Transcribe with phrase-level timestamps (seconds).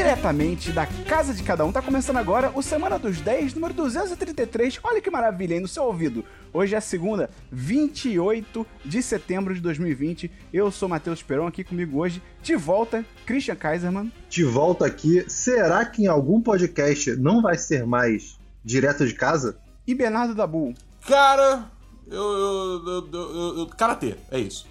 [0.00, 1.70] diretamente da casa de cada um.
[1.70, 4.80] Tá começando agora o Semana dos 10, número 233.
[4.82, 6.24] Olha que maravilha aí no seu ouvido.
[6.54, 10.30] Hoje é a segunda, 28 de setembro de 2020.
[10.54, 14.10] Eu sou Matheus Peron, aqui comigo hoje, de volta, Christian Kaiserman.
[14.30, 15.22] De volta aqui.
[15.28, 19.58] Será que em algum podcast não vai ser mais direto de casa?
[19.86, 20.72] E Bernardo Dabu.
[21.06, 21.66] Cara,
[22.10, 22.16] eu.
[22.16, 24.66] eu, eu, eu, eu karatê, é isso.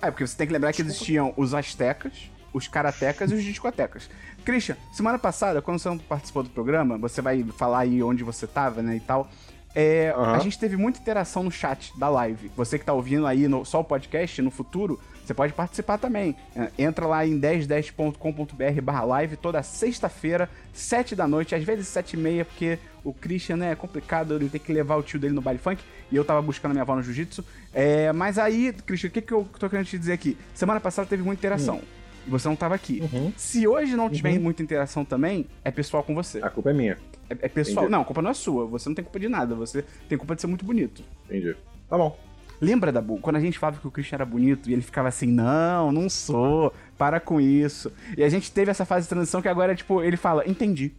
[0.00, 4.08] É, porque você tem que lembrar que existiam os astecas, os karatecas e os discotecas.
[4.44, 8.46] Christian, semana passada, quando você não participou do programa, você vai falar aí onde você
[8.46, 9.28] tava, né, e tal.
[9.74, 10.36] É, Aham.
[10.36, 12.50] A gente teve muita interação no chat da live.
[12.56, 16.36] Você que tá ouvindo aí no, só o podcast, no futuro, você pode participar também.
[16.54, 22.12] É, Entra lá em 1010.com.br barra live toda sexta-feira, 7 da noite, às vezes 7
[22.12, 25.34] e meia, porque o Christian né, é complicado, ele tem que levar o tio dele
[25.34, 27.44] no baile funk, e eu tava buscando a minha avó no jiu-jitsu.
[27.72, 30.38] É, mas aí, Christian, o que, que eu tô querendo te dizer aqui?
[30.54, 31.80] Semana passada teve muita interação.
[32.26, 33.02] E você não tava aqui.
[33.12, 33.32] Uhum.
[33.36, 36.38] Se hoje não tiver muita interação também, é pessoal com você.
[36.42, 36.98] A culpa é minha.
[37.28, 37.84] É, é pessoal.
[37.84, 37.92] Entendi.
[37.92, 38.66] Não, a culpa não é sua.
[38.66, 39.54] Você não tem culpa de nada.
[39.54, 41.02] Você tem culpa de ser muito bonito.
[41.26, 41.54] Entendi.
[41.88, 42.18] Tá bom.
[42.60, 45.26] Lembra, Dabu, quando a gente falava que o Christian era bonito e ele ficava assim,
[45.26, 47.92] não, não sou, para com isso.
[48.16, 50.92] E a gente teve essa fase de transição que agora, tipo, ele fala, entendi,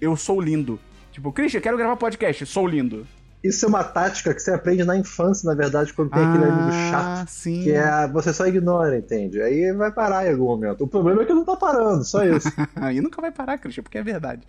[0.00, 0.78] eu sou lindo.
[1.10, 3.06] Tipo, Christian, quero gravar podcast, sou lindo.
[3.42, 6.72] Isso é uma tática que você aprende na infância, na verdade, quando tem aquele amigo
[6.72, 7.22] chato.
[7.22, 7.62] Ah, sim.
[7.62, 9.40] Que é, você só ignora, entende?
[9.40, 10.84] Aí vai parar em algum momento.
[10.84, 12.48] O problema é que não tá parando, só isso.
[12.92, 14.46] e nunca vai parar, Christian, porque é verdade.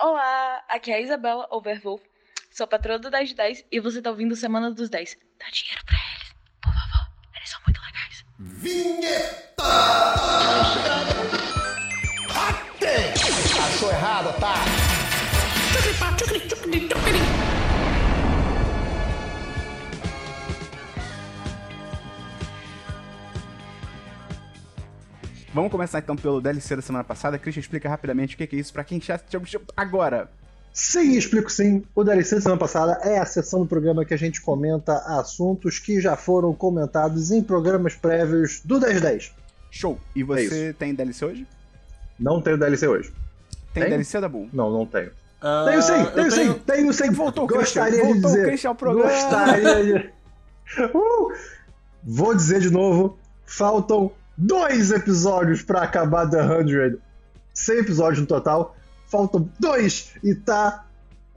[0.00, 2.02] Olá, aqui é a Isabela Overwolf,
[2.50, 5.16] sou patroa do 1010 e você tá ouvindo Semana dos 10.
[5.38, 8.24] Dá dinheiro pra eles, por favor, eles são muito legais.
[13.64, 14.83] Achou errado, tá?
[25.54, 27.38] Vamos começar então pelo DLC da semana passada.
[27.38, 29.20] Christian, explica rapidamente o que é isso pra quem já
[29.76, 30.28] agora.
[30.72, 31.84] Sim, explico sim.
[31.94, 35.78] O DLC da semana passada é a sessão do programa que a gente comenta assuntos
[35.78, 39.32] que já foram comentados em programas prévios do 1010.
[39.70, 40.00] Show.
[40.16, 41.46] E É você tem DLC hoje?
[42.18, 43.12] Não tenho DLC hoje.
[43.72, 43.90] Tem Tem?
[43.90, 44.48] DLC, Dabu?
[44.52, 45.12] Não, não tenho.
[45.46, 47.10] Ah, Tenho sim, eu tenho sim, tenho sim.
[47.10, 48.46] Voltou o Christian, Gostaria de voltou o dizer.
[48.46, 49.10] Christian ao programa.
[49.10, 50.14] Gostaria de...
[50.94, 51.32] Uh!
[52.02, 56.98] Vou dizer de novo, faltam dois episódios pra acabar The 100.
[57.52, 58.74] 100 episódios no total.
[59.06, 60.86] Faltam dois e tá...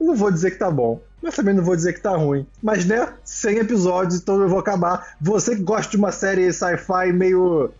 [0.00, 2.46] Não vou dizer que tá bom, mas também não vou dizer que tá ruim.
[2.62, 5.14] Mas né, 100 episódios, então eu vou acabar.
[5.20, 7.70] Você que gosta de uma série sci-fi meio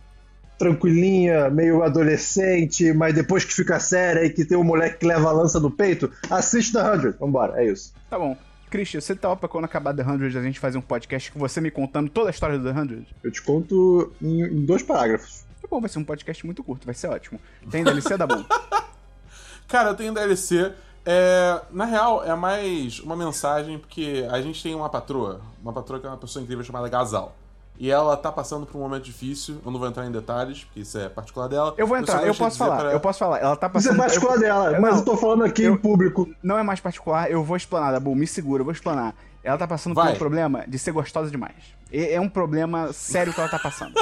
[0.59, 5.29] tranquilinha, meio adolescente, mas depois que fica séria e que tem um moleque que leva
[5.29, 7.11] a lança no peito, assiste The 100.
[7.13, 7.93] Vambora, é isso.
[8.09, 8.37] Tá bom.
[8.69, 11.61] Christian, você tá pra quando acabar The 100 a gente fazer um podcast com você
[11.61, 13.07] me contando toda a história do The 100?
[13.23, 15.45] Eu te conto em, em dois parágrafos.
[15.61, 17.39] Tá bom, vai ser um podcast muito curto, vai ser ótimo.
[17.71, 18.45] Tem DLC, Dabu?
[19.67, 20.73] Cara, eu tenho DLC.
[21.05, 25.99] É, na real, é mais uma mensagem, porque a gente tem uma patroa, uma patroa
[25.99, 27.35] que é uma pessoa incrível chamada Gazal.
[27.79, 30.81] E ela tá passando por um momento difícil, eu não vou entrar em detalhes, porque
[30.81, 31.73] isso é particular dela.
[31.77, 33.37] Eu vou entrar, eu gostaria posso falar, pra- eu posso falar.
[33.39, 33.97] Ela tá Isso é passando...
[33.97, 36.27] particular eu- dela, eu- mas não, eu tô falando aqui eu- em público.
[36.43, 39.15] Não é mais particular, eu vou explanar, Dabu, me segura, eu vou explanar.
[39.41, 40.13] Ela tá passando por Vai.
[40.13, 41.55] um problema de ser gostosa demais.
[41.91, 43.93] É é um problema sério que ela tá passando.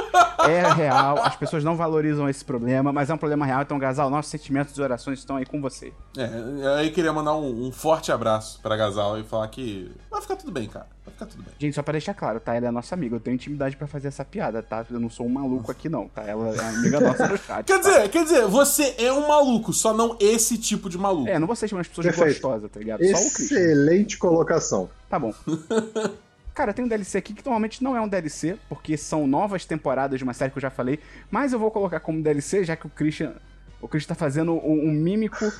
[0.48, 3.62] É real, as pessoas não valorizam esse problema, mas é um problema real.
[3.62, 5.92] Então, Gazal, nossos sentimentos e orações estão aí com você.
[6.18, 10.36] É, aí queria mandar um, um forte abraço pra Gazal e falar que vai ficar
[10.36, 10.88] tudo bem, cara.
[11.04, 11.54] Vai ficar tudo bem.
[11.60, 12.54] Gente, só pra deixar claro, tá?
[12.54, 13.16] Ela é nossa amiga.
[13.16, 14.86] Eu tenho intimidade pra fazer essa piada, tá?
[14.90, 16.24] Eu não sou um maluco aqui, não, tá?
[16.24, 17.66] Ela é amiga nossa no chat.
[17.66, 17.90] Quer tá?
[17.90, 21.30] dizer, quer dizer, você é um maluco, só não esse tipo de maluco.
[21.30, 22.42] É, não vou ser chamando as pessoas de Perfeito.
[22.42, 23.00] gostosa, tá ligado?
[23.00, 23.58] Só o Christian.
[23.58, 24.90] Excelente colocação.
[25.10, 25.34] Tá bom.
[26.58, 30.18] Cara, tem um DLC aqui que normalmente não é um DLC, porque são novas temporadas
[30.18, 32.88] de uma série que eu já falei, mas eu vou colocar como DLC, já que
[32.88, 33.36] o Christian.
[33.80, 35.54] O Christian tá fazendo um, um mímico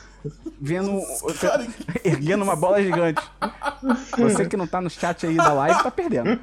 [0.60, 1.00] vendo.
[1.40, 1.68] Cara,
[2.04, 3.22] erguendo uma bola gigante.
[4.18, 6.42] Você que não tá no chat aí da live tá perdendo.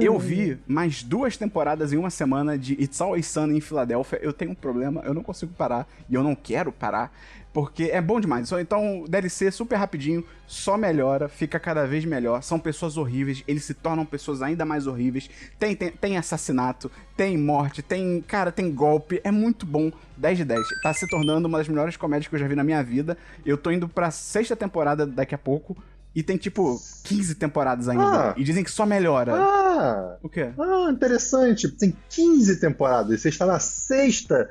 [0.00, 4.18] Eu vi mais duas temporadas em uma semana de It's Always Sunny em Filadélfia.
[4.20, 7.12] Eu tenho um problema, eu não consigo parar e eu não quero parar.
[7.52, 8.50] Porque é bom demais.
[8.52, 12.42] Então, DLC super rapidinho, só melhora, fica cada vez melhor.
[12.42, 15.28] São pessoas horríveis, eles se tornam pessoas ainda mais horríveis.
[15.58, 18.22] Tem, tem, tem assassinato, tem morte, tem.
[18.26, 19.20] Cara, tem golpe.
[19.24, 19.90] É muito bom.
[20.16, 20.60] 10 de 10.
[20.82, 23.18] Tá se tornando uma das melhores comédias que eu já vi na minha vida.
[23.44, 25.76] Eu tô indo pra sexta temporada daqui a pouco.
[26.14, 28.30] E tem tipo 15 temporadas ainda.
[28.30, 28.34] Ah.
[28.36, 29.32] E dizem que só melhora.
[29.34, 30.50] Ah, O quê?
[30.58, 31.68] ah, interessante.
[31.68, 33.20] Tem 15 temporadas.
[33.20, 34.48] Você está na sexta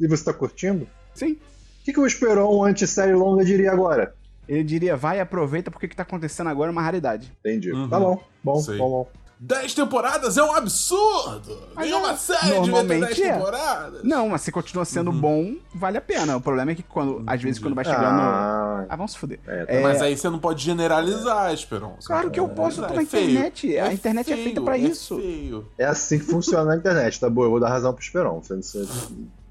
[0.00, 0.86] e você tá curtindo?
[1.14, 1.38] Sim.
[1.82, 4.14] O que, que o Esperon, anti-série longa, diria agora?
[4.48, 7.32] Ele diria, vai e aproveita porque o que tá acontecendo agora é uma raridade.
[7.40, 7.72] Entendi.
[7.72, 7.88] Uhum.
[7.88, 8.78] Tá bom, bom, Sei.
[8.78, 9.08] bom, bom.
[9.44, 11.58] 10 temporadas é um absurdo!
[11.74, 13.32] Mas Nenhuma é, série devia ter 10 normalmente é.
[13.32, 14.04] temporadas!
[14.04, 15.20] Não, mas se continua sendo Uhum.
[15.20, 16.36] bom, vale a pena.
[16.36, 18.04] O problema é que quando, às vezes, quando vai chegando.
[18.04, 19.40] Ah, Ah, vamos se fuder.
[19.44, 19.72] É, tá.
[19.72, 21.96] É, Mas aí você não pode generalizar, Esperon.
[21.98, 23.02] Você Claro não que eu posso, eu tô na.
[23.02, 23.30] É feio.
[23.30, 23.78] internet.
[23.78, 25.14] A internet é feita pra feio, isso.
[25.18, 25.66] É feio.
[25.78, 27.42] é assim que funciona a internet, tá bom?
[27.42, 28.40] Eu vou dar razão pro Esperon.
[28.40, 28.86] Você, você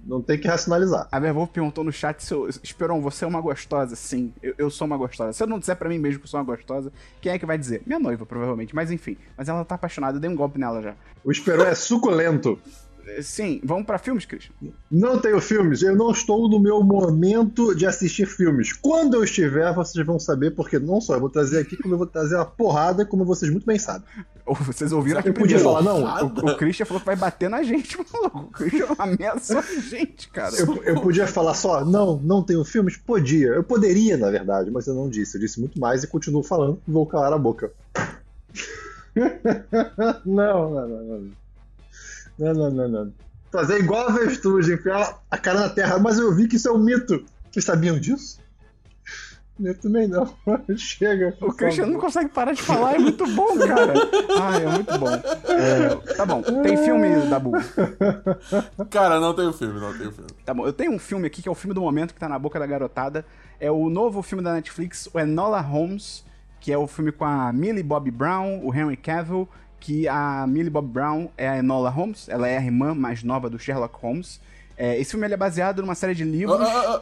[0.06, 1.08] não tem que racionalizar.
[1.12, 2.48] A Vervolf perguntou no chat se eu.
[2.64, 3.96] Esperon, você é uma gostosa?
[3.96, 5.34] Sim, eu, eu sou uma gostosa.
[5.34, 7.46] Se eu não disser pra mim mesmo que eu sou uma gostosa, quem é que
[7.46, 7.82] vai dizer?
[7.86, 8.76] Minha noiva, provavelmente.
[8.76, 9.18] Mas enfim.
[9.38, 10.96] Mas ela tá apaixonada, eu dei um golpe nela já.
[11.24, 12.60] O Esperon é suculento.
[13.06, 14.54] Eh, Sim, vamos pra filmes, Christian?
[14.90, 18.74] Não tenho filmes, eu não estou no meu momento de assistir filmes.
[18.74, 21.98] Quando eu estiver, vocês vão saber, porque não só eu vou trazer aqui, como eu
[21.98, 24.04] vou trazer uma porrada, como vocês muito bem sabem.
[24.46, 25.82] Vocês ouviram aqui Eu podia primeiro.
[25.82, 28.40] falar, não, O, o Christian falou que vai bater na gente, maluco.
[28.40, 30.56] O Christian ameaçou a gente, cara.
[30.56, 32.98] eu, eu podia falar só, não, não tenho filmes?
[32.98, 33.50] Podia.
[33.50, 35.38] Eu poderia, na verdade, mas eu não disse.
[35.38, 37.72] Eu disse muito mais e continuo falando, vou calar a boca.
[40.26, 41.32] não, não, não, não.
[42.40, 43.14] Não, não, não, não.
[43.52, 46.72] Fazer igual a avestruz, enfiar a cara na terra, mas eu vi que isso é
[46.72, 47.24] um mito.
[47.52, 48.40] Vocês sabiam disso?
[49.64, 50.34] Eu também não.
[50.76, 51.36] Chega.
[51.42, 53.94] O Christian não consegue parar de falar, é muito bom, cara.
[54.40, 55.10] Ai, é muito bom.
[55.10, 57.52] É, tá bom, tem filme da Bu.
[58.90, 60.30] Cara, não tem filme, não tem filme.
[60.46, 62.28] Tá bom, eu tenho um filme aqui que é o filme do momento que tá
[62.28, 63.26] na boca da garotada.
[63.60, 66.26] É o novo filme da Netflix, o Enola Holmes,
[66.60, 69.48] que é o filme com a Millie Bobby Brown, o Henry Cavill,
[69.80, 73.50] que a Millie Bobby Brown é a Enola Holmes, ela é a irmã mais nova
[73.50, 74.40] do Sherlock Holmes.
[74.78, 76.60] É, esse filme ele é baseado numa série de livros.
[76.60, 77.02] Ah, ah, ah.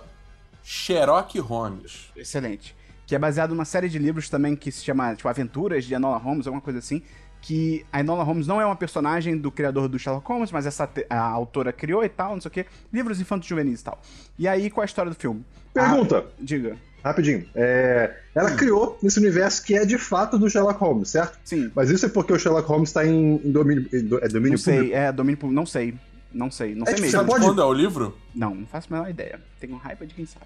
[0.74, 2.12] Sherlock Holmes.
[2.16, 2.76] Excelente.
[3.08, 6.18] Que é baseado numa série de livros também que se chama, tipo, Aventuras de Enola
[6.18, 7.02] Holmes, alguma coisa assim.
[7.42, 10.88] Que a Enola Holmes não é uma personagem do criador do Sherlock Holmes, mas essa
[11.10, 12.66] a autora criou e tal, não sei o quê.
[12.94, 14.00] Livros infantos juvenis e tal.
[14.38, 15.44] E aí, qual é a história do filme?
[15.74, 16.26] Pergunta.
[16.28, 16.78] Ah, diga.
[17.04, 17.48] Rapidinho.
[17.56, 21.40] É, ela criou nesse universo que é de fato do Sherlock Holmes, certo?
[21.46, 21.72] Sim.
[21.74, 24.34] Mas isso é porque o Sherlock Holmes está em, em domínio, em do- é Não
[24.34, 24.96] domínio sei, público.
[24.96, 25.56] é domínio público.
[25.56, 25.96] Não sei.
[26.32, 26.76] Não sei.
[26.76, 27.20] Não É sei mesmo.
[27.22, 28.16] você pode- Quando é o livro?
[28.36, 29.40] Não, não faço a menor ideia.
[29.60, 30.46] Tenho raiva de quem sabe.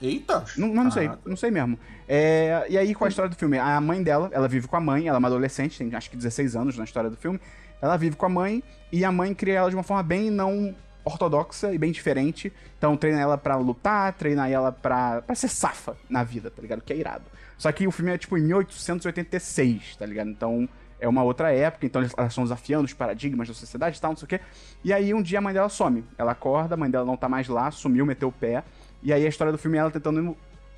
[0.00, 0.44] Eita!
[0.56, 1.78] Não, mas não sei, Ah, não sei mesmo.
[2.08, 3.58] É, e aí, qual é a história do filme?
[3.58, 6.16] A mãe dela, ela vive com a mãe, ela é uma adolescente, tem acho que
[6.16, 7.40] 16 anos na história do filme.
[7.80, 8.62] Ela vive com a mãe
[8.92, 10.74] e a mãe cria ela de uma forma bem não
[11.04, 12.52] ortodoxa e bem diferente.
[12.78, 16.80] Então treina ela pra lutar, treina ela pra, pra ser safa na vida, tá ligado?
[16.82, 17.24] Que é irado.
[17.58, 20.30] Só que o filme é tipo em 1886, tá ligado?
[20.30, 20.68] Então
[20.98, 24.16] é uma outra época, então elas estão desafiando os paradigmas da sociedade e tal, não
[24.16, 24.40] sei o quê.
[24.82, 26.04] E aí um dia a mãe dela some.
[26.16, 28.64] Ela acorda, a mãe dela não tá mais lá, sumiu, meteu o pé.
[29.04, 30.36] E aí a história do filme é ela tentando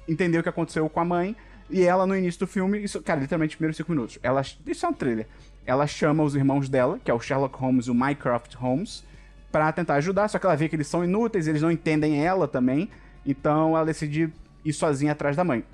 [0.08, 1.37] entender o que aconteceu com a mãe.
[1.70, 4.19] E ela, no início do filme, isso, cara, literalmente, os primeiros cinco minutos.
[4.23, 5.26] Ela, isso é um trailer.
[5.64, 9.05] Ela chama os irmãos dela, que é o Sherlock Holmes e o Mycroft Holmes,
[9.50, 10.28] pra tentar ajudar.
[10.28, 12.90] Só que ela vê que eles são inúteis, eles não entendem ela também.
[13.25, 14.32] Então ela decide
[14.64, 15.64] ir sozinha atrás da mãe.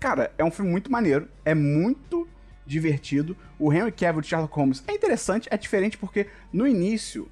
[0.00, 2.28] Cara, é um filme muito maneiro, é muito
[2.66, 3.36] divertido.
[3.58, 7.28] O Henry Cavill de Sherlock Holmes é interessante, é diferente porque no início.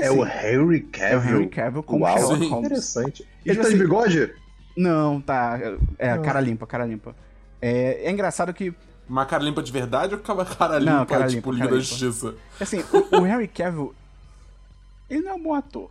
[0.00, 1.14] É porque, É assim, o Harry Cavill.
[1.14, 2.46] é o Henry Cavill como Uau, Sherlock.
[2.48, 2.66] Holmes.
[2.66, 3.28] Interessante.
[3.44, 4.34] E Ele tá de assim- bigode?
[4.76, 5.58] Não, tá.
[5.98, 6.18] É, Ah.
[6.18, 7.14] cara limpa, cara limpa.
[7.62, 8.74] É, é engraçado que,
[9.08, 11.80] Uma cara limpa de verdade ou ficava cara limpa, Não, cara tipo limpa, Liga da.
[11.82, 12.34] Justiça?
[12.60, 13.94] assim, o, o Henry Cavill,
[15.10, 15.90] ele não é um bom ator.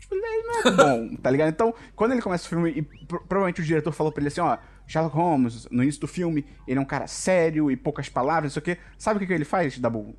[0.00, 1.48] Tipo, ele não é bom, tá ligado?
[1.50, 4.40] Então, quando ele começa o filme, e pro- provavelmente o diretor falou pra ele assim,
[4.40, 4.56] ó,
[4.86, 8.62] Sherlock Holmes, no início do filme, ele é um cara sério e poucas palavras, não
[8.62, 8.80] sei o quê.
[8.96, 10.14] Sabe o que, que ele faz, Dabu?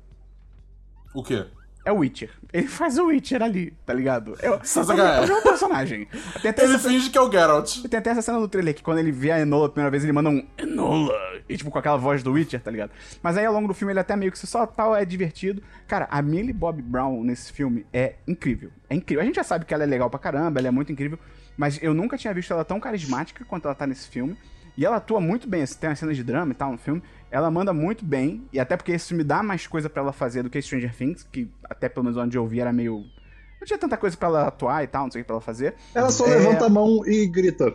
[1.14, 1.46] O quê?
[1.84, 2.30] É o Witcher.
[2.52, 4.36] Ele faz o Witcher ali, tá ligado?
[4.40, 4.60] É, é, o-
[5.20, 6.06] mesmo personagem.
[6.62, 7.80] Ele finge que é o Geralt.
[7.88, 10.02] Tem até essa cena no trailer que quando ele vê a Enola a primeira vez,
[10.04, 11.14] ele manda um Enola.
[11.48, 12.90] E tipo, com aquela voz do Witcher, tá ligado?
[13.22, 15.62] Mas aí ao longo do filme ele até meio que só tal, é divertido.
[15.88, 18.70] Cara, a Millie Bob Brown nesse filme é incrível.
[18.88, 19.22] É incrível.
[19.22, 21.18] A gente já sabe que ela é legal pra caramba, ela é muito incrível.
[21.56, 24.36] Mas eu nunca tinha visto ela tão carismática quanto ela tá nesse filme.
[24.76, 27.02] E ela atua muito bem, assim, tem umas cenas de drama e tal no filme.
[27.30, 30.42] Ela manda muito bem, e até porque esse filme dá mais coisa pra ela fazer
[30.42, 33.04] do que Stranger Things, que até pelo menos onde eu vi era meio.
[33.60, 35.40] Não tinha tanta coisa pra ela atuar e tal, não sei o que pra ela
[35.40, 35.74] fazer.
[35.94, 36.30] Ela só É.
[36.36, 37.74] levanta a mão e grita.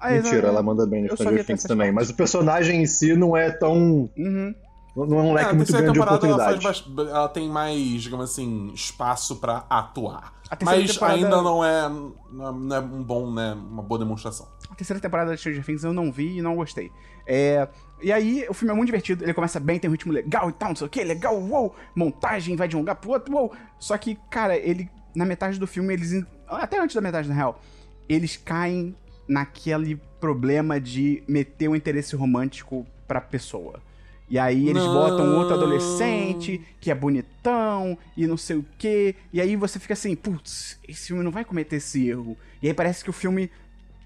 [0.00, 1.92] Ah, Mentira, ela manda bem no Stranger Things também.
[1.92, 2.08] partes.
[2.08, 4.10] Mas o personagem em si não é tão.
[4.16, 4.54] Uhum.
[4.96, 7.48] Não é um leque É, a muito terceira grande de temporada ela, faz ela tem
[7.50, 10.32] mais, digamos assim, espaço pra atuar.
[10.64, 14.48] Mas temporada- ainda não é, não é- não é um bom, né, uma boa demonstração.
[14.70, 16.90] A terceira temporada de Stranger Things eu não vi e não gostei.
[17.26, 17.68] É,
[18.02, 20.52] E aí, o filme é muito divertido, ele começa bem, tem um ritmo legal e
[20.52, 23.52] tal, não sei o que, legal, uou, montagem, vai de um lugar pro outro, uou.
[23.78, 27.60] Só que, cara, ele, na metade do filme, eles, até antes da metade, na real,
[28.08, 28.94] eles caem
[29.26, 33.80] naquele problema de meter um interesse romântico pra pessoa.
[34.28, 34.92] E aí eles Não.
[34.92, 39.14] botam outro adolescente, que é bonitão, e não sei o quê.
[39.32, 42.36] E aí você fica assim, putz, esse filme não vai cometer esse erro.
[42.60, 43.50] E aí parece que o filme,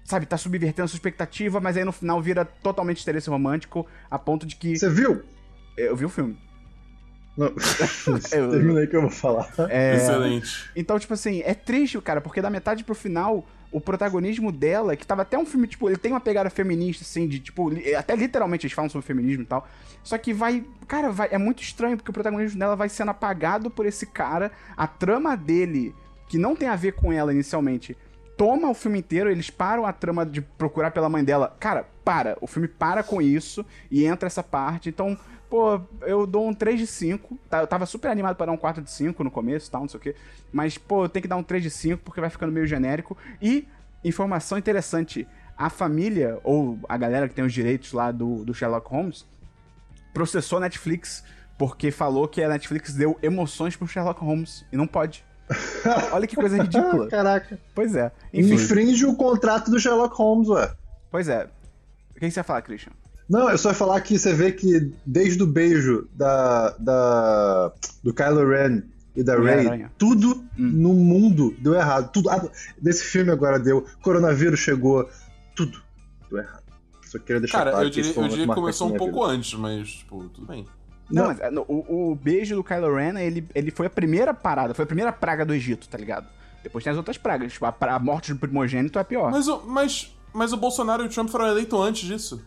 [0.03, 4.17] sabe, tá subvertendo a sua expectativa, mas aí no final vira totalmente interesse romântico, a
[4.19, 4.77] ponto de que.
[4.77, 5.21] Você viu?
[5.77, 6.37] Eu vi o filme.
[7.37, 7.47] Não.
[8.77, 9.49] Aí que eu vou falar.
[9.69, 10.69] É, Excelente.
[10.75, 15.07] Então, tipo assim, é triste, cara, porque da metade pro final, o protagonismo dela, que
[15.07, 18.15] tava até um filme, tipo, ele tem uma pegada feminista, assim, de, tipo, li- até
[18.17, 19.65] literalmente eles falam sobre feminismo e tal.
[20.03, 23.69] Só que vai, cara, vai, é muito estranho, porque o protagonismo dela vai sendo apagado
[23.71, 25.95] por esse cara, a trama dele,
[26.27, 27.95] que não tem a ver com ela inicialmente,
[28.41, 31.55] toma o filme inteiro, eles param a trama de procurar pela mãe dela.
[31.59, 35.15] Cara, para, o filme para com isso e entra essa parte, então.
[35.47, 37.37] Pô, eu dou um 3 de 5.
[37.47, 37.59] Tá?
[37.59, 39.99] Eu tava super animado pra dar um 4 de 5 no começo tal, não sei
[39.99, 40.15] o quê.
[40.51, 43.15] Mas, pô, eu tenho que dar um 3 de 5 porque vai ficando meio genérico.
[43.39, 43.67] E,
[44.03, 48.89] informação interessante: a família, ou a galera que tem os direitos lá do, do Sherlock
[48.89, 49.23] Holmes,
[50.15, 51.23] processou a Netflix
[51.59, 54.65] porque falou que a Netflix deu emoções pro Sherlock Holmes.
[54.71, 55.23] E não pode.
[56.11, 57.07] Olha que coisa ridícula.
[57.09, 57.59] Caraca.
[57.73, 58.11] Pois é.
[58.33, 60.73] Enfim, Infringe o contrato do Sherlock Holmes, ué.
[61.09, 61.47] pois é.
[62.15, 62.91] O que você vai falar, Christian?
[63.27, 67.71] Não, eu só ia falar que você vê que desde o beijo da, da
[68.03, 68.81] do Kylo Ren
[69.15, 72.11] e da Rey, tudo no mundo deu errado.
[72.11, 72.29] Tudo.
[72.29, 72.45] Ah,
[72.81, 73.85] desse filme agora deu.
[74.01, 75.09] Coronavírus chegou.
[75.55, 75.81] Tudo
[76.29, 76.61] deu errado.
[77.05, 79.33] Só queria deixar Cara, claro eu diria, foi eu diria que começou um pouco vida.
[79.33, 80.65] antes, mas, tipo, tudo bem.
[81.11, 84.73] Não, mas é, o, o beijo do Kylo Ren, ele, ele foi a primeira parada,
[84.73, 86.27] foi a primeira praga do Egito, tá ligado?
[86.63, 89.31] Depois tem as outras pragas, tipo, a, a morte do primogênito é pior.
[89.31, 92.41] Mas, o- mas, mas o Bolsonaro e o Trump foram eleitos antes disso.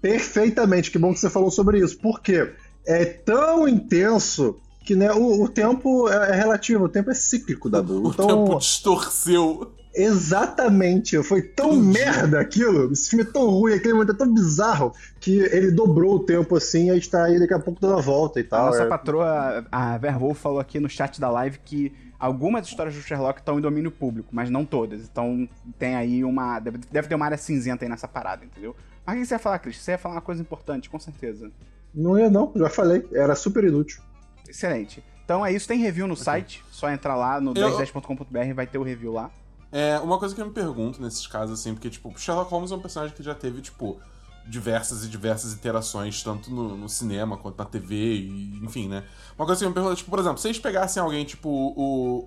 [0.00, 1.98] Perfeitamente, que bom que você falou sobre isso.
[1.98, 2.52] Por quê?
[2.86, 7.70] É tão intenso que né, o, o tempo é, é relativo, o tempo é cíclico
[7.70, 9.72] da O Então, tempo distorceu.
[9.94, 14.92] Exatamente, foi tão merda aquilo, esse filme é tão ruim, aquele momento é tão bizarro,
[15.20, 18.40] que ele dobrou o tempo assim, aí está aí daqui a pouco dando a volta
[18.40, 18.66] e A tal.
[18.66, 18.86] nossa é.
[18.86, 23.58] patroa, a Verwolf, falou aqui no chat da live que algumas histórias do Sherlock estão
[23.58, 25.02] em domínio público, mas não todas.
[25.02, 25.48] Então
[25.78, 26.58] tem aí uma.
[26.58, 28.74] Deve, deve ter uma área cinzenta aí nessa parada, entendeu?
[29.06, 29.76] Mas o que você ia falar, Cris?
[29.78, 31.50] Você ia falar uma coisa importante, com certeza.
[31.94, 34.02] Não ia não, já falei, era super inútil.
[34.48, 35.04] Excelente.
[35.24, 38.78] Então é isso, tem review no site, só entrar lá no Eu- 1010.com.br, vai ter
[38.78, 39.30] o review lá.
[39.76, 42.76] É, uma coisa que eu me pergunto nesses casos, assim, porque, tipo, Sherlock Holmes é
[42.76, 44.00] um personagem que já teve, tipo,
[44.46, 49.02] diversas e diversas interações, tanto no, no cinema quanto na TV, e, enfim, né?
[49.36, 52.24] Uma coisa que eu me pergunto, tipo, por exemplo, se eles pegassem alguém, tipo, o,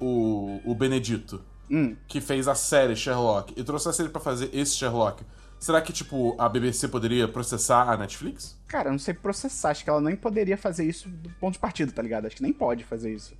[0.65, 4.75] o, o Benedito, Hum, que fez a série Sherlock, e trouxesse ele pra fazer esse
[4.75, 5.23] Sherlock,
[5.57, 8.59] será que, tipo, a BBC poderia processar a Netflix?
[8.67, 11.59] Cara, eu não sei processar, acho que ela nem poderia fazer isso do ponto de
[11.59, 12.25] partida, tá ligado?
[12.25, 13.33] Acho que nem pode fazer isso.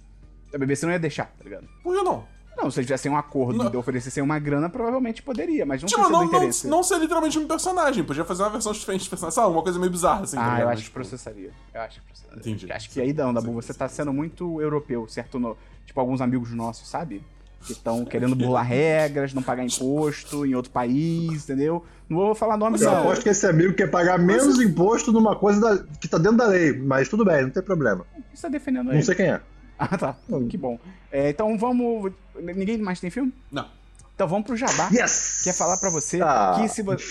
[0.54, 1.68] A BBC não ia deixar, tá ligado?
[1.84, 2.37] Por que não?
[2.58, 3.70] Não, se eles tivessem um acordo Não.
[3.70, 6.68] de oferecessem uma grana, provavelmente poderia, mas não Tipo, é não, não, interesse.
[6.68, 9.52] não ser literalmente um personagem, podia fazer uma versão diferente de personagem, sabe?
[9.54, 10.36] Uma coisa meio bizarra, assim.
[10.36, 10.62] tá Ah, ligado?
[10.62, 11.52] eu acho que tipo, processaria.
[11.74, 12.40] Eu acho que processaria.
[12.40, 12.72] Entendi.
[12.72, 13.96] Acho que aí não, Dabu, Sim, você sim, tá sim.
[13.98, 15.38] sendo muito europeu, certo?
[15.40, 17.24] No- tipo, alguns amigos nossos, sabe?
[17.66, 21.86] Que estão querendo burlar regras, não pagar imposto em outro país, entendeu?
[22.10, 23.00] Não vou falar nome, Eu não.
[23.02, 26.48] aposto que esse amigo quer pagar menos imposto numa coisa da- que tá dentro da
[26.48, 28.04] lei, mas tudo bem, não tem problema.
[28.34, 29.04] Você tá defendendo Não ele.
[29.04, 29.42] sei quem é.
[29.90, 30.16] Ah, tá.
[30.30, 30.48] Hum.
[30.48, 30.80] Que bom.
[31.12, 32.12] É, então vamos.
[32.40, 33.34] Ninguém mais tem filme?
[33.52, 33.68] Não.
[34.16, 34.90] Então vamos pro Jabá.
[34.92, 35.42] Yes!
[35.44, 36.58] Quer falar pra você Ah.
[36.60, 37.04] que se você.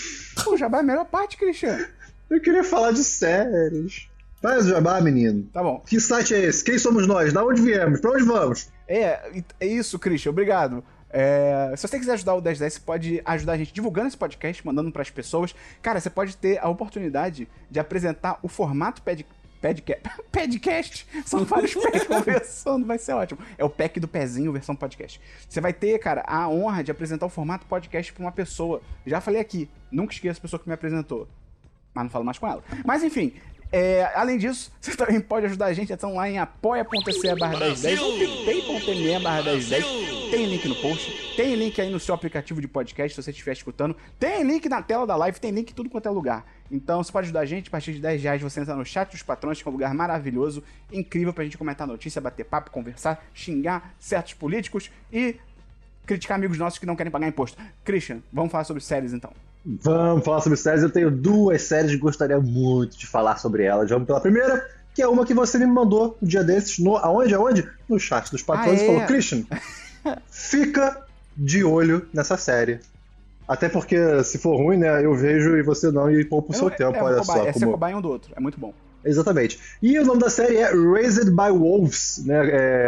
[0.49, 1.79] O Jabá é a melhor parte, Christian.
[2.29, 4.07] Eu queria falar de séries.
[4.41, 5.43] Faz o jabá, menino.
[5.51, 5.81] Tá bom.
[5.87, 6.63] Que site é esse?
[6.63, 7.33] Quem somos nós?
[7.33, 7.99] Da onde viemos?
[8.01, 8.67] Pra onde vamos?
[8.87, 10.29] É, é isso, Christian.
[10.31, 10.83] Obrigado.
[11.09, 14.63] É, se você quiser ajudar o 1010, você pode ajudar a gente divulgando esse podcast,
[14.65, 15.55] mandando pras pessoas.
[15.81, 19.01] Cara, você pode ter a oportunidade de apresentar o formato
[19.61, 19.99] padca-
[20.31, 21.07] podcast.
[21.25, 23.39] São vários pés conversando, vai ser ótimo.
[23.57, 25.19] É o pack do pezinho, versão podcast.
[25.47, 28.81] Você vai ter, cara, a honra de apresentar o formato podcast pra uma pessoa.
[29.05, 31.27] Já falei aqui, nunca esqueça a pessoa que me apresentou.
[31.93, 32.63] Mas não falo mais com ela.
[32.85, 33.33] Mas enfim,
[33.71, 35.91] é, além disso, você também pode ajudar a gente.
[35.91, 39.85] Estão lá em apoia.se barra 1010 ou picpay.me barra 1010.
[40.29, 43.53] Tem link no post, tem link aí no seu aplicativo de podcast se você estiver
[43.53, 43.95] escutando.
[44.19, 46.45] Tem link na tela da live, tem link em tudo quanto é lugar.
[46.71, 49.11] Então você pode ajudar a gente, a partir de 10 reais você entra no chat
[49.11, 53.23] dos patrões, que é um lugar maravilhoso, incrível pra gente comentar notícia, bater papo, conversar,
[53.33, 55.35] xingar certos políticos e
[56.05, 57.57] criticar amigos nossos que não querem pagar imposto.
[57.83, 59.31] Christian, vamos falar sobre séries então.
[59.65, 60.81] Vamos falar sobre séries.
[60.81, 63.89] Eu tenho duas séries que gostaria muito de falar sobre elas.
[63.89, 66.79] Vamos pela primeira, que é uma que você me mandou um dia desses.
[66.79, 67.35] No, aonde?
[67.35, 67.69] Aonde?
[67.87, 68.79] No chat dos patrões.
[68.79, 68.87] Ah, é?
[68.87, 69.43] Falou, Christian,
[70.31, 71.05] fica
[71.35, 72.79] de olho nessa série.
[73.47, 76.67] Até porque, se for ruim, né, eu vejo e você não, e poupa o seu
[76.67, 77.47] É- tempo, é, olha cobaia, só.
[77.47, 78.73] É ser como- cobaia um do outro, é muito bom.
[79.05, 79.57] Exatamente.
[79.81, 82.41] E o nome da série é Raised by Wolves, né?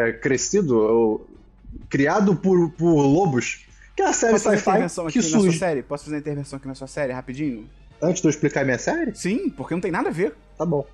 [0.10, 1.28] É, crescido, ou
[1.90, 3.66] criado por, por lobos.
[3.96, 5.60] Que é a série Posso fazer sci-fi intervenção aqui que na sua surge.
[5.60, 5.84] série?
[5.84, 7.70] Posso fazer intervenção aqui na sua série, rapidinho?
[8.02, 9.14] Antes de eu explicar minha série?
[9.16, 10.34] Sim, porque não tem nada a ver.
[10.58, 10.86] Tá bom.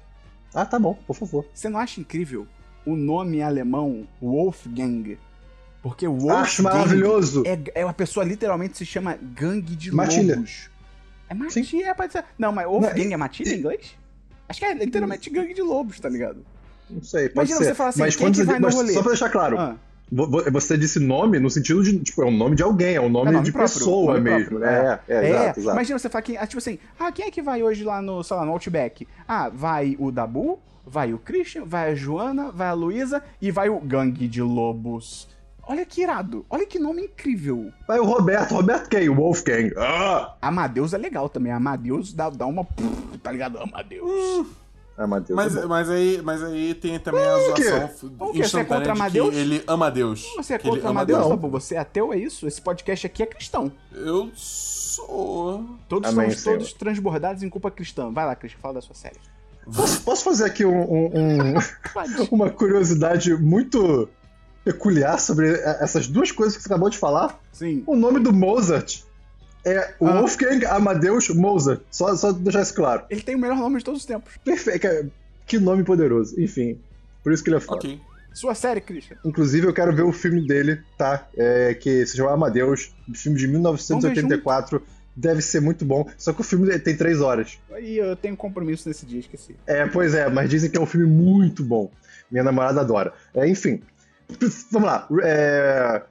[0.53, 1.45] Ah, tá bom, por favor.
[1.53, 2.45] Você não acha incrível
[2.85, 5.17] o nome alemão Wolfgang?
[5.85, 7.43] Porque Wolfgang Acho maravilhoso.
[7.45, 10.33] é, é uma pessoa literalmente se chama gangue de Matilha.
[10.35, 10.67] lobos.
[11.29, 12.23] É matilha, é, pode ser.
[12.39, 13.95] Não, mas Wolfgang é matilha em inglês?
[14.49, 16.43] Acho que é literalmente gangue de lobos, tá ligado?
[16.89, 17.65] Não sei, pode Imagina ser.
[17.65, 18.93] você falar assim, mas quem quando que você, vai no mas rolê?
[18.93, 19.75] só pra deixar claro, Ah,
[20.11, 23.01] vo- vo- você disse nome no sentido de, tipo, é um nome de alguém, é
[23.01, 24.57] um nome, É nome de próprio, pessoa nome mesmo.
[24.59, 25.75] próprio, É, é, é, exato, exato.
[25.75, 28.23] imagina você falar que, ah, tipo assim, ah, quem é que vai hoje lá no,
[28.23, 29.07] sei lá, no Outback?
[29.27, 33.69] Ah, vai o Dabu, vai o Christian, vai a Joana, vai a Luísa e vai
[33.69, 35.27] o Gangue de Lobos.
[35.67, 37.71] Olha que irado, olha que nome incrível.
[37.87, 39.09] Vai o Roberto, Roberto quem?
[39.09, 39.73] O Wolfgang.
[39.77, 40.35] Ah!
[40.41, 42.67] Amadeus é legal também, Amadeus dá, dá uma...
[43.23, 43.57] Tá ligado?
[43.59, 44.45] Amadeus.
[44.97, 45.35] Ah, meu Deus.
[45.35, 47.63] Mas, é mas, aí, mas aí tem também a O quê?
[47.63, 48.43] zoação O quê?
[48.47, 49.29] Você é contra Amadeus?
[49.31, 50.25] que ele ama Deus.
[50.37, 51.29] Você é Que contra ama Amadeus, Não.
[51.29, 51.49] Dabu?
[51.49, 52.47] Você é ateu, é isso?
[52.47, 53.71] Esse podcast aqui é cristão.
[53.91, 55.65] Eu sou.
[55.89, 58.09] Todos Amém, somos todos transbordados em culpa cristã.
[58.11, 59.17] Vai lá, Christian, fala da sua série.
[59.75, 61.53] Posso, posso fazer aqui um- um- um,
[62.31, 64.07] uma curiosidade muito
[64.65, 67.39] peculiar sobre essas duas coisas que você acabou de falar?
[67.53, 67.83] Sim.
[67.87, 69.03] O nome do Mozart
[69.63, 70.19] é Ah.
[70.19, 71.81] Wolfgang Amadeus Mozart.
[71.91, 73.03] Só, só deixar isso claro.
[73.09, 74.33] Ele tem o melhor nome de todos os tempos.
[74.43, 75.11] Perfeito.
[75.45, 76.39] Que nome poderoso.
[76.41, 76.79] Enfim,
[77.23, 77.77] por isso que ele é foda.
[77.77, 78.01] Ok.
[78.33, 79.15] Sua série, Christian.
[79.23, 81.25] Inclusive, eu quero ver o filme dele, tá?
[81.37, 84.81] É, que se chama Amadeus, filme de 1984.
[85.15, 86.05] Deve ser muito bom.
[86.17, 87.57] Só que o filme tem três horas.
[87.79, 89.55] E eu tenho compromisso nesse dia, esqueci.
[89.65, 91.89] É, pois é, mas dizem que é um filme muito bom.
[92.29, 93.13] Minha namorada adora.
[93.33, 93.81] É, enfim.
[94.71, 95.07] Vamos lá.
[95.23, 96.01] É...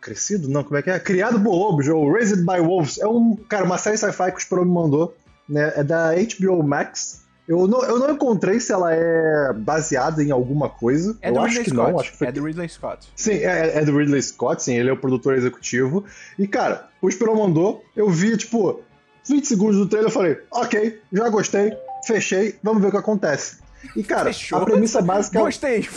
[0.00, 0.48] Crescido?
[0.48, 0.98] Não, como é que é?
[0.98, 2.98] Criado por Lobos, ou Raised by Wolves.
[2.98, 5.14] É um, cara, uma série sci-fi que o Spro me mandou.
[5.48, 5.72] Né?
[5.76, 7.20] É da HBO Max.
[7.46, 11.18] Eu não, eu não encontrei se ela é baseada em alguma coisa.
[11.20, 11.90] É eu do acho Ridley que Scott.
[11.92, 12.00] não.
[12.00, 13.08] Acho que foi É do Ridley Scott.
[13.16, 16.04] Sim, é, é do Ridley Scott, sim, ele é o produtor executivo.
[16.38, 18.80] E, cara, o Esperon mandou, eu vi, tipo,
[19.28, 23.58] 20 segundos do trailer, eu falei, ok, já gostei, fechei, vamos ver o que acontece.
[23.96, 24.60] E, cara, Fechou?
[24.60, 25.42] a premissa básica é.
[25.42, 25.88] Gostei!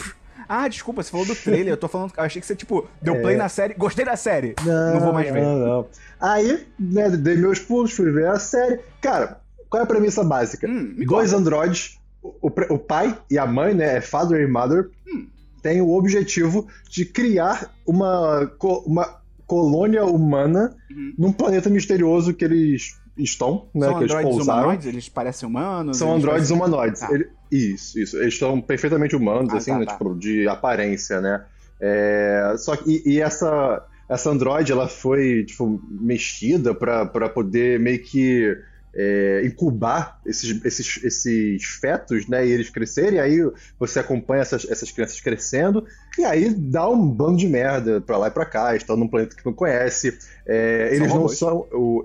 [0.47, 1.73] Ah, desculpa, você falou do trailer.
[1.73, 2.11] Eu tô falando.
[2.17, 3.21] Eu achei que você, tipo, deu É.
[3.21, 3.73] play na série.
[3.73, 4.55] Gostei da série.
[4.65, 5.41] Não vou mais ver.
[5.41, 5.87] Não, não.
[6.19, 8.79] Aí, né, dei meus pulos, fui ver a série.
[9.01, 10.67] Cara, qual é a premissa básica?
[10.67, 11.41] Hum, Dois conta.
[11.41, 15.27] androides, o, o pai e a mãe, né, é father e mother, Hum.
[15.61, 18.49] têm o objetivo de criar uma,
[18.85, 21.13] uma colônia humana Uhum.
[21.17, 24.59] num planeta misterioso que eles estão, né, São que eles pousaram.
[24.61, 24.85] humanoides?
[24.87, 25.97] Eles parecem humanos?
[25.97, 26.99] São androides parecem- humanoides.
[27.01, 27.13] Tá.
[27.13, 28.17] Ele- isso, isso.
[28.17, 29.93] Eles estão perfeitamente humanos, Ah, assim, tá, né, tá.
[29.93, 31.43] tipo, de aparência, né?
[31.79, 38.01] É, só que, e, e essa, essa androide, ela foi, tipo, mexida pra poder meio
[38.01, 38.57] que
[38.95, 43.39] é, incubar esses, esses, esses fetos, né, e eles crescerem, aí
[43.79, 45.85] você acompanha essas, essas crianças crescendo,
[46.17, 49.35] e aí dá um bando de merda pra lá e pra cá, estão num planeta
[49.35, 51.67] que não conhece, é, São eles não são...
[51.71, 52.03] O,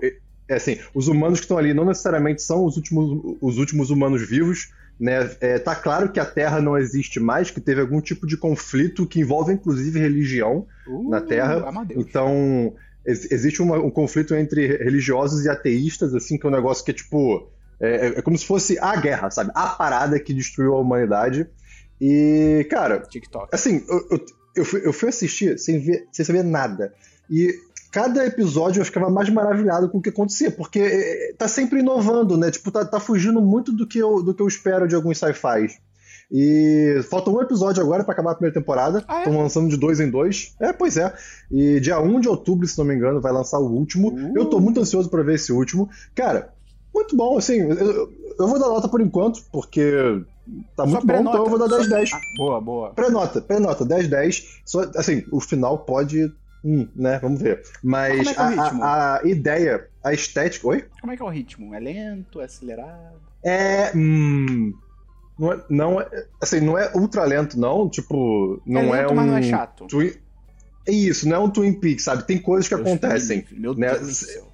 [0.49, 4.27] é assim, os humanos que estão ali não necessariamente são os últimos, os últimos humanos
[4.27, 5.29] vivos, né?
[5.39, 9.07] É, tá claro que a Terra não existe mais, que teve algum tipo de conflito
[9.07, 10.67] que envolve inclusive religião.
[10.87, 12.05] Uh, na Terra, Amadeus.
[12.05, 12.73] Então,
[13.05, 16.91] ex- existe uma- um conflito entre religiosos e ateísas, assim, que é um negócio que
[16.91, 17.49] é tipo.
[17.81, 19.51] É, é como se fosse a guerra, sabe?
[19.55, 21.47] A parada que destruiu a humanidade.
[22.01, 23.47] E, cara, TikTok.
[23.53, 24.25] Assim, eu, eu,
[24.57, 26.93] eu fui, eu fui assistir sem, ver, sem saber nada.
[27.29, 27.53] E
[27.91, 32.37] cada episódio eu ficava mais maravilhado com o que acontecia, porque eh, tá sempre inovando,
[32.37, 32.51] né?
[32.51, 35.79] Tipo, tá, tá fugindo muito do que, eu, do que eu espero de alguns sci-fis.
[36.31, 39.03] E falta um episódio agora pra acabar a primeira temporada.
[39.07, 39.23] Ah, é?
[39.23, 40.53] Estão lançando de dois em dois.
[40.59, 41.11] É, pois é.
[41.51, 44.09] E dia 1 de outubro, se não me engano, vai lançar o último.
[44.09, 44.33] Uh.
[44.35, 45.89] Eu tô muito ansioso pra ver esse último.
[46.13, 46.53] Cara,
[46.93, 47.57] muito bom, assim.
[47.57, 49.91] Eu, eu vou dar nota por enquanto, porque
[50.75, 52.13] tá muito bom, então eu vou dar 10 Só- 10.
[52.13, 52.89] Ah, boa, boa.
[52.91, 54.61] Pré-nota, pré-nota, 10, 10.
[54.65, 56.31] Só, assim, o final pode.
[56.63, 57.19] Hum, né?
[57.19, 57.61] Vamos ver.
[57.83, 60.67] Mas é é a, a- a ideia, a estética.
[60.67, 60.85] Oi?
[60.99, 61.73] Como é que é o ritmo?
[61.73, 62.41] É lento?
[62.41, 63.19] É acelerado?
[63.43, 63.91] É.
[63.95, 64.73] Hum,
[65.37, 66.09] não é, não é.
[66.41, 67.89] Assim, não é ultra lento, não.
[67.89, 69.15] Tipo, não é é, lento, um.
[69.15, 69.87] mas não é chato.
[69.87, 70.13] Twin...
[70.85, 72.23] É isso, não é um Twin Peaks, sabe?
[72.25, 73.45] Tem coisas que Deus acontecem.
[73.51, 73.91] Meu né?
[73.93, 74.51] Deus céu.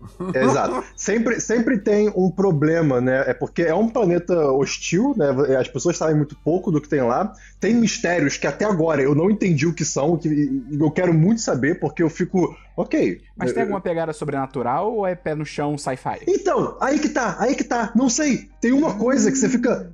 [0.34, 0.84] É, exato.
[0.96, 3.24] Sempre, sempre tem um problema, né?
[3.26, 5.26] É porque é um planeta hostil, né?
[5.58, 7.32] As pessoas sabem muito pouco do que tem lá.
[7.58, 11.40] Tem mistérios que até agora eu não entendi o que são, que eu quero muito
[11.40, 12.54] saber, porque eu fico.
[12.80, 13.20] Ok.
[13.36, 16.20] Mas tem eu- alguma pegada sobrenatural ou é pé no chão sci-fi?
[16.26, 17.92] Então, aí que tá, aí que tá.
[17.94, 18.48] Não sei.
[18.60, 19.92] Tem uma coisa que você fica.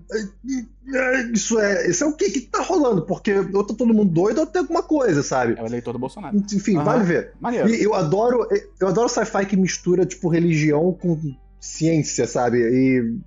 [1.32, 1.88] Isso é.
[1.88, 3.02] Isso é o que que tá rolando?
[3.02, 5.54] Porque ou tá todo mundo doido ou tem alguma coisa, sabe?
[5.58, 6.36] É o eleitor do Bolsonaro.
[6.52, 6.84] Enfim, Aham.
[6.84, 7.32] vale ver.
[7.40, 7.68] Maneiro.
[7.68, 8.46] E eu adoro,
[8.80, 11.18] eu adoro sci-fi que mistura, tipo, religião com
[11.60, 12.58] ciência, sabe?
[12.58, 13.18] E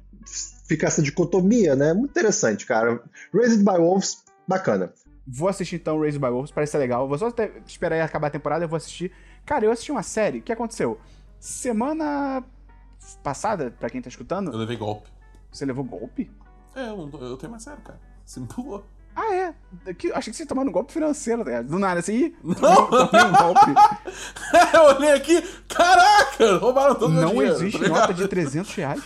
[0.68, 1.94] fica essa dicotomia, né?
[1.94, 3.02] Muito interessante, cara.
[3.34, 4.94] Raised by Wolves, bacana.
[5.28, 7.08] Vou assistir então Raised by Wolves, parece ser legal.
[7.08, 7.32] Vou só
[7.68, 9.12] esperar acabar a temporada, eu vou assistir.
[9.46, 11.00] Cara, eu assisti uma série, o que aconteceu?
[11.40, 12.44] Semana
[13.24, 15.10] passada, pra quem tá escutando, Eu levei golpe.
[15.52, 16.30] você levou golpe?
[16.76, 18.00] É, eu, eu tenho mais sério, cara.
[18.26, 18.86] Você me pulou.
[19.16, 19.54] Ah, é.
[19.94, 21.68] Que- achei que você ia tomar um golpe financeiro, tá ligado?
[21.68, 22.56] Do nada, assim, Não.
[22.56, 23.74] tomei, um golpe.
[24.74, 26.58] eu olhei aqui, caraca!
[26.58, 27.54] Roubaram todo Não dinheiro.
[27.56, 29.04] existe tá nota de 300 reais.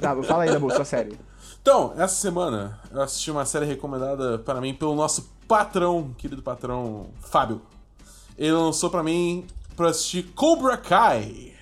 [0.00, 1.18] Tá, fala aí, Dabu, sua série.
[1.62, 7.10] Então, essa semana eu assisti uma série recomendada para mim pelo nosso patrão, querido patrão
[7.20, 7.62] Fábio.
[8.38, 9.46] Ele lançou para mim
[9.76, 11.52] pra assistir Cobra Kai,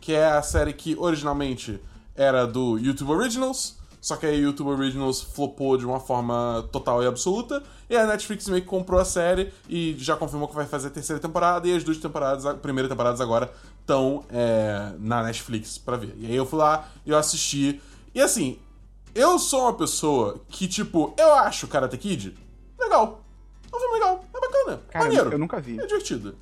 [0.00, 1.80] que é a série que originalmente
[2.16, 7.06] era do YouTube Originals, só que a YouTube Originals flopou de uma forma total e
[7.06, 10.88] absoluta, e a Netflix meio que comprou a série e já confirmou que vai fazer
[10.88, 15.78] a terceira temporada, e as duas temporadas, a primeira temporadas agora, estão é, na Netflix
[15.78, 16.14] pra ver.
[16.18, 17.80] E aí eu fui lá e eu assisti.
[18.14, 18.58] E assim,
[19.14, 22.36] eu sou uma pessoa que, tipo, eu acho Karate Kid
[22.78, 23.20] legal.
[23.72, 25.32] É um filme legal, é bacana, Cara, maneiro.
[25.32, 25.78] eu nunca vi.
[25.78, 26.34] É divertido.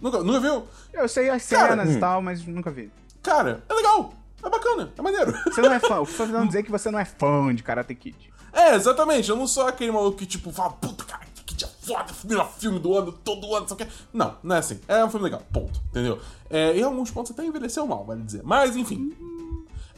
[0.00, 0.64] Nunca, nunca viu?
[0.92, 1.92] Eu sei as Cara, cenas hum.
[1.92, 2.90] e tal, mas nunca vi.
[3.22, 4.12] Cara, é legal.
[4.44, 5.32] É bacana, é maneiro.
[5.44, 6.00] Você não é fã.
[6.02, 8.32] O que você tá dizer é que você não é fã de Karate Kid.
[8.52, 9.30] É, exatamente.
[9.30, 12.78] Eu não sou aquele maluco que, tipo, fala, puta, cara, que dia foda, melhor filme
[12.78, 13.86] do ano, todo ano, o quê.
[14.12, 14.80] Não, não é assim.
[14.86, 15.80] É um filme legal, ponto.
[15.90, 16.20] Entendeu?
[16.50, 18.42] É, em alguns pontos até envelheceu mal, vale dizer.
[18.44, 19.12] Mas, enfim.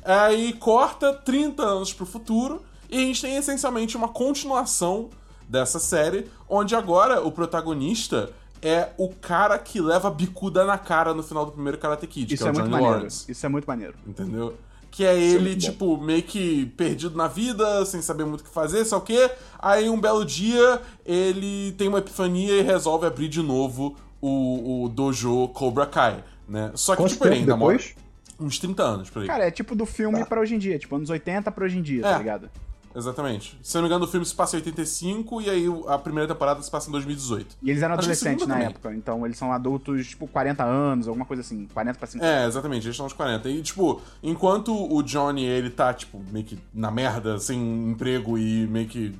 [0.04, 5.10] Aí corta 30 anos pro futuro e a gente tem essencialmente uma continuação
[5.48, 8.32] dessa série, onde agora o protagonista
[8.66, 12.34] é o cara que leva a bicuda na cara no final do primeiro Karate Kid,
[12.34, 12.96] Isso que é é o muito Johnny maneiro.
[12.96, 13.30] Lawrence.
[13.30, 13.94] Isso é muito maneiro.
[14.06, 14.54] Entendeu?
[14.90, 15.70] Que é ele, muito bom.
[15.72, 19.30] tipo, meio que perdido na vida, sem saber muito o que fazer, só o quê?
[19.58, 24.88] Aí um belo dia ele tem uma epifania e resolve abrir de novo o, o
[24.88, 26.70] dojo Cobra Kai, né?
[26.74, 27.94] Só que, Quanto tipo, ele ainda mora depois?
[28.40, 29.28] uns 30 anos por aí.
[29.28, 30.26] Cara, é tipo do filme Tá.
[30.26, 30.78] pra hoje em dia.
[30.78, 32.12] Tipo, anos 80 pra hoje em dia, É.
[32.12, 32.48] tá ligado?
[32.96, 33.58] Exatamente.
[33.62, 36.26] Se eu não me engano, o filme se passa em 85 e aí a primeira
[36.26, 37.58] temporada se passa em 2018.
[37.62, 38.68] E eles eram Acho adolescentes na também.
[38.68, 38.94] época.
[38.94, 41.66] Então eles são adultos, tipo, 40 anos, alguma coisa assim.
[41.74, 42.26] 40 pra 50.
[42.26, 43.50] É, exatamente, eles estão nos 40.
[43.50, 48.66] E, tipo, enquanto o Johnny, ele tá, tipo, meio que na merda, sem emprego e
[48.66, 49.14] meio que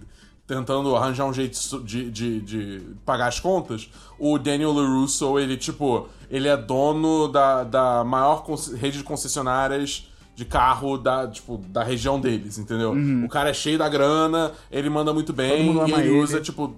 [0.46, 6.08] tentando arranjar um jeito de, de, de pagar as contas, o Daniel LaRusso, ele, tipo,
[6.30, 8.44] ele é dono da, da maior
[8.76, 12.94] rede de concessionárias de carro da, tipo, da região deles, entendeu?
[13.24, 16.20] O cara é cheio da grana, ele manda muito bem e ele, ele.
[16.20, 16.76] usa, tipo,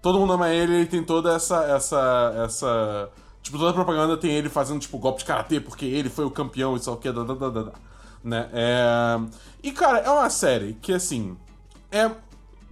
[0.00, 1.64] todo mundo ama ele, ele tem toda essa.
[1.64, 2.34] essa.
[2.44, 3.10] essa.
[3.42, 6.30] Tipo, toda a propaganda tem ele fazendo, tipo, golpe de karatê, porque ele foi o
[6.30, 7.72] campeão e só o que, da, da, da, da, da.
[8.24, 8.48] Né?
[8.54, 9.20] É...
[9.62, 11.36] E, cara, é uma série que, assim,
[11.92, 12.10] é...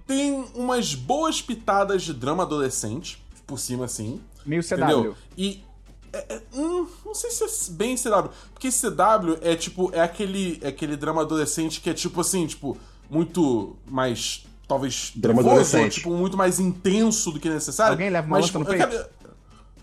[0.06, 4.18] tem umas boas pitadas de drama adolescente, por cima, assim.
[4.46, 4.74] Meio CW.
[4.76, 5.16] Entendeu?
[5.36, 5.62] E.
[6.10, 6.71] é- é- hum,
[7.12, 8.30] não sei se é bem CW.
[8.54, 9.90] Porque CW é tipo.
[9.94, 12.76] É aquele, é aquele drama adolescente que é tipo assim, tipo,
[13.10, 14.46] muito mais.
[14.66, 15.12] Talvez.
[15.14, 15.94] Drama nervoso, adolescente.
[15.96, 17.92] Tipo, muito mais intenso do que necessário.
[17.92, 19.06] Alguém leva uma mas, no tipo, eu quero-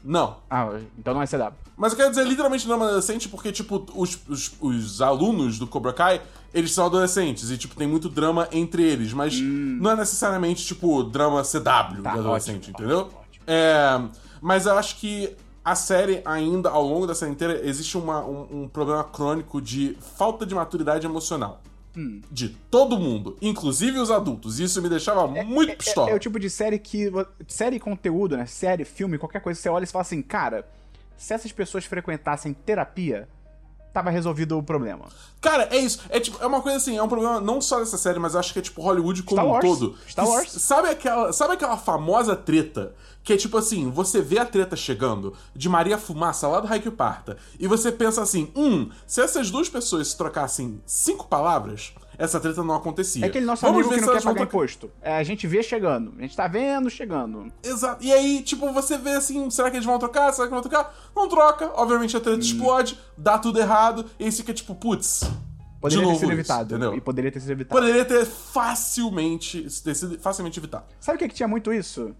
[0.03, 0.37] Não.
[0.49, 1.53] Ah, então não é CW.
[1.77, 5.93] Mas eu quero dizer literalmente drama adolescente porque, tipo, os, os, os alunos do Cobra
[5.93, 6.21] Kai,
[6.53, 11.03] eles são adolescentes e, tipo, tem muito drama entre eles, mas não é necessariamente, tipo,
[11.03, 12.03] drama CW Hum.
[12.03, 12.99] Tá, de adolescente, ótimo, entendeu?
[13.01, 13.43] ótimo, ótimo.
[13.47, 14.01] É,
[14.41, 15.35] mas eu acho que
[15.71, 19.97] a série ainda, ao longo da série inteira, existe uma- um, um problema crônico de
[20.17, 21.61] falta de maturidade emocional.
[21.97, 22.21] Hum.
[22.31, 24.59] De todo mundo, inclusive os adultos.
[24.59, 26.09] E isso me deixava muito pistola.
[26.09, 27.11] É, é o tipo de série que.
[27.47, 28.45] Série e conteúdo, né?
[28.45, 30.67] Série, filme, qualquer coisa, você olha e fala assim, cara,
[31.17, 33.27] se essas pessoas frequentassem terapia,
[33.91, 35.05] tava resolvido o problema.
[35.41, 35.99] Cara, é isso.
[36.09, 38.53] É tipo, é uma coisa assim, é um problema não só dessa série, mas acho
[38.53, 39.65] que é tipo Hollywood como Star um Wars.
[39.65, 39.97] todo.
[40.07, 40.51] Star Wars.
[40.51, 42.93] Sabe aquela, sabe aquela famosa treta
[43.29, 46.91] que é tipo assim, você vê a treta chegando de Maria Fumaça lá do Raikyu
[46.93, 52.39] Parta e você pensa assim, hum, se essas duas pessoas se trocassem cinco palavras, essa
[52.39, 53.23] treta não acontecia.
[53.23, 54.89] É aquele nosso Vamos amigo ver que se não quer pagar imposto.
[54.99, 56.11] É, a gente vê chegando.
[56.17, 57.53] A gente tá vendo chegando.
[57.61, 58.03] Exato.
[58.03, 60.33] E aí, tipo, você vê assim, será que eles vão trocar?
[60.33, 60.91] Será que vão trocar?
[61.15, 61.71] Não troca.
[61.75, 62.23] Obviamente a Hum.
[62.23, 65.21] treta explode, dá tudo errado, e aí fica tipo, putz.
[65.79, 66.73] Poderia ter sido evitado.
[66.75, 66.95] entendeu?
[66.95, 67.79] E poderia ter sido evitado.
[67.79, 70.85] Poderia ter facilmente, ter sido facilmente evitado.
[70.99, 72.15] Sabe o que, que tinha muito isso?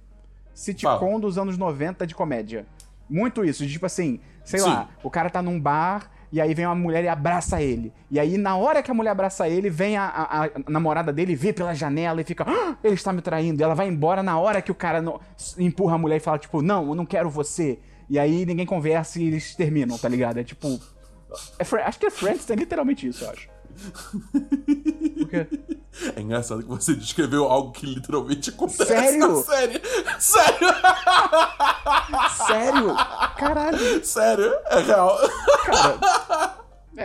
[0.59, 2.65] Sitcom dos anos 90 de comédia.
[3.09, 4.67] Muito isso, de tipo assim, sei Sim.
[4.67, 7.91] lá, o cara tá num bar e aí vem uma mulher e abraça ele.
[8.11, 11.35] E aí, na hora que a mulher abraça ele, vem a, a- a namorada dele,
[11.35, 13.59] vê pela janela e fica, "Ah, ele está me traindo.
[13.59, 15.19] E ela vai embora na hora que o cara no-
[15.57, 17.79] empurra a mulher e fala, tipo, não, eu não quero você.
[18.07, 20.37] E aí ninguém conversa e eles terminam, tá ligado?
[20.39, 20.67] É tipo.
[21.57, 23.49] é acho que é Friends, tem literalmente isso, eu acho.
[25.19, 25.47] Por quê?
[26.15, 29.27] É engraçado que você descreveu algo que literalmente acontece Sério?
[29.27, 29.81] na série.
[30.19, 30.67] Sério?
[32.47, 32.95] Sério?
[33.37, 34.53] Caralho, Sério?
[34.65, 35.17] É real.
[35.65, 35.99] cara.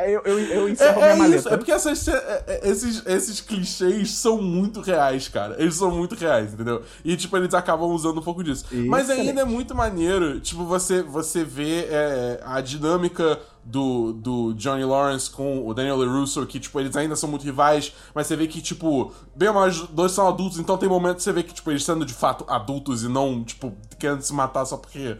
[0.04, 1.54] É, eu, eu, eu encerro É, minha é isso, maleta.
[1.54, 5.56] é porque essas, é- é- esses, esses clichês são muito reais, cara.
[5.58, 6.82] Eles são muito reais, entendeu?
[7.04, 8.64] E, tipo, eles acabam usando um pouco disso.
[8.88, 14.84] Mas ainda é muito maneiro, tipo, você, você vê é, a dinâmica do, do Johnny
[14.84, 18.46] Lawrence com o Daniel LaRusso, que, tipo, eles ainda são muito rivais, mas você vê
[18.46, 21.70] que, tipo, bem os dois são adultos, então tem momentos que você vê que, tipo,
[21.70, 25.16] eles sendo de fato adultos e não, tipo, querendo se matar só porque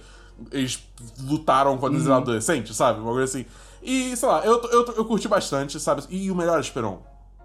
[0.50, 0.82] eles
[1.22, 3.00] lutaram quando eles eram adolescentes, sabe?
[3.00, 3.46] Uma coisa assim.
[3.84, 6.02] E, sei lá, eu, eu, eu curti bastante, sabe?
[6.08, 7.02] E o melhor, Esperon,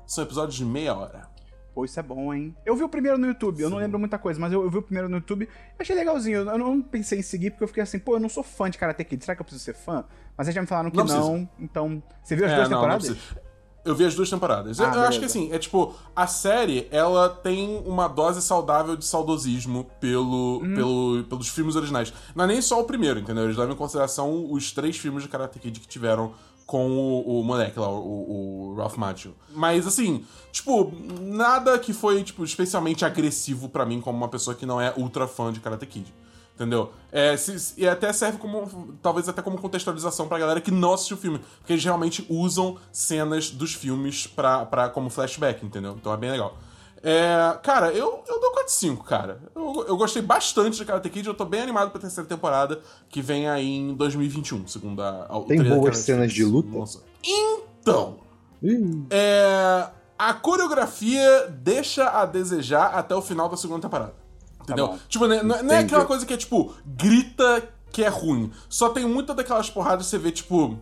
[0.08, 1.28] São episódios de meia hora.
[1.76, 2.56] Pô, isso é bom, hein?
[2.66, 4.78] Eu vi o primeiro no YouTube, eu não lembro muita coisa, mas eu, eu vi
[4.78, 6.40] o primeiro no YouTube e achei legalzinho.
[6.50, 8.78] Eu não pensei em seguir porque eu fiquei assim, pô, eu não sou fã de
[8.78, 10.04] Karate Kid, será que eu preciso ser fã?
[10.38, 12.02] Mas aí já me falaram que Não não, então.
[12.24, 13.08] Você viu as É, duas não, não temporadas?
[13.10, 13.42] precisa.
[13.86, 14.78] Eu vi as duas temporadas.
[14.80, 18.96] Eu- Ah, eu acho que assim, é tipo, a série, ela tem uma dose saudável
[18.96, 20.76] de saudosismo pelo, Uhum.
[20.76, 22.14] pelo, pelos filmes originais.
[22.36, 23.46] Não é nem só o primeiro, entendeu?
[23.46, 26.34] Eles levam em consideração os três filmes de Karate Kid que tiveram
[26.66, 29.34] com o, o moleque lá, o, o Ralph Macchio.
[29.56, 34.66] Mas assim, tipo, nada que foi, tipo, especialmente agressivo pra mim como uma pessoa que
[34.68, 36.14] não é ultra fã de Karate Kid.
[36.60, 36.92] Entendeu?
[37.10, 38.94] É, se- e até serve como.
[39.02, 41.40] Talvez até como contextualização pra galera que não assistiu o filme.
[41.60, 45.96] Porque eles realmente usam cenas dos filmes pra, pra, como flashback, entendeu?
[45.98, 46.58] Então é bem legal.
[47.02, 49.42] É, cara, eu, eu dou 4 de 5, cara.
[49.56, 53.22] Eu, eu gostei bastante de Karate Kid, eu tô bem animado pra terceira temporada, que
[53.22, 56.78] vem aí em 2021, segundo a, a Tem boas cenas de luta?
[56.78, 57.02] lançou.
[57.24, 58.18] Então,
[58.62, 64.14] Ih, é, a coreografia deixa a desejar até o final da segunda temporada.
[64.62, 64.88] Entendeu?
[64.90, 65.00] bom.
[65.08, 68.52] tipo, né, não, é- é aquela coisa que é tipo, grita que é ruim.
[68.68, 70.78] Só tem muita daquelas porradas que você vê, tipo.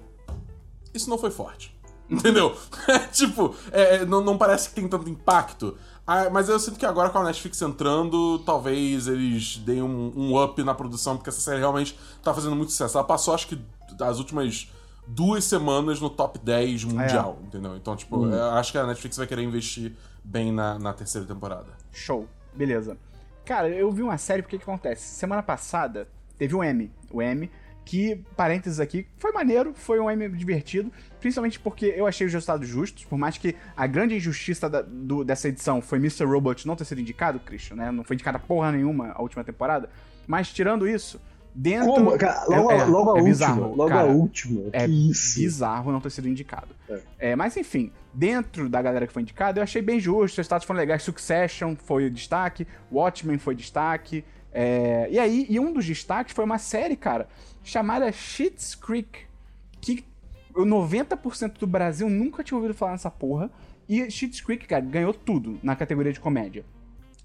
[0.94, 1.76] Isso não foi forte.
[2.10, 2.56] Entendeu?
[3.12, 5.78] tipo, é, é, não, não parece que tem tanto impacto.
[6.06, 10.42] Ah, mas eu sinto que agora com a Netflix entrando, talvez eles deem um, um
[10.42, 12.98] up na produção, porque essa série realmente tá fazendo muito sucesso.
[12.98, 13.60] Ela passou, acho que,
[14.00, 14.72] as últimas
[15.06, 17.76] duas semanas no top 10 mundial, entendeu?
[17.76, 21.68] Então, tipo, eu acho que a Netflix vai querer investir bem na, na terceira temporada.
[21.92, 22.26] Show.
[22.54, 22.98] Beleza.
[23.48, 25.04] Cara, eu vi uma série, porque que acontece?
[25.16, 26.08] Semana passada
[26.38, 26.92] teve o M.
[27.10, 27.50] O M,
[27.86, 32.68] que, parênteses aqui, foi maneiro, foi um M divertido, principalmente porque eu achei os resultados
[32.68, 36.26] justos, por mais que a grande injustiça da- do- dessa edição foi Mr.
[36.26, 37.90] Robot não ter sido indicado, Christian, né?
[37.90, 39.90] Não foi indicada porra nenhuma a última temporada.
[40.28, 41.22] Mas tirando isso,
[41.58, 41.88] dentro.
[41.88, 42.18] Como?
[42.18, 43.30] Cara, logo, É- é- logo a é última.
[43.30, 44.02] bizarro, logo cara.
[44.02, 44.62] a última.
[44.72, 45.40] É que isso.
[45.40, 46.68] bizarro não ter sido indicado.
[46.90, 47.00] É.
[47.20, 50.66] É, mas enfim, dentro da galera que foi indicada, eu achei bem justo, os status
[50.68, 51.02] foram legais.
[51.04, 54.24] Succession foi o destaque, Watchmen foi destaque.
[54.54, 57.28] é, e aí, e um dos destaques foi uma série, cara,
[57.64, 59.20] chamada Schitt's Creek,
[59.82, 60.04] que
[60.56, 63.52] o 90% do Brasil nunca tinha ouvido falar nessa porra.
[63.88, 66.66] E Schitt's Creek, cara, ganhou tudo na categoria de comédia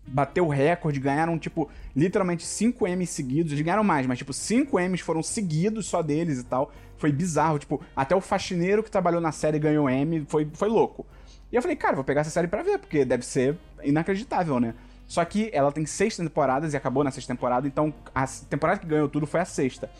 [0.07, 3.53] bateu o recorde, ganharam, tipo, literalmente 5 M's seguidos.
[3.53, 6.73] Eles ganharam mais, mas, tipo, 5 M's foram seguidos só deles e tal.
[6.97, 11.07] Foi bizarro, tipo, até o faxineiro que trabalhou na série ganhou M, foi, foi louco.
[11.51, 14.75] E eu falei, cara, vou pegar essa série pra ver, porque deve ser inacreditável, né?
[15.07, 18.87] Só que ela tem seis temporadas e acabou na sexta temporada, então a temporada que
[18.87, 19.91] ganhou tudo foi a sexta.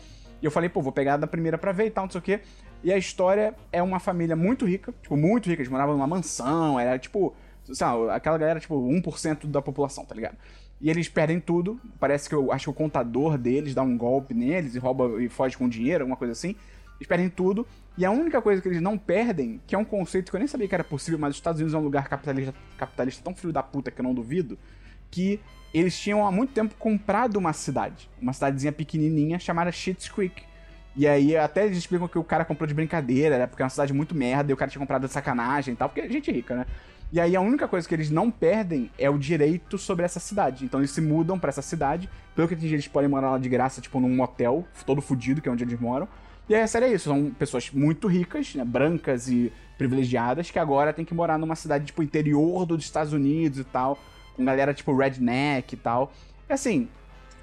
[0.41, 2.21] E eu falei, pô, vou pegar da primeira pra ver e tal, não sei o
[2.21, 2.41] quê.
[2.83, 5.61] E a história é uma família muito rica, tipo, muito rica.
[5.61, 7.33] Eles moravam numa mansão, era tipo,
[7.79, 10.37] lá, aquela galera, tipo, 1% da população, tá ligado?
[10.81, 11.79] E eles perdem tudo.
[11.99, 15.29] Parece que eu acho que o contador deles dá um golpe neles e rouba e
[15.29, 16.55] foge com dinheiro, alguma coisa assim.
[16.97, 17.65] Eles perdem tudo.
[17.97, 20.47] E a única coisa que eles não perdem, que é um conceito que eu nem
[20.47, 23.53] sabia que era possível, mas os Estados Unidos é um lugar capitalista, capitalista tão filho
[23.53, 24.57] da puta que eu não duvido,
[25.11, 25.39] que
[25.73, 28.09] eles tinham há muito tempo comprado uma cidade.
[28.21, 30.43] Uma cidadezinha pequenininha chamada Schitt's Creek.
[30.95, 33.47] E aí até eles explicam que o cara comprou de brincadeira, né?
[33.47, 35.89] Porque é uma cidade muito merda e o cara tinha comprado de sacanagem e tal,
[35.89, 36.65] porque é gente rica, né?
[37.13, 40.65] E aí a única coisa que eles não perdem é o direito sobre essa cidade.
[40.65, 42.09] Então eles se mudam pra essa cidade.
[42.35, 45.47] Pelo que entendi, eles podem morar lá de graça, tipo, num motel, todo fudido, que
[45.47, 46.07] é onde eles moram.
[46.49, 50.57] E aí a série é isso, são pessoas muito ricas, né, brancas e privilegiadas, que
[50.57, 53.99] agora tem que morar numa cidade, tipo, interior dos Estados Unidos e tal,
[54.35, 56.11] com galera, tipo, redneck e tal.
[56.49, 56.89] E assim,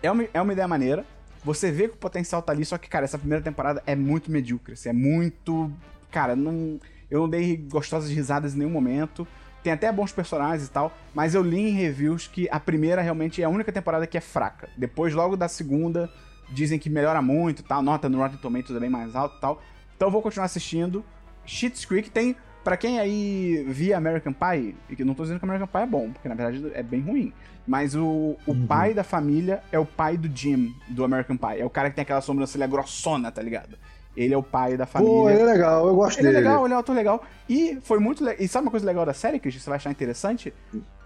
[0.02, 1.06] é uma, é uma ideia maneira,
[1.44, 4.33] você vê que o potencial tá ali, só que, cara, essa primeira temporada é muito
[4.33, 5.72] medíocre, assim, é muito...
[6.11, 9.26] Cara, não, eu não dei gostosas risadas em nenhum momento,
[9.62, 13.42] tem até bons personagens e tal, mas eu li em reviews que a primeira realmente
[13.42, 14.68] é a única temporada que é fraca.
[14.77, 16.11] Depois, logo da segunda,
[16.51, 19.40] dizem que melhora muito e tal, nota no Rotten Tomatoes é bem mais alto e
[19.40, 19.62] tal.
[19.96, 21.05] Então eu vou continuar assistindo.
[21.46, 25.44] Schitt's Creek tem, Pra quem aí via American Pie, e que não tô dizendo que
[25.46, 27.33] American Pie é bom, porque na verdade é bem ruim,
[27.66, 28.66] mas o, o Uhum.
[28.66, 31.59] pai da família é o pai do Jim, do American Pie.
[31.61, 33.79] É o cara que tem aquela sobrancelha grossona, tá ligado?
[34.16, 35.14] Ele é o pai da família.
[35.14, 36.44] Pô, ele é legal, eu gosto Ele é dele.
[36.44, 37.23] legal, ele é um ator legal.
[37.49, 38.42] E foi muito legal.
[38.44, 39.61] E sabe uma coisa legal da série, Christian?
[39.62, 40.53] Você vai achar interessante?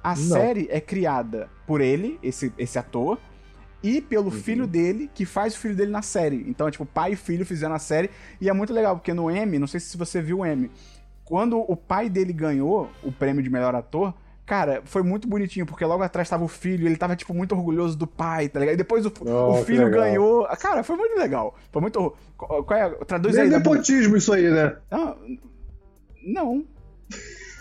[0.03, 0.17] A Não.
[0.17, 3.19] série é criada por ele, esse, esse ator,
[3.83, 4.31] e pelo Uhum.
[4.31, 6.45] filho dele, que faz o filho dele na série.
[6.49, 8.11] Então, é tipo, pai e filho fizeram a série.
[8.40, 10.71] E é muito legal, porque no M, não sei se você viu o M,
[11.25, 14.14] quando o pai dele ganhou o prêmio de melhor ator.
[14.46, 17.54] Cara, foi muito bonitinho, porque logo atrás tava o filho, e ele tava, tipo, muito
[17.54, 18.74] orgulhoso do pai, tá ligado?
[18.74, 20.46] E depois o, Oh, o filho ganhou.
[20.59, 21.54] Cara, foi muito legal.
[21.72, 22.14] Foi muito.
[22.37, 22.90] Qual é?
[23.07, 23.46] Traduz aí.
[23.46, 24.76] é nepotismo isso aí, né?
[24.90, 25.16] Ah,
[26.26, 26.66] não.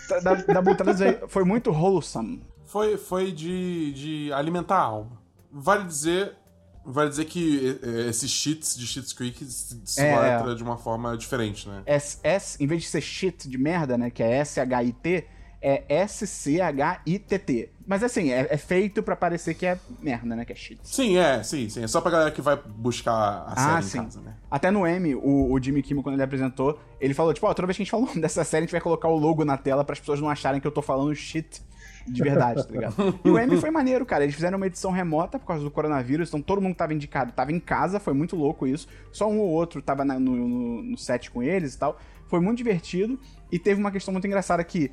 [0.08, 2.44] Da, da, da aí, foi muito wholesome.
[2.66, 5.22] Foi, foi de, de alimentar a alma.
[5.50, 6.36] Vale dizer,
[6.84, 11.68] vale dizer que esses cheats de Cheats Creek se É, letra de uma forma diferente,
[11.68, 11.82] né?
[11.86, 15.26] S, S, em vez de ser shit de merda, né, que é S-H-I-T,
[15.66, 17.70] É S-C-H-I-T-T.
[17.86, 20.44] Mas assim, é, é feito pra parecer que é merda, né?
[20.44, 20.78] Que é shit.
[20.82, 21.82] Sim, é, sim, sim.
[21.84, 23.98] É só pra galera que vai buscar a série Ah, em sim.
[23.98, 24.34] casa, né?
[24.50, 27.66] Até no M, o, o Jimmy Kimmel, quando ele apresentou, ele falou, tipo, ó, toda
[27.66, 29.84] vez que a gente falou dessa série, a gente vai colocar o logo na tela
[29.84, 31.62] para as pessoas não acharem que eu tô falando shit
[32.06, 33.18] de verdade, tá ligado?
[33.24, 34.24] E o M foi maneiro, cara.
[34.24, 37.50] Eles fizeram uma edição remota por causa do coronavírus, então todo mundo tava indicado, tava
[37.50, 38.86] em casa, foi muito louco isso.
[39.10, 41.98] Só um ou outro tava na- no, no, no set com eles e tal.
[42.28, 43.18] Foi muito divertido.
[43.50, 44.90] E teve uma questão muito engraçada que,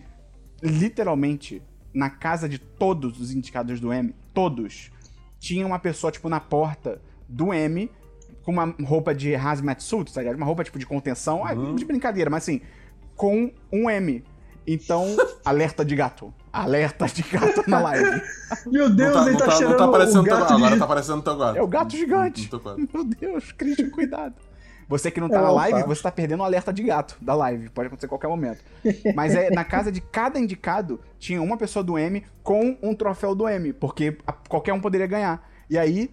[0.62, 1.62] literalmente,
[1.94, 4.92] na casa de todos os indicados do M, todos,
[5.40, 7.90] tinha uma pessoa, tipo, na porta do M,
[8.44, 10.36] com uma roupa de hazmat suit, tá ligado?
[10.36, 12.62] Uma roupa, tipo, de contenção, ah, de brincadeira, mas assim,
[13.16, 14.24] com um M.
[14.66, 15.06] Então,
[15.44, 16.34] alerta de gato.
[16.54, 18.22] Alerta de gato na live.
[18.68, 20.54] Meu Deus, não tá, ele não tá, tá, cheirando não tá aparecendo o teu gato.
[20.54, 20.80] Agora de...
[20.80, 21.58] tá aparecendo teu gato.
[21.58, 22.50] É o gato gigante.
[22.50, 22.62] Teu.
[22.94, 24.36] Meu Deus, Christian, cuidado.
[24.92, 25.88] Você que não tá É, na live, faço.
[25.88, 27.70] você tá perdendo o alerta de gato da live.
[27.70, 28.60] Pode acontecer a qualquer momento.
[29.16, 33.34] Mas é na casa de cada indicado tinha uma pessoa do M com um troféu
[33.34, 35.50] do M, porque a- qualquer um poderia ganhar.
[35.70, 36.12] E aí,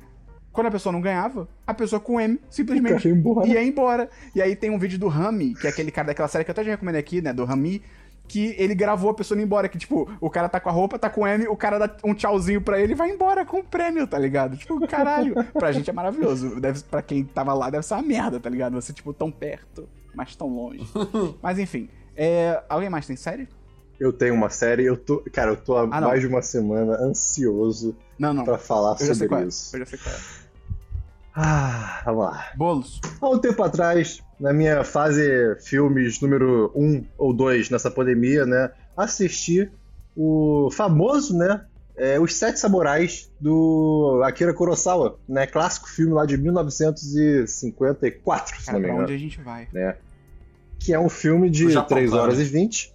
[0.52, 3.46] quando a pessoa não ganhava, a pessoa com M simplesmente Ia embora.
[3.48, 4.08] ia embora.
[4.34, 6.52] E aí tem um vídeo do Rami, que é aquele cara daquela série que eu
[6.52, 7.32] até já recomendei aqui, né?
[7.32, 7.82] Do Rami.
[8.28, 9.68] Que ele gravou a pessoa indo embora.
[9.68, 11.96] Que, tipo, o cara tá com a roupa, tá com o M, o cara dá
[12.04, 14.56] um tchauzinho pra ele e vai embora com o prêmio, tá ligado?
[14.56, 15.34] Tipo, caralho.
[15.54, 16.60] pra gente é maravilhoso.
[16.60, 18.74] Deve, pra quem tava lá, deve ser uma merda, tá ligado?
[18.74, 20.86] Você, tipo, tão perto, mas tão longe.
[21.42, 21.88] mas enfim.
[22.14, 23.48] É, alguém mais tem série?
[23.98, 25.24] Eu tenho uma série, eu tô.
[25.32, 28.44] Cara, eu tô há Ah, mais de uma semana ansioso Não, não.
[28.44, 29.44] pra falar Eu já sei sobre qual é.
[29.46, 29.74] isso.
[29.74, 30.18] Eu já sei qual é.
[31.40, 32.50] Ah, vamos lá.
[32.56, 33.00] Bolos.
[33.20, 35.22] Há um tempo atrás, na minha fase
[35.60, 38.72] filmes número 1 ou 2 nessa pandemia, né?
[38.96, 39.70] Assisti
[40.16, 41.64] o famoso, né?
[41.98, 45.46] é, Os Sete Samurais do Akira Kurosawa, né?
[45.46, 49.06] Clássico filme lá de 1954, se Cara, não me pra engano.
[49.06, 49.68] onde a gente vai?
[49.72, 49.96] né?
[50.78, 52.24] Que é um filme de Japão, 3 claro.
[52.24, 52.94] horas e 20.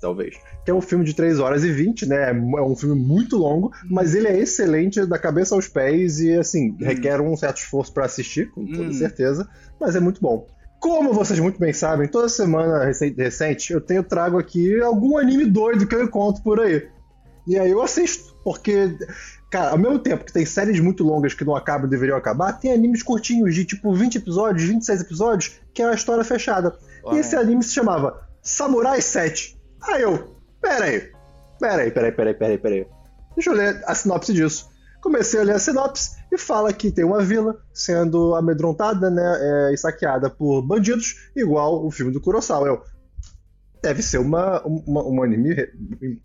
[0.00, 0.34] Talvez.
[0.64, 2.30] Que é um filme de 3 horas e 20, né?
[2.30, 6.76] É um filme muito longo, mas ele é excelente da cabeça aos pés e, assim,
[6.80, 8.92] requer um certo esforço pra assistir, com toda Hum.
[8.92, 9.48] certeza,
[9.80, 10.46] mas é muito bom.
[10.80, 15.44] Como vocês muito bem sabem, toda semana recen- recente eu tenho trago aqui algum anime
[15.44, 16.88] doido que eu encontro por aí.
[17.46, 18.96] E aí eu assisto, porque,
[19.50, 22.54] cara, ao mesmo tempo que tem séries muito longas que não acabam e deveriam acabar,
[22.54, 26.74] tem animes curtinhos de tipo 20 episódios, 26 episódios, que é a história fechada.
[27.12, 29.59] E esse anime se chamava Samurai 7.
[29.82, 31.10] Aí eu, pera aí,
[31.58, 32.86] pera aí, pera aí, pera aí, pera aí, pera aí.
[33.34, 34.68] Deixa eu ler a sinopse disso.
[35.02, 39.22] Comecei a ler a sinopse e fala que tem uma vila sendo amedrontada né,
[39.70, 42.66] é, e saqueada por bandidos, igual o filme do Kurosawa.
[42.66, 42.82] Eu,
[43.82, 45.56] deve ser uma, uma- um anime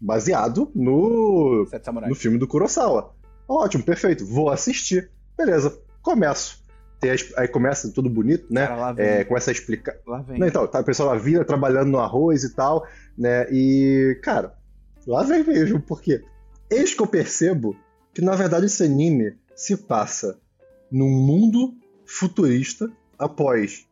[0.01, 1.65] baseado no,
[2.09, 3.15] no filme do Kurosawa.
[3.47, 5.09] Ótimo, perfeito, vou assistir.
[5.37, 6.64] Beleza, começo.
[7.09, 8.67] As- aí começa tudo bonito, né?
[8.67, 8.95] Cara.
[9.01, 9.95] É, começa a explicar.
[10.05, 10.39] Lá vem.
[10.39, 12.85] Não, então, tá, o pessoal lá vira trabalhando no arroz e tal,
[13.17, 13.47] né?
[13.51, 14.55] E, cara,
[15.07, 16.23] lá vem mesmo, porque
[16.69, 17.75] eis que eu percebo
[18.13, 20.37] que, na verdade, esse anime se passa
[20.91, 21.73] num mundo
[22.05, 23.87] futurista após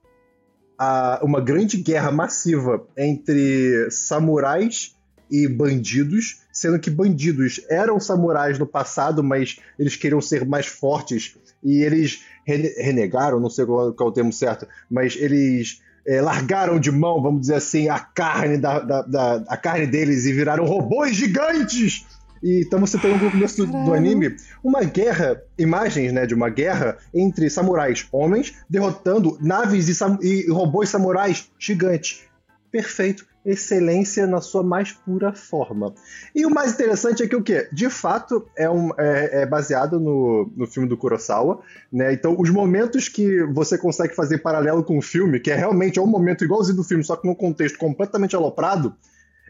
[0.78, 4.96] a- uma grande guerra massiva entre samurais
[5.32, 11.36] e bandidos, sendo que bandidos eram samurais no passado, mas eles queriam ser mais fortes
[11.64, 16.22] e eles rene- renegaram, não sei qual, qual é o termo certo, mas eles é,
[16.22, 20.34] largaram de mão, vamos dizer assim, a carne da, da- da- a carne deles e
[20.34, 22.06] viraram robôs gigantes.
[22.44, 26.50] E então você tem no começo do, do anime uma guerra, imagens né, de uma
[26.50, 32.24] guerra entre samurais homens derrotando naves e, e robôs samurais gigantes.
[32.70, 35.94] Perfeito, excelência na sua mais pura forma.
[36.34, 37.68] E o mais interessante é que o quê?
[37.72, 42.14] De fato, é, um, é, é baseado no, no filme do Kurosawa, né?
[42.14, 46.02] Então, os momentos que você consegue fazer paralelo com o filme, que é realmente é
[46.02, 48.96] um momento igualzinho do filme, só que num contexto completamente aloprado,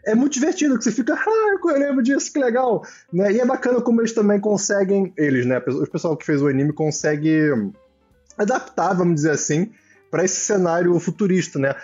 [0.06, 2.82] é muito divertido, que você fica, ah, eu lembro disso, que legal.
[3.12, 3.32] Né?
[3.32, 5.58] E é bacana como eles também conseguem, eles, né?
[5.58, 7.50] O pessoal que fez o anime consegue
[8.36, 9.70] adaptar, vamos dizer assim,
[10.10, 11.74] para esse cenário futurista, né?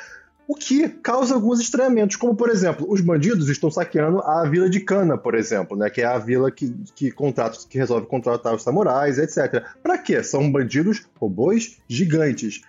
[0.51, 4.81] O que causa alguns estranhamentos, como por exemplo, os bandidos estão saqueando a vila de
[4.81, 5.89] Kana, por exemplo, né?
[5.89, 9.63] Que é a vila que, que, contrata, que resolve contratar os samurais, etc.
[9.81, 10.23] Pra quê?
[10.25, 12.63] São bandidos robôs gigantes.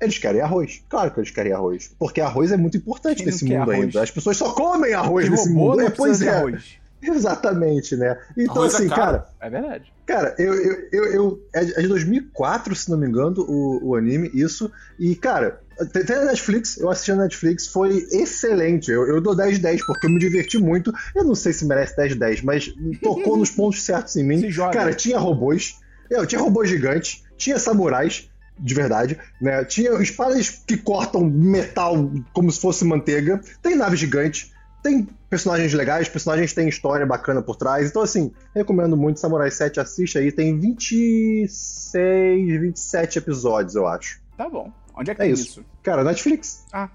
[0.00, 0.82] Eles querem arroz.
[0.88, 1.94] Claro que eles querem arroz.
[1.96, 3.78] Porque arroz é muito importante nesse mundo arroz?
[3.78, 4.02] ainda.
[4.02, 5.76] As pessoas só comem arroz nesse mundo.
[5.76, 6.28] não É, pois é.
[6.30, 6.76] arroz.
[7.00, 8.16] Exatamente, né?
[8.36, 9.00] Então, Arroz é assim, caro.
[9.00, 9.92] cara, É verdade.
[10.06, 13.88] Cara, eu, eu, eu, eu- é de é de 2004, se não me engano, o,
[13.90, 14.70] o anime, isso.
[14.98, 15.60] E, cara,
[15.92, 18.90] tem, tem na Netflix, eu assisti na Netflix, foi excelente.
[18.90, 20.92] Eu, eu dou 10 de 10 porque eu me diverti muito.
[21.14, 24.42] Eu não sei se merece 10 de 10, mas tocou nos pontos certos em mim.
[24.72, 25.76] Cara, tinha robôs,
[26.10, 28.28] eu, tinha robôs gigantes, tinha samurais.
[28.58, 29.64] De verdade, né?
[29.64, 33.40] Tinha espadas que cortam metal como se fosse manteiga.
[33.62, 34.52] Tem nave gigante,
[34.82, 37.88] tem personagens legais, personagens têm história bacana por trás.
[37.88, 40.30] Então, assim, recomendo muito Samurai 7, assiste aí.
[40.30, 44.20] Tem 26, 27 episódios, eu acho.
[44.36, 44.70] Tá bom.
[44.96, 45.42] Onde é que É tem isso.
[45.60, 45.64] isso?
[45.82, 46.66] Cara, Netflix.
[46.72, 46.88] Ah,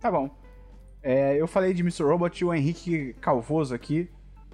[0.00, 0.30] tá bom.
[1.02, 2.04] É, eu falei de Mr.
[2.04, 4.08] Robot e o Henrique Calvoso aqui.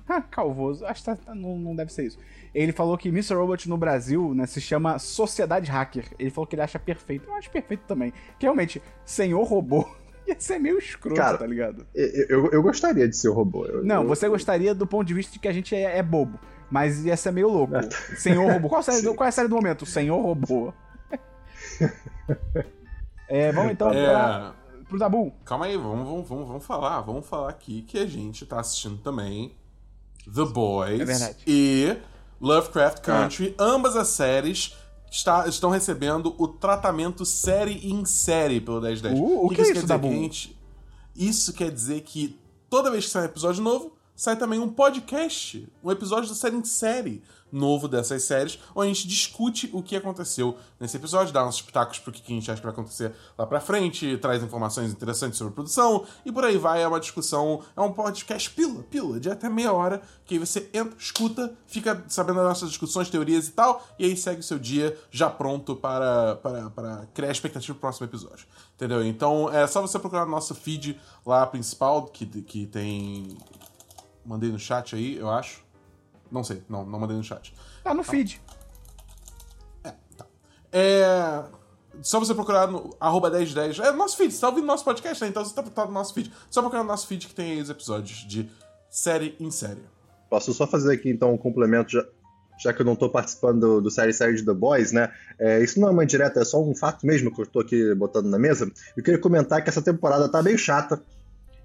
[0.09, 2.19] Ah, Calvoso, acho que tá- não, não deve ser isso.
[2.55, 3.35] Ele falou que Mr.
[3.35, 6.07] Robot no Brasil né, se chama Sociedade Hacker.
[6.19, 7.29] Ele falou que ele acha perfeito.
[7.29, 8.11] Eu acho perfeito também.
[8.39, 9.87] Que realmente, Senhor Robô
[10.27, 11.87] ia ser meio escroto, Cara, tá ligado?
[11.95, 13.67] Eu, eu, eu gostaria de ser o robô.
[13.67, 16.39] Eu- Não, você gostaria do ponto de vista de que a gente é, é bobo.
[16.71, 17.75] Mas ia ser meio louco.
[18.17, 18.69] Senhor Robô.
[18.71, 19.85] Qual, série, qual é a série do momento?
[19.85, 20.73] Senhor Robô.
[23.29, 25.33] É, vamos então pra, É, pro Dabu.
[25.45, 27.01] calma aí, vamos, vamos, vamos, vamos falar.
[27.03, 29.55] Vamos falar aqui que a gente tá assistindo também
[30.25, 31.97] The Boys É e
[32.41, 33.55] Lovecraft Country.
[33.59, 34.75] Ambas as séries
[35.11, 39.19] está- estão recebendo o tratamento série em série pelo 1010.
[39.19, 39.87] Uh, o que é isso isso, quer dizer?
[39.87, 40.09] Dabu?
[40.09, 40.59] Que a gente-
[41.15, 42.39] isso quer dizer que
[42.71, 46.57] toda vez que sai um episódio novo, sai também um podcast, um episódio da série
[46.57, 51.47] em série novo dessas séries, onde a gente discute o que aconteceu nesse episódio, dá
[51.47, 54.93] uns pitacos pro que a gente acha que vai acontecer lá pra frente, traz informações
[54.93, 59.21] interessantes sobre produção, e por aí vai, é uma discussão, é um podcast pílula, pílula,
[59.21, 63.49] de até meia hora, que aí você entra, escuta, fica sabendo das nossas discussões, teorias
[63.49, 67.75] e tal, e aí segue o seu dia já pronto para, para, para criar expectativa
[67.75, 68.47] pro próximo episódio.
[68.75, 69.05] Entendeu?
[69.05, 73.37] Então é só você procurar no nosso feed lá principal, que, que tem.
[74.25, 75.68] Mandei no chat aí, eu acho.
[76.31, 77.55] Não sei, não, não mandei no chat.
[77.83, 78.41] Tá no feed.
[80.73, 81.45] É.
[82.03, 83.81] Só você procurar no arroba 1010.
[83.81, 85.31] É nosso feed, você tá ouvindo nosso podcast, né?
[85.31, 86.33] Então você tá, tá no nosso feed.
[86.51, 88.49] Só procurar no nosso feed que tem aí os episódios de
[88.89, 89.83] série em série.
[90.31, 92.05] Posso só fazer aqui então um complemento, já,
[92.63, 95.11] já que eu não tô participando do, do série série de The Boys, né?
[95.39, 97.95] É, isso não é uma indireta, é só um fato mesmo que eu tô aqui
[97.95, 98.71] botando na mesa.
[98.97, 101.03] Eu queria comentar que essa temporada tá meio chata.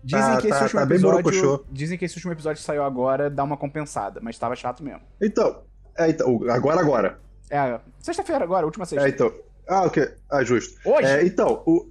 [0.04, 0.86] Dizem Tá- que esse tá- último tá
[1.20, 1.66] episódio.
[1.72, 5.02] Dizem que esse último episódio que saiu agora dá uma compensada, mas tava chato mesmo.
[5.22, 5.62] Então,
[5.98, 7.20] é, então agora, agora.
[7.50, 9.08] É, sexta-feira agora, última sexta.
[9.08, 9.32] É, então.
[9.68, 10.06] Ah, ok.
[10.30, 10.78] Ah, justo.
[10.86, 11.08] Hoje?
[11.08, 11.90] É, então, o-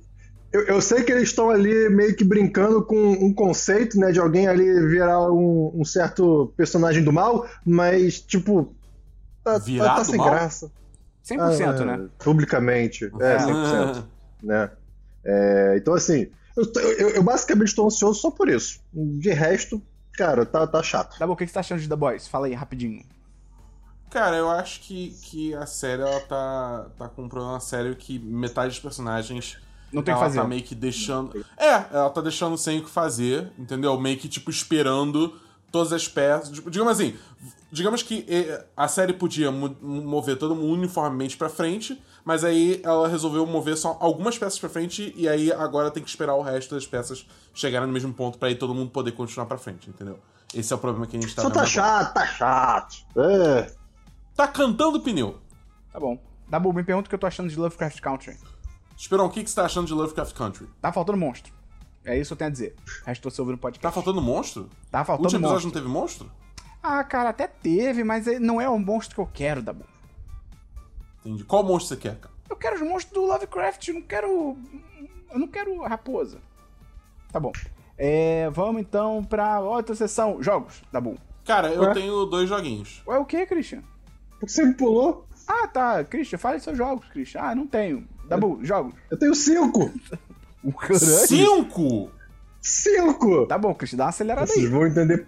[0.52, 4.20] eu, eu sei que eles estão ali meio que brincando com um conceito, né, de
[4.20, 8.74] alguém ali virar um, um certo personagem do mal, mas, tipo,
[9.42, 10.30] tá, tá, tá sem mal?
[10.30, 10.70] graça.
[11.24, 12.08] 100%, Ah, né?
[12.18, 13.10] Publicamente.
[13.20, 13.38] É, É.
[13.38, 14.04] 100%.
[14.42, 14.70] né?
[15.24, 18.80] É, então, assim, eu, eu- eu basicamente estou ansioso só por isso.
[18.92, 19.80] De resto,
[20.14, 21.18] cara, tá, tá chato.
[21.18, 22.28] Dabu, o que que você tá achando de The Boys?
[22.28, 23.04] Fala aí, rapidinho.
[24.10, 28.18] Cara, eu acho que, que a série ela tá, tá com um problema sério que
[28.18, 29.56] metade dos personagens
[29.90, 30.40] Não tem o que ela fazer.
[30.40, 31.44] tá meio que deixando.
[31.56, 33.98] É, ela tá deixando sem o que fazer, entendeu?
[33.98, 35.34] Meio que, tipo, esperando
[35.70, 36.50] todas as peças.
[36.50, 37.16] Tipo, Digamos assim,
[37.70, 42.80] digamos que eh, a série podia mo- mover todo mundo uniformemente pra frente, mas aí
[42.84, 46.42] ela resolveu mover só algumas peças pra frente e aí agora tem que esperar o
[46.42, 49.88] resto das peças chegarem no mesmo ponto pra aí todo mundo poder continuar pra frente,
[49.90, 50.18] entendeu?
[50.54, 51.66] Esse é o problema que a gente tá Só tá agora.
[51.70, 52.96] chato, tá chato.
[53.16, 53.72] É.
[54.36, 55.38] Tá cantando pneu.
[55.92, 56.18] Tá bom.
[56.48, 58.36] Dabu, me pergunta o que eu tô achando de Lovecraft Country.
[58.96, 60.68] Esperão, o que, que você tá achando de Lovecraft Country?
[60.80, 61.52] Tá faltando monstro.
[62.04, 62.76] É isso que eu tenho a dizer.
[63.06, 63.82] Restou você ouvindo o podcast.
[63.82, 64.68] Tá faltando monstro?
[64.90, 65.68] Tá O faltando último episódio monstro.
[65.68, 66.30] não teve monstro?
[66.82, 69.84] Ah, cara, até teve, mas ele não é o monstro que eu quero, Dabu.
[71.24, 71.44] Entendi.
[71.44, 72.32] Qual monstro você quer, cara?
[72.50, 74.56] Eu quero os monstros do Lovecraft, eu não quero.
[75.32, 76.38] Eu não quero raposa.
[77.32, 77.52] Tá bom.
[77.96, 80.42] É, vamos então pra outra sessão.
[80.42, 81.16] Jogos, Dabu.
[81.44, 81.94] Cara, eu Ué?
[81.94, 83.02] tenho dois joguinhos.
[83.06, 83.82] Ué, o que, Christian?
[84.40, 85.26] Você me pulou?
[85.46, 86.04] Ah, tá.
[86.04, 87.40] Christian, fale seus jogos, Christian.
[87.42, 88.06] Ah, não tenho.
[88.28, 88.94] Dabu, jogos.
[89.10, 89.90] Eu tenho cinco!
[90.78, 90.98] Caralho.
[91.26, 92.10] Cinco!
[92.60, 93.46] Cinco!
[93.46, 94.70] Tá bom, Christian, dá uma acelerada Vocês aí.
[94.70, 95.26] vão entender.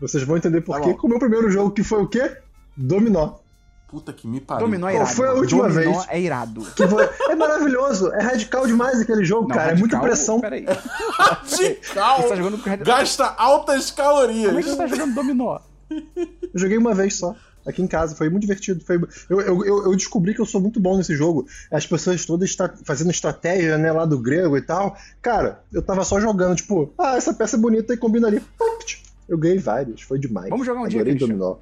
[0.00, 0.90] Vocês vão entender por Tá quê.
[0.92, 0.98] bom.
[0.98, 2.36] Com o meu primeiro jogo, que foi o quê?
[2.76, 3.36] Dominó.
[3.88, 4.66] Puta que me pariu.
[4.66, 5.10] Dominó é irado.
[5.14, 6.06] foi a última Dominó vez?
[6.08, 6.62] é irado.
[6.74, 9.70] Que foi- É maravilhoso, é radical demais aquele jogo, Não, cara.
[9.72, 10.40] É muita radical- pressão.
[10.40, 10.64] Peraí.
[11.16, 12.22] Radical!
[12.22, 14.46] Você tá jogando com Red- Gasta altas calorias.
[14.46, 15.58] Como é que você tá jogando dominó?
[15.90, 17.34] Eu joguei uma vez só.
[17.66, 18.84] Aqui em casa, foi muito divertido.
[18.84, 18.96] Foi...
[19.30, 21.46] Eu, eu, eu- descobri que eu sou muito bom nesse jogo.
[21.70, 24.96] As pessoas todas estra- fazendo estratégia, né, lá do grego e tal.
[25.22, 28.40] Cara, eu tava só jogando, tipo, ah, essa peça é bonita e combina ali.
[28.58, 29.02] Pupt.
[29.26, 30.50] Eu ganhei vários, foi demais.
[30.50, 31.56] Vamos jogar um dia, Adorei Christian.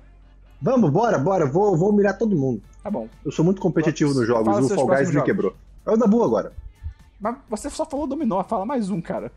[0.62, 2.62] Vamos, bora, bora, vou, vou humilhar todo mundo.
[2.82, 3.08] Tá bom.
[3.24, 5.26] Eu sou muito competitivo nos jogos, o Fall Guys me jogos.
[5.26, 5.56] quebrou.
[5.84, 6.52] É o Dabu agora.
[7.20, 9.32] Mas você só falou dominó, fala mais um, cara.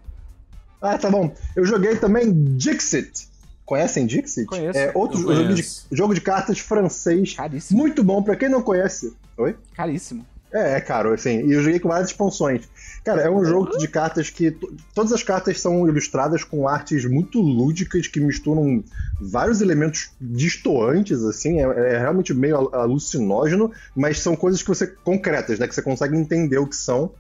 [0.80, 1.34] Ah, tá bom.
[1.56, 3.28] Eu joguei também Dixit.
[3.66, 4.46] Conhecem Dixit?
[4.46, 4.78] Conheço.
[4.78, 7.34] É outro Eu jogo de, jogo de cartas francês.
[7.34, 7.80] Caríssimo.
[7.80, 9.16] Muito bom, pra quem não conhece.
[9.38, 9.56] Oi?
[9.74, 10.24] Caríssimo.
[10.54, 11.46] É, é caro, assim.
[11.48, 12.70] E eu joguei com várias expansões.
[13.06, 14.50] Cara, é um jogo de cartas que.
[14.52, 18.84] to- Todas as cartas são ilustradas com artes muito lúdicas que misturam
[19.22, 21.60] vários elementos distoantes, assim.
[21.62, 24.88] É, é realmente meio al- alucinógeno, mas são coisas que você.
[24.88, 25.68] concretas, né?
[25.68, 27.14] Que você consegue entender o que são.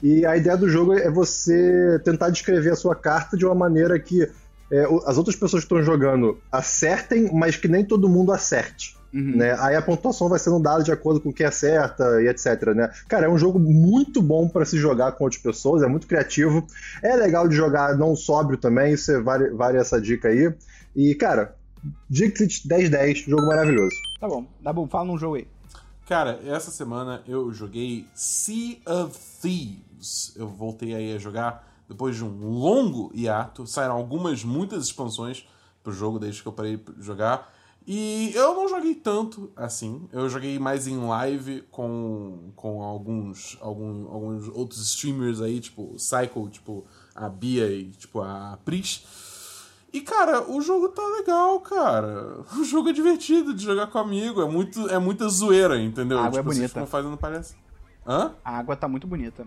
[0.00, 3.98] E a ideia do jogo é você tentar descrever a sua carta de uma maneira
[3.98, 4.22] que
[4.70, 8.96] é, as outras pessoas que estão jogando acertem, mas que nem todo mundo acerte.
[9.12, 9.36] Uhum.
[9.36, 9.54] Né?
[9.60, 12.90] Aí a pontuação vai sendo dada de acordo com quem acerta e etc, né?
[13.08, 16.66] Cara, é um jogo muito bom pra se jogar com outras pessoas, é muito criativo.
[17.02, 20.54] É legal de jogar não sóbrio também, você vale, vale essa dica aí.
[20.96, 21.54] E, cara,
[22.08, 23.94] Dixit 1010, jogo maravilhoso.
[24.20, 24.46] Tá bom.
[24.60, 25.46] Dabu, fala num jogo aí.
[26.06, 30.32] Cara, essa semana eu joguei Sea of Thieves.
[30.36, 33.66] Eu voltei aí a jogar depois de um longo hiato.
[33.66, 35.46] Saíram algumas, muitas expansões
[35.82, 37.52] pro jogo desde que eu parei de jogar.
[37.86, 40.08] E eu não joguei tanto assim.
[40.12, 46.48] Eu joguei mais em live com, com alguns, algum, alguns outros streamers aí, tipo Cycle,
[46.48, 49.04] tipo a Bia e tipo a Pris.
[49.92, 52.38] E, cara, o jogo tá legal, cara.
[52.58, 54.40] O jogo é divertido de jogar com amigo.
[54.40, 56.18] É, muito, é muita zoeira, entendeu?
[56.18, 56.68] A água é tipo, vocês bonita.
[56.68, 57.54] ficam fazendo palhaço.
[58.06, 58.32] Hã?
[58.44, 59.46] A água tá muito bonita.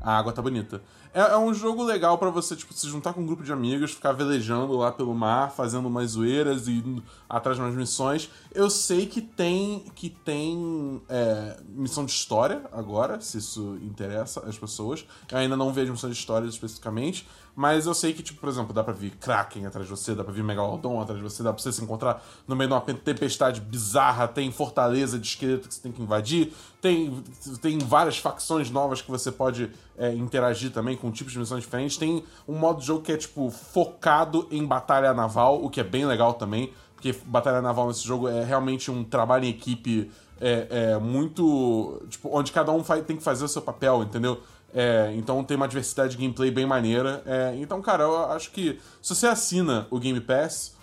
[0.00, 0.82] A água tá bonita.
[1.12, 3.92] É, é um jogo legal pra você, tipo, se juntar com um grupo de amigos,
[3.92, 8.30] ficar velejando lá pelo mar, fazendo umas zoeiras e indo atrás de umas missões.
[8.54, 14.58] Eu sei que tem que tem é, missão de história agora, se isso interessa as
[14.58, 15.06] pessoas.
[15.30, 17.26] Eu ainda não vejo missão de história especificamente,
[17.56, 20.22] mas eu sei que, tipo, por exemplo, dá pra vir Kraken atrás de você, dá
[20.22, 22.80] pra vir Megalodon atrás de você, dá pra você se encontrar no meio de uma
[22.82, 26.52] tempestade bizarra, tem fortaleza de esqueleto que você tem que invadir,
[26.82, 27.24] tem,
[27.62, 31.96] tem várias facções novas que você pode é, interagir também com tipos de missões diferentes.
[31.96, 35.84] Tem um modo de jogo que é, tipo, focado em batalha naval, o que é
[35.84, 40.92] bem legal também, porque batalha naval nesse jogo é realmente um trabalho em equipe é,
[40.94, 42.02] é muito.
[42.10, 44.40] Tipo, onde cada um faz- tem que fazer o seu papel, entendeu?
[44.74, 47.22] É, então tem uma diversidade de gameplay bem maneira.
[47.26, 50.76] É, então, cara, eu acho que se você assina o Game Pass,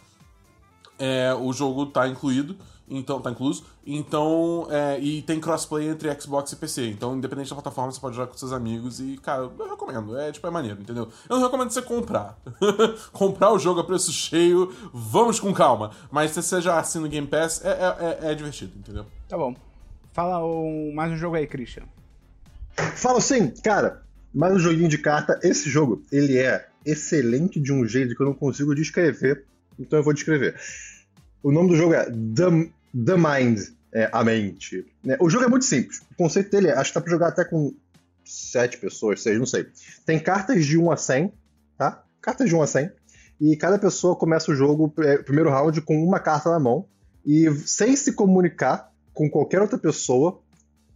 [0.98, 2.56] é, o jogo tá incluído,
[2.90, 3.66] então tá incluso.
[3.86, 6.88] Então, é, e tem crossplay entre Xbox e PC.
[6.90, 10.18] Então, independente da plataforma, você pode jogar com seus amigos e, cara, eu recomendo.
[10.18, 11.10] É tipo é maneiro, entendeu?
[11.30, 12.38] Eu não recomendo você comprar.
[13.12, 15.92] comprar o jogo a preço cheio, vamos com calma.
[16.10, 19.06] Mas se você já assina o Game Pass, é, é, é- é divertido, entendeu?
[19.28, 19.54] Tá bom.
[20.14, 21.84] Fala um- mais um jogo aí, Christian.
[22.76, 24.04] Fala assim, cara,
[24.34, 25.40] mais um joguinho de carta.
[25.44, 29.46] Esse jogo, ele é excelente de um jeito que eu não consigo descrever,
[29.80, 30.56] então eu vou descrever.
[31.42, 32.72] O nome do jogo é The,
[33.06, 33.60] The Mind,
[33.94, 34.86] é, a mente.
[35.04, 35.18] né?
[35.20, 36.02] O jogo é muito simples.
[36.12, 37.74] O conceito dele é, acho que dá pra jogar até com
[38.26, 39.68] sete pessoas, seis, não sei.
[40.06, 41.32] Tem cartas de 1 a 100,
[41.78, 42.04] tá?
[42.22, 42.92] Cartas de 1 a 100.
[43.42, 46.86] E cada pessoa começa o jogo, é, o primeiro round, com uma carta na mão.
[47.26, 50.42] E sem se comunicar com qualquer outra pessoa,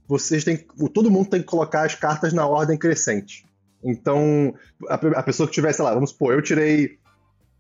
[0.08, 0.58] vocês têm.
[0.94, 3.46] Todo mundo tem que colocar as cartas na ordem crescente.
[3.84, 4.54] Então,
[4.88, 6.98] a, a pessoa que tiver, sei lá, vamos supor, eu tirei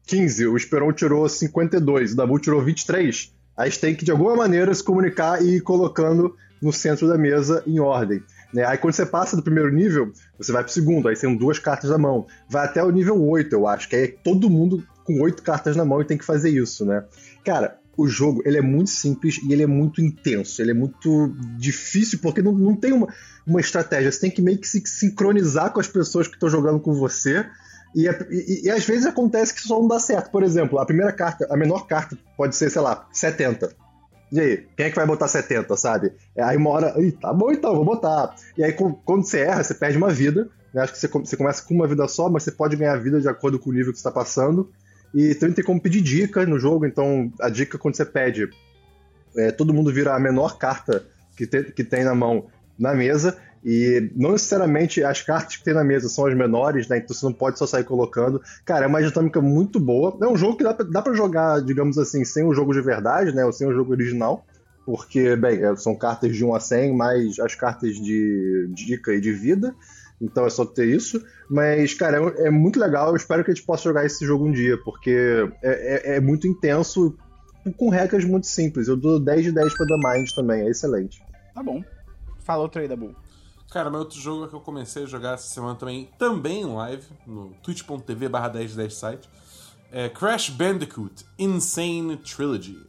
[0.07, 3.33] 15, o Esperon tirou 52, o Dabu tirou 23.
[3.55, 7.63] Aí tem que, de alguma maneira, se comunicar e ir colocando no centro da mesa
[7.67, 8.23] em ordem.
[8.53, 8.65] né?
[8.65, 11.89] Aí quando você passa do primeiro nível, você vai pro segundo, aí tem duas cartas
[11.89, 12.25] na mão.
[12.49, 15.75] Vai até o nível 8, eu acho, que aí é todo mundo com oito cartas
[15.75, 17.03] na mão e tem que fazer isso, né?
[17.43, 20.61] Cara, o jogo ele é muito simples e ele é muito intenso.
[20.61, 23.07] Ele é muito difícil porque não, não tem uma,
[23.45, 24.11] uma estratégia.
[24.11, 27.45] Você tem que meio que se sincronizar com as pessoas que estão jogando com você.
[27.95, 30.29] E, é- e- e às vezes acontece que só não dá certo.
[30.29, 33.71] Por exemplo, a primeira carta, a menor carta pode ser, sei lá, 70.
[34.31, 36.11] E aí, quem é que vai botar 70, sabe?
[36.35, 38.35] É, Aí uma hora, tá bom então, vou botar.
[38.57, 40.49] E aí quando você erra, você perde uma vida.
[40.73, 40.81] né?
[40.83, 43.27] Acho que você, você começa com uma vida só, mas você pode ganhar vida de
[43.29, 44.69] acordo com o nível que você está passando.
[45.13, 48.49] E também tem como pedir dica no jogo, então a dica quando você pede,
[49.35, 51.05] é, todo mundo vira a menor carta
[51.35, 52.47] que, te- que tem na mão
[52.77, 53.37] na mesa.
[53.63, 56.99] E não necessariamente as cartas que tem na mesa são as menores, né?
[56.99, 58.41] Então você não pode só sair colocando.
[58.63, 60.17] Cara, é uma dinâmica muito boa.
[60.21, 62.81] É um jogo que dá pra, dá pra jogar, digamos assim, sem o jogo de
[62.81, 63.43] verdade, né?
[63.43, 64.45] Ou sem o jogo original.
[64.85, 69.19] Porque, bem, é, são cartas de 1 a 100, mais as cartas de dica e
[69.19, 69.75] de vida.
[70.21, 71.23] Então é só ter isso.
[71.49, 73.09] Mas, cara, é, é muito legal.
[73.09, 76.19] Eu espero que a gente possa jogar esse jogo um dia, porque é, é- é
[76.19, 77.15] muito intenso,
[77.77, 78.87] com regras muito simples.
[78.87, 81.21] Eu dou 10 de 10 pra The Mind também, é excelente.
[81.53, 81.83] Tá bom.
[82.39, 83.15] Fala outro aí, Dabu.
[83.69, 86.73] Cara, meu outro jogo é que eu comecei a jogar essa semana também, também em
[86.73, 89.29] live, no twitch.tv barra 1010 site,
[89.91, 92.79] é Crash Bandicoot Insane Trilogy,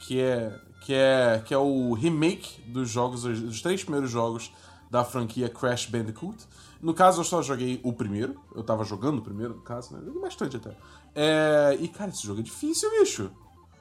[0.00, 0.52] que é,
[0.84, 4.52] que é, que é o remake dos jogos, dos três primeiros jogos
[4.90, 6.36] da franquia Crash Bandicoot.
[6.80, 10.02] No caso, eu só joguei o primeiro, eu tava jogando o primeiro, no caso, né?
[10.04, 10.70] Joguei bastante até.
[11.14, 13.30] É, e, cara, esse jogo é difícil, bicho.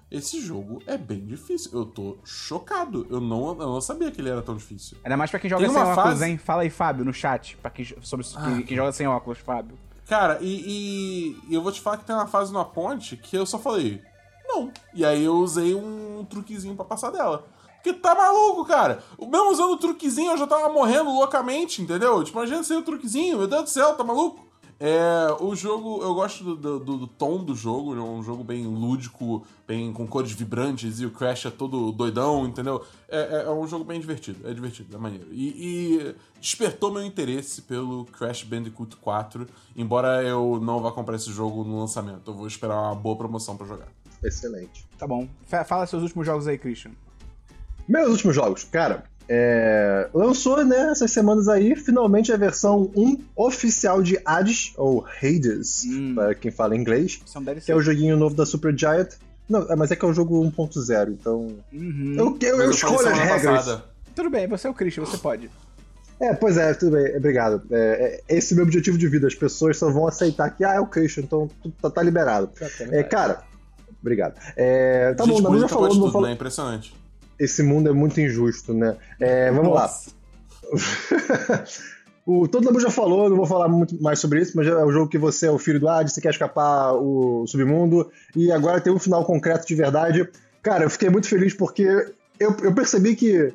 [0.09, 1.69] Esse jogo é bem difícil.
[1.73, 3.05] Eu tô chocado.
[3.09, 4.97] Eu não, eu não sabia que ele era tão difícil.
[5.03, 6.37] Ainda mais pra quem joga Tem sem óculos, fase- hein?
[6.37, 7.57] Fala aí, Fábio, no chat.
[7.57, 9.77] Pra quem, sobre Ah, quem, quem joga sem óculos, Fábio.
[10.07, 13.37] Cara, e, e- e eu vou te falar que tem uma fase na ponte que
[13.37, 14.01] eu só falei,
[14.47, 14.71] não.
[14.93, 17.45] E aí eu usei um truquezinho pra passar dela.
[17.77, 19.03] Porque tá maluco, cara.
[19.19, 22.23] Mesmo usando o truquezinho, eu já tava morrendo loucamente, entendeu?
[22.23, 24.47] Tipo, imagina sem o truquezinho, meu Deus do céu, tá maluco?
[24.79, 28.67] É, o jogo, eu gosto do, do, do tom do jogo, é um jogo bem
[28.67, 32.85] lúdico, bem com cores vibrantes e o Crash é todo doidão, entendeu?
[33.09, 35.27] É, é, é um jogo bem divertido, é divertido, é maneiro.
[35.31, 41.31] E, e, despertou meu interesse pelo Crash Bandicoot 4, embora eu não vá comprar esse
[41.31, 42.29] jogo no lançamento.
[42.29, 43.87] Eu vou esperar uma boa promoção para jogar.
[44.23, 44.85] Excelente.
[44.97, 45.27] Tá bom.
[45.65, 46.91] Fala seus últimos jogos aí, Christian.
[47.87, 49.03] Meus últimos jogos, cara.
[49.29, 55.83] É, lançou, né, essas semanas aí, finalmente a versão 1 oficial de Hades, ou Hades,
[55.85, 56.15] hum.
[56.15, 57.19] para quem fala inglês,
[57.65, 59.09] que é o joguinho novo da Super Giant.
[59.49, 61.55] Não, é, mas é que é o jogo 1.0, então.
[61.71, 62.15] Uhum.
[62.17, 63.65] Eu, eu, eu escolho as regras.
[63.65, 63.83] Passada.
[64.15, 65.49] Tudo bem, você é o Christian, você pode.
[66.19, 67.61] É, pois é, tudo bem, obrigado.
[67.71, 69.27] É, é, esse é o meu objetivo de vida.
[69.27, 71.49] As pessoas só vão aceitar que, ah, é o Christian, então
[71.81, 72.49] tá, tá liberado.
[72.91, 73.41] É, cara,
[74.01, 74.35] obrigado.
[74.55, 76.27] É, tá bom, não já falou, não falou.
[76.27, 76.93] É impressionante
[77.39, 78.95] esse mundo é muito injusto, né?
[79.19, 80.11] É, vamos Nossa.
[80.71, 81.63] lá.
[82.25, 84.91] o, todo mundo já falou, não vou falar muito mais sobre isso, mas é o
[84.91, 88.81] jogo que você é o filho do Hades, você quer escapar o submundo, e agora
[88.81, 90.27] tem um final concreto de verdade.
[90.61, 91.83] Cara, eu fiquei muito feliz porque
[92.39, 93.53] eu, eu percebi que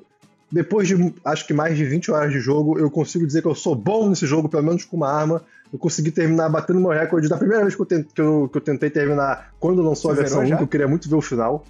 [0.53, 3.55] depois de acho que mais de 20 horas de jogo, eu consigo dizer que eu
[3.55, 5.43] sou bom nesse jogo, pelo menos com uma arma.
[5.73, 8.59] Eu consegui terminar batendo meu recorde da primeira vez que eu, tentei, que eu, que
[8.59, 11.23] eu tentei terminar quando lançou Você a versão 1, que eu queria muito ver o
[11.23, 11.65] final.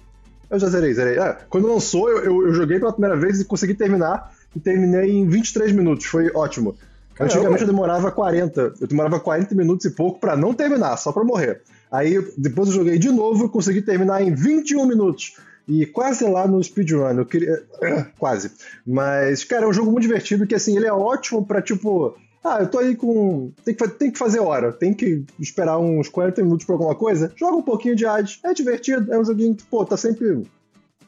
[0.53, 1.17] Eu já zerei, zerei.
[1.17, 4.31] É, quando lançou, eu, eu, eu, joguei pela primeira vez e consegui terminar.
[4.55, 6.05] E terminei em 23 minutos.
[6.05, 6.77] Foi ótimo.
[7.15, 7.33] Caramba.
[7.33, 8.73] Antigamente eu demorava 40.
[8.79, 11.61] Eu demorava 40 minutos e pouco para não terminar, só para morrer.
[11.91, 15.37] Aí depois eu joguei de novo e consegui terminar em 21 minutos.
[15.67, 17.63] E quase lá no speedrun, eu queria.
[18.19, 18.51] quase.
[18.85, 22.59] Mas, cara, é um jogo muito divertido que assim, ele é ótimo para tipo ah,
[22.59, 23.51] eu tô aí com.
[23.63, 27.31] Tem que, tem que fazer hora, tem que esperar uns 40 minutos pra alguma coisa.
[27.37, 28.39] Joga um pouquinho de Hades.
[28.43, 30.45] É divertido, é um joguinho que, pô, tá sempre,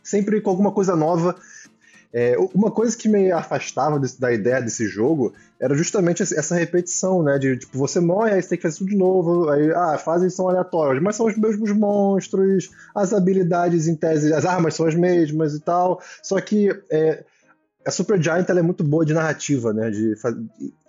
[0.01, 1.35] sempre com alguma coisa nova.
[2.13, 7.21] É, uma coisa que me afastava desse, da ideia desse jogo era justamente essa repetição,
[7.21, 7.37] né?
[7.37, 10.33] De tipo, você morre, aí você tem que fazer tudo de novo, aí, ah, fases
[10.33, 14.95] são aleatórias, mas são os mesmos monstros, as habilidades em tese, as armas são as
[14.95, 16.01] mesmas e tal.
[16.23, 17.25] Só que é,
[17.85, 19.91] a Supergiant ela é muito boa de narrativa, né?
[19.91, 20.15] De,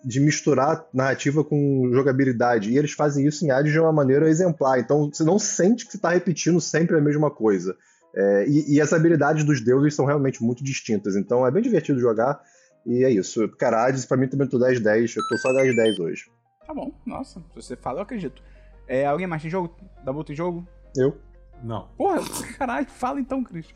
[0.05, 2.71] de misturar narrativa com jogabilidade.
[2.71, 4.79] E eles fazem isso em Hades de uma maneira exemplar.
[4.79, 7.77] Então você não sente que você está repetindo sempre a mesma coisa.
[8.15, 11.17] É, e, e, as habilidades dos deuses são realmente muito distintas.
[11.17, 12.41] Então é bem divertido jogar.
[12.87, 13.47] E é isso.
[13.59, 15.17] Cara, Hades pra mim também tô 10-10.
[15.17, 16.25] Eu tô só 10-10 hoje.
[16.67, 17.41] Tá bom, nossa.
[17.41, 18.43] Se você fala, eu acredito.
[18.89, 19.77] É, alguém mais tem jogo?
[20.03, 20.67] Dá em jogo?
[20.97, 21.19] Eu.
[21.63, 21.89] Não.
[21.97, 22.23] Porra,
[22.57, 23.67] caralho, fala então, Cris.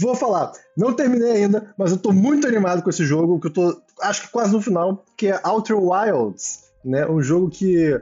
[0.00, 3.52] Vou falar, não terminei ainda, mas eu tô muito animado com esse jogo, que eu
[3.52, 7.06] tô, acho que quase no final, que é Outer Wilds, né?
[7.06, 8.00] Um jogo que.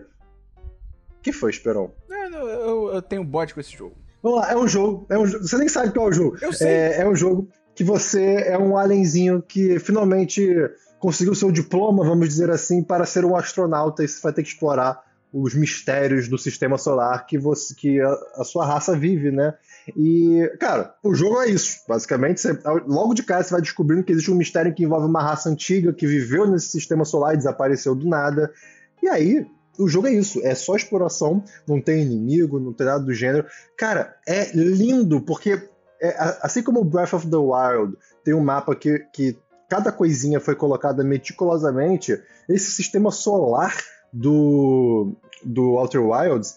[1.22, 1.90] que foi, Esperon?
[2.08, 3.96] Eu, eu, eu tenho bode com esse jogo.
[4.22, 6.36] Vamos lá, é um jogo, é um, você nem sabe qual é o jogo.
[6.40, 6.68] Eu sei.
[6.68, 10.46] É, é um jogo que você é um alienzinho que finalmente
[10.98, 14.50] conseguiu seu diploma, vamos dizer assim, para ser um astronauta e você vai ter que
[14.50, 19.54] explorar os mistérios do sistema solar que você que a, a sua raça vive, né?
[19.96, 21.80] E, cara, o jogo é isso.
[21.88, 25.22] Basicamente, você, logo de cara você vai descobrindo que existe um mistério que envolve uma
[25.22, 28.52] raça antiga que viveu nesse sistema solar e desapareceu do nada.
[29.02, 29.46] E aí,
[29.78, 33.46] o jogo é isso, é só exploração, não tem inimigo, não tem nada do gênero.
[33.76, 35.68] Cara, é lindo, porque
[36.00, 39.38] é, assim como Breath of the Wild tem um mapa que, que
[39.68, 43.74] cada coisinha foi colocada meticulosamente, esse sistema solar
[44.12, 45.14] do,
[45.44, 46.56] do Outer Wilds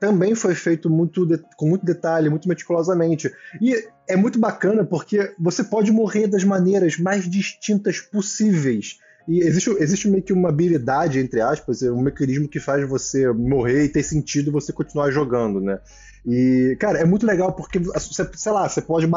[0.00, 3.30] também foi feito muito de, com muito detalhe, muito meticulosamente.
[3.60, 3.76] E
[4.08, 8.98] é muito bacana porque você pode morrer das maneiras mais distintas possíveis.
[9.28, 13.84] E existe, existe meio que uma habilidade, entre aspas, um mecanismo que faz você morrer
[13.84, 15.78] e ter sentido você continuar jogando, né?
[16.26, 19.08] E, cara, é muito legal porque, você, sei lá, você pode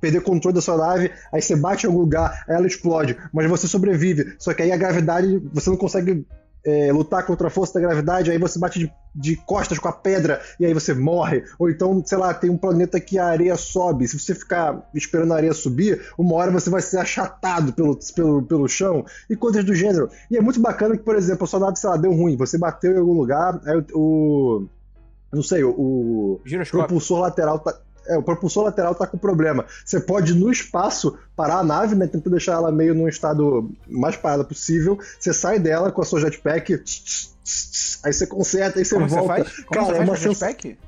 [0.00, 3.48] perder controle da sua nave, aí você bate em algum lugar, aí ela explode, mas
[3.48, 4.34] você sobrevive.
[4.38, 6.26] Só que aí a gravidade, você não consegue
[6.64, 9.92] é, lutar contra a força da gravidade, aí você bate de, de, costas com a
[9.92, 11.44] pedra e aí você morre.
[11.58, 14.06] Ou então, sei lá, tem um planeta que a areia sobe.
[14.06, 18.42] Se você ficar esperando a areia subir, uma hora você vai ser achatado pelo, pelo,
[18.42, 20.10] pelo chão e coisas do gênero.
[20.30, 22.36] E é muito bacana que, por exemplo, a sua nave, sei lá, deu ruim.
[22.36, 23.84] Você bateu em algum lugar, aí o.
[23.94, 24.66] o
[25.32, 26.40] não sei, o, o
[26.70, 27.78] propulsor lateral tá
[28.10, 29.64] é, o propulsor lateral tá com problema.
[29.84, 32.06] Você pode, no espaço, parar a nave, né?
[32.06, 34.98] Tentar deixar ela meio num estado mais parada possível.
[35.18, 36.82] Você sai dela com a sua jetpack.
[38.02, 39.44] Aí você conserta, aí você Como volta.
[39.44, 39.64] Você faz?
[39.64, 40.78] Como Cara, você é uma jetpack?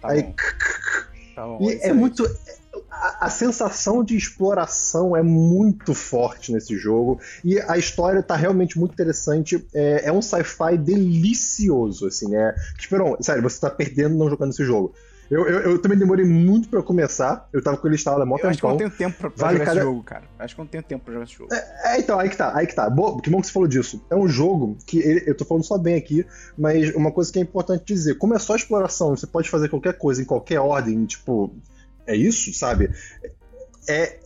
[0.00, 0.34] Tá aí.
[1.38, 2.28] Tá bom, e é, é muito
[2.90, 8.78] a, a, sensação de exploração é muito forte nesse jogo e a história tá realmente
[8.78, 9.66] muito interessante.
[9.74, 12.54] É, é um sci-fi delicioso, assim, né?
[12.78, 14.94] Esperon, sério, você tá perdendo não jogando esse jogo.
[15.30, 17.46] Eu, eu, eu também demorei muito pra começar.
[17.52, 18.96] Eu tava com ele instalado há mó Eu acho que eu não tempão.
[18.96, 20.24] tenho tempo pra, pra Vale jogar cada- esse jogo, cara.
[20.38, 21.54] Acho que eu não tenho tempo pra jogar esse jogo.
[21.84, 22.88] É, então, aí que tá, aí que tá.
[22.88, 24.02] Bo- que bom que você falou disso.
[24.10, 26.24] É um jogo que ele- eu tô falando só bem aqui,
[26.56, 29.98] mas uma coisa que é importante dizer: como é só exploração, você pode fazer qualquer
[29.98, 31.54] coisa em qualquer ordem, tipo,
[32.08, 32.90] é isso, sabe?
[33.88, 34.18] É,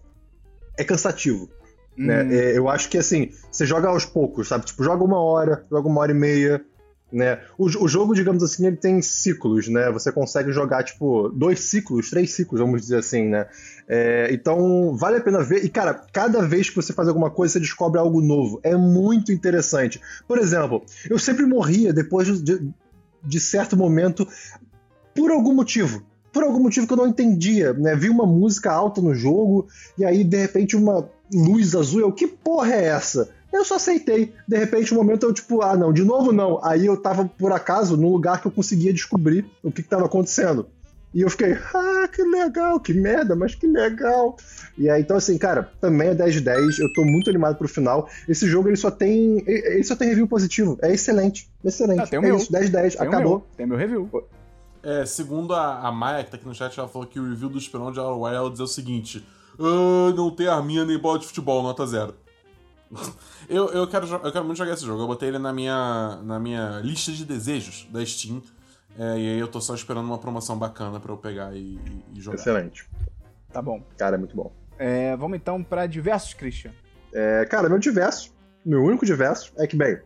[0.78, 1.50] é cansativo.
[1.96, 2.22] né?
[2.22, 4.64] Hum, É, eu acho que assim, você joga aos poucos, sabe?
[4.64, 6.64] Tipo, joga uma hora, joga uma hora e meia,
[7.12, 7.40] né?
[7.58, 9.90] O, o jogo, digamos assim, ele tem ciclos, né?
[9.90, 13.46] Você consegue jogar, tipo, dois ciclos, três ciclos, vamos dizer assim, né?
[13.86, 15.62] É, então, vale a pena ver.
[15.64, 18.58] E, cara, cada vez que você faz alguma coisa, você descobre algo novo.
[18.62, 20.00] É muito interessante.
[20.26, 22.70] Por exemplo, eu sempre morria depois de, de,
[23.22, 24.26] de certo momento
[25.14, 26.02] por algum motivo.
[26.32, 27.94] Por algum motivo que eu não entendia, né?
[27.94, 29.66] Vi uma música alta no jogo
[29.98, 32.00] e aí, de repente, uma luz azul.
[32.00, 33.28] Eu, que porra é essa?
[33.52, 34.32] Eu só aceitei.
[34.48, 36.58] De repente, um momento eu, tipo, ah, não, de novo não.
[36.64, 40.06] Aí eu tava, por acaso, num lugar que eu conseguia descobrir o que, que tava
[40.06, 40.66] acontecendo.
[41.14, 44.36] E eu fiquei, ah, que legal, que merda, mas que legal.
[44.78, 46.78] E aí, então, assim, cara, também é 10 de 10.
[46.78, 48.08] Eu tô muito animado pro final.
[48.26, 49.44] Esse jogo, ele só tem.
[49.46, 50.78] Ele só tem review positivo.
[50.80, 51.50] É excelente.
[51.62, 52.00] Excelente.
[52.00, 52.36] Ah, tem o é meu.
[52.38, 52.94] isso, 10 de 10.
[52.94, 53.38] tem o Acabou.
[53.38, 54.08] meu, tem meu review.
[54.82, 57.48] É, segundo a, a Maia, que tá aqui no chat, ela falou que o review
[57.48, 59.24] do Esperão de Outer Wild ela dizer o seguinte:
[59.58, 62.14] ah, não tem arminha nem bola de futebol, nota zero.
[63.48, 65.02] eu, eu, quero, eu quero muito jogar esse jogo.
[65.02, 68.42] Eu botei ele na minha, na minha lista de desejos da Steam.
[68.98, 71.78] É, e aí eu tô só esperando uma promoção bacana pra eu pegar e,
[72.12, 72.38] e- jogar.
[72.38, 72.88] Excelente.
[73.50, 73.82] Tá bom.
[73.96, 74.52] Cara, é muito bom.
[74.78, 76.72] É, vamos então pra diversos, Christian.
[77.12, 80.00] É, cara, meu diverso, meu único diverso é que, bem,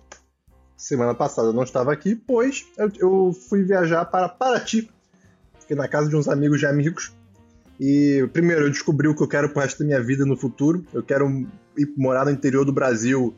[0.87, 4.89] semana passada eu não estava aqui, pois eu, eu fui viajar para Paraty.
[5.61, 7.13] Fiquei na casa de uns amigos de amigos.
[7.79, 10.87] E, primeiro, eu descobri o que eu quero pro resto da minha vida no futuro.
[10.95, 11.29] Eu quero
[11.77, 13.35] ir morar no interior do Brasil,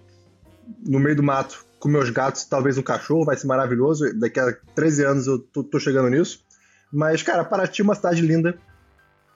[0.87, 4.13] no meio do mato, com meus gatos talvez um cachorro, vai ser maravilhoso.
[4.19, 6.45] Daqui a 13 anos eu tô, tô chegando nisso.
[6.93, 8.59] Mas, cara, Paraty é uma cidade linda,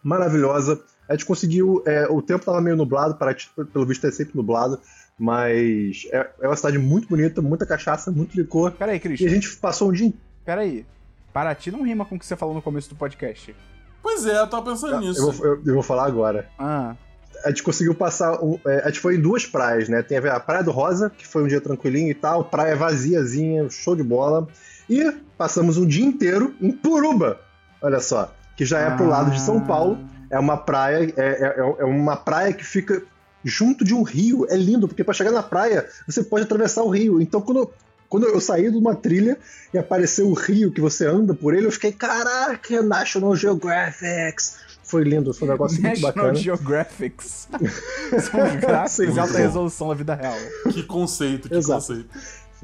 [0.02, 0.82] maravilhosa.
[1.08, 1.82] A gente conseguiu.
[1.86, 4.78] é, o tempo tava meio nublado, Paraty, pelo visto, é sempre nublado.
[5.26, 8.72] Mas é, é uma cidade muito bonita, muita cachaça, muito licor.
[8.72, 10.24] Pera aí, E a gente passou um dia inteiro.
[10.44, 10.84] Pera aí.
[11.32, 13.54] Paraty não rima com o que você falou no começo do podcast.
[14.02, 15.20] Pois é, eu tava pensando nisso.
[15.20, 16.48] Eu vou, eu- eu vou falar agora.
[16.58, 16.96] Ah,
[17.44, 18.36] A gente conseguiu passar.
[18.66, 20.02] é, a gente foi em duas praias, né?
[20.02, 23.94] Tem a Praia do Rosa, que foi um dia tranquilinho e tal, praia vaziazinha, show
[23.94, 24.48] de bola.
[24.90, 25.08] E
[25.38, 27.40] passamos um dia inteiro em Puruba.
[27.80, 28.34] Olha só.
[28.56, 29.98] Que já é pro lado de São Paulo.
[30.30, 33.02] É uma praia, é, é- é uma praia que fica
[33.44, 34.46] junto de um rio.
[34.48, 37.20] É lindo, porque para chegar na praia você pode atravessar o rio.
[37.20, 37.70] Então quando,
[38.08, 39.38] quando eu saí de uma trilha
[39.72, 44.42] e apareceu o rio que você anda por ele, eu fiquei, caraca, National Geographic.
[44.84, 46.34] Foi lindo, foi um negócio muito National bacana.
[46.34, 47.48] Geographics.
[48.30, 50.36] São os gráficos de alta resolução da vida real.
[50.70, 51.80] Que conceito, que Exato.
[51.80, 52.10] conceito.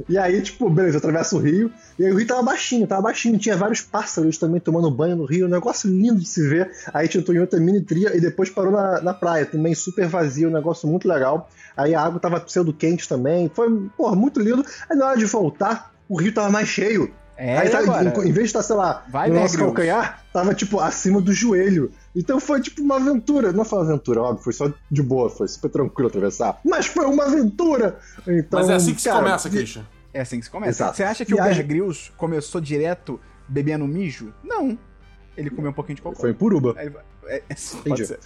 [0.09, 1.73] E aí, tipo, beleza, atravessa o rio.
[1.99, 3.39] E aí o rio tava baixinho, tava baixinho.
[3.39, 5.47] Tinha vários pássaros também tomando banho no rio.
[5.47, 6.71] Um negócio lindo de se ver.
[6.93, 9.47] Aí entrou em outra mini tria e depois parou na, na praia.
[9.47, 11.49] Também super vazio, um negócio muito legal.
[11.77, 13.51] Aí a água tava pseudo quente também.
[13.53, 14.65] Foi, porra, muito lindo.
[14.91, 17.13] Aí na hora de voltar, o rio tava mais cheio.
[17.39, 18.03] É, aí e agora?
[18.05, 21.21] em, em vez de estar, sei lá, Vai, no Bear nosso calcanhar, tava, tipo, acima
[21.21, 21.93] do joelho.
[22.19, 23.53] Então foi, tipo, uma aventura.
[23.53, 26.61] Não foi uma aventura, óbvio, foi só de boa, foi super tranquilo atravessar.
[26.65, 28.01] Mas foi uma aventura!
[28.27, 29.87] Então, Mas é assim que se cara, começa, Christian.
[30.13, 30.83] É assim que se começa.
[30.83, 30.97] Exato.
[30.97, 34.35] Você acha que E o Bear Grylls começou direto bebendo mijo?
[34.43, 34.77] Não.
[35.37, 36.21] Ele comeu um pouquinho de cocô.
[36.21, 36.75] Foi em Puruba.
[36.77, 36.93] Aí
[37.27, 38.07] é, é, pode Entendi.
[38.07, 38.19] ser.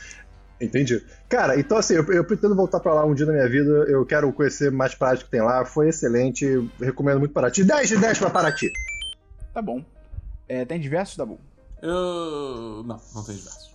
[0.59, 1.05] Entendi.
[1.29, 3.71] Cara, então assim, eu, eu pretendo voltar pra lá um dia na minha vida.
[3.89, 5.67] Eu quero conhecer mais praias que tem lá.
[5.67, 6.47] Foi excelente.
[6.81, 7.63] Recomendo muito Paraty.
[7.63, 8.71] 10 de 10 pra Paraty.
[9.53, 9.85] Tá bom.
[10.49, 11.39] É, tem diversos, Dabu?
[11.83, 12.85] Eu.
[12.87, 13.72] Não, não tem diversos.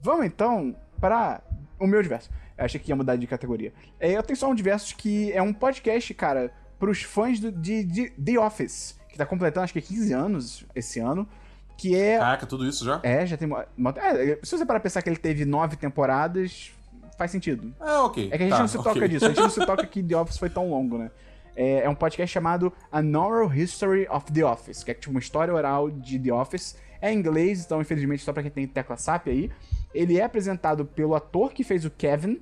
[0.00, 1.40] Vamos então para
[1.78, 2.30] o meu diverso.
[2.56, 3.72] Eu achei que ia mudar de categoria.
[4.00, 7.84] É, eu tenho só um diverso que é um podcast, cara, pros fãs do, de,
[7.84, 11.28] de The Office, que tá completando acho que 15 anos esse ano,
[11.76, 12.18] que é...
[12.18, 13.00] Caraca, tudo isso já?
[13.02, 13.48] É, já tem...
[13.52, 16.72] É, se você parar pra pensar que ele teve nove temporadas,
[17.16, 17.72] faz sentido.
[17.80, 18.28] É, ok.
[18.32, 19.08] É que a gente Tá, não se toca ok.
[19.08, 21.10] disso, a gente não se toca que The Office foi tão longo, né?
[21.54, 25.20] É, é um podcast chamado A Oral History of The Office, que é tipo uma
[25.20, 26.76] história oral de The Office.
[27.00, 29.50] É em inglês, então infelizmente só pra quem tem tecla SAP aí.
[29.94, 32.40] Ele é apresentado pelo ator que fez o Kevin.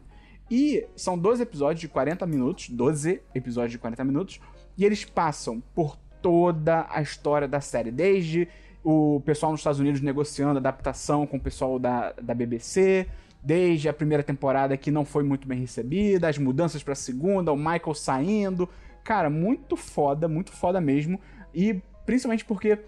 [0.51, 2.69] E são 12 episódios de 40 minutos.
[2.69, 4.41] 12 episódios de 40 minutos.
[4.77, 7.91] E eles passam por toda a história da série.
[7.91, 8.49] Desde
[8.85, 13.07] o pessoal nos Estados Unidos negociando adaptação com o pessoal da, da BBC.
[13.43, 16.29] Desde a primeira temporada que não foi muito bem recebida.
[16.29, 17.53] As mudanças pra segunda.
[17.53, 18.69] O Michael saindo.
[19.05, 20.29] Cara, muito foda.
[20.29, 21.21] Muito foda mesmo.
[21.55, 22.79] E principalmente porque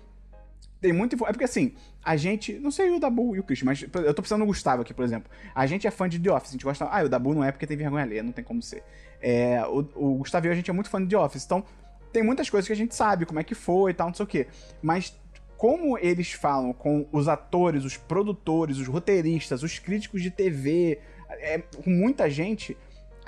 [0.80, 1.14] tem muito.
[1.26, 2.52] É porque assim, a gente.
[2.54, 5.04] Não sei o Dabu e o Christian, mas eu tô pensando no Gustavo aqui, por
[5.04, 5.30] exemplo.
[5.54, 6.86] A gente é fã de The Office, a gente gosta.
[6.90, 8.82] Ah, o Dabu não é porque tem vergonha alheia, não tem como ser.
[9.20, 11.64] É, o, o Gustavo e eu, a gente é muito fã de The Office, então
[12.12, 14.24] tem muitas coisas que a gente sabe, como é que foi e tal, não sei
[14.24, 14.46] o quê.
[14.80, 15.18] Mas
[15.56, 21.58] como eles falam com os atores, os produtores, os roteiristas, os críticos de TV, é,
[21.58, 22.76] com muita gente,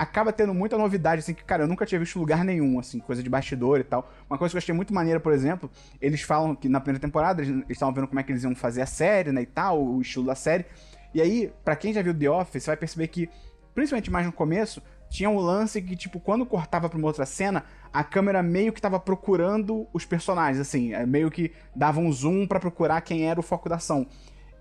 [0.01, 3.21] acaba tendo muita novidade, assim, que, cara, eu nunca tinha visto lugar nenhum, assim, coisa
[3.21, 4.11] de bastidor e tal.
[4.27, 5.69] Uma coisa que eu achei muito maneira, por exemplo,
[6.01, 8.81] eles falam que na primeira temporada eles estavam vendo como é que eles iam fazer
[8.81, 10.65] a série, né, e tal, o estilo da série.
[11.13, 13.29] E aí, para quem já viu The Office, você vai perceber que,
[13.75, 17.63] principalmente mais no começo, tinha um lance que, tipo, quando cortava pra uma outra cena,
[17.93, 22.47] a câmera meio que tava procurando os personagens, assim, é, meio que dava um zoom
[22.47, 24.07] para procurar quem era o foco da ação.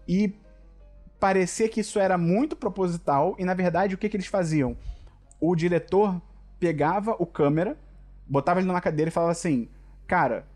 [0.07, 0.35] E
[1.19, 4.77] parecia que isso era muito proposital, e na verdade o que, que eles faziam?
[5.41, 6.21] O diretor
[6.59, 7.79] pegava o câmera,
[8.27, 9.69] botava ele numa cadeira e falava assim:
[10.07, 10.47] Cara,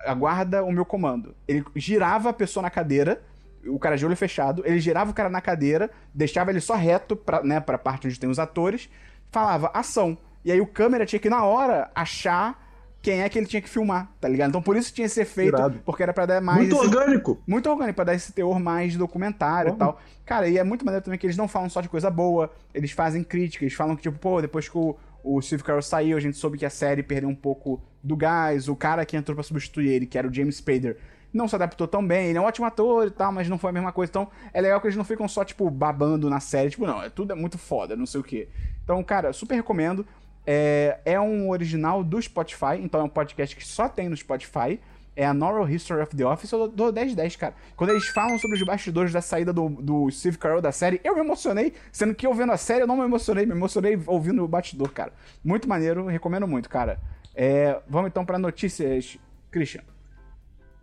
[0.00, 1.34] aguarda o meu comando.
[1.46, 3.22] Ele girava a pessoa na cadeira,
[3.66, 7.16] o cara de olho fechado, ele girava o cara na cadeira, deixava ele só reto
[7.16, 8.88] pra, né, pra parte onde tem os atores,
[9.30, 10.16] falava ação.
[10.44, 12.65] E aí o câmera tinha que, na hora, achar
[13.06, 14.48] quem é que ele tinha que filmar, tá ligado?
[14.48, 15.80] Então por isso tinha esse efeito, Irado.
[15.84, 16.58] porque era pra dar mais.
[16.58, 17.38] Muito esse- orgânico.
[17.46, 19.78] muito orgânico, pra dar esse teor mais documentário e Uhum.
[19.78, 20.00] tal.
[20.24, 22.90] Cara, e é muito maneiro também que eles não falam só de coisa boa, eles
[22.90, 26.20] fazem crítica, eles falam que, tipo, pô, depois que o, o Steve Carell saiu, a
[26.20, 29.44] gente soube que a série perdeu um pouco do gás, o cara que entrou pra
[29.44, 30.96] substituir ele, que era o James Spader,
[31.32, 33.70] não se adaptou tão bem, ele é um ótimo ator e tal, mas não foi
[33.70, 34.10] a mesma coisa.
[34.10, 37.08] Então, é legal que eles não ficam só, tipo, babando na série, tipo, não, é
[37.08, 38.48] tudo é muito foda, não sei o quê.
[38.82, 40.04] Então, cara, super recomendo.
[40.46, 44.78] É, é um original do Spotify, então é um podcast que só tem no Spotify.
[45.16, 47.54] É a Noral History of the Office, eu dou 10 10, cara.
[47.74, 51.14] Quando eles falam sobre os bastidores da saída do, do Steve Carell da série, eu
[51.14, 54.44] me emocionei, sendo que eu vendo a série eu não me emocionei, me emocionei ouvindo
[54.44, 55.12] o bastidor, cara.
[55.42, 57.00] Muito maneiro, recomendo muito, cara.
[57.34, 59.18] É, vamos então pra notícias,
[59.50, 59.82] Christian.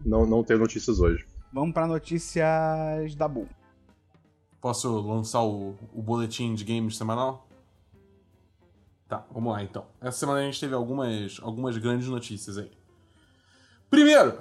[0.04, 1.26] Não, não tem notícias hoje.
[1.54, 3.48] Vamos pra notícias da Bull.
[4.60, 7.48] Posso lançar o, o boletim de games semanal?
[9.18, 9.86] Tá, vamos lá então.
[10.02, 12.72] Essa semana a gente teve algumas, algumas grandes notícias aí.
[13.90, 14.38] Primeiro,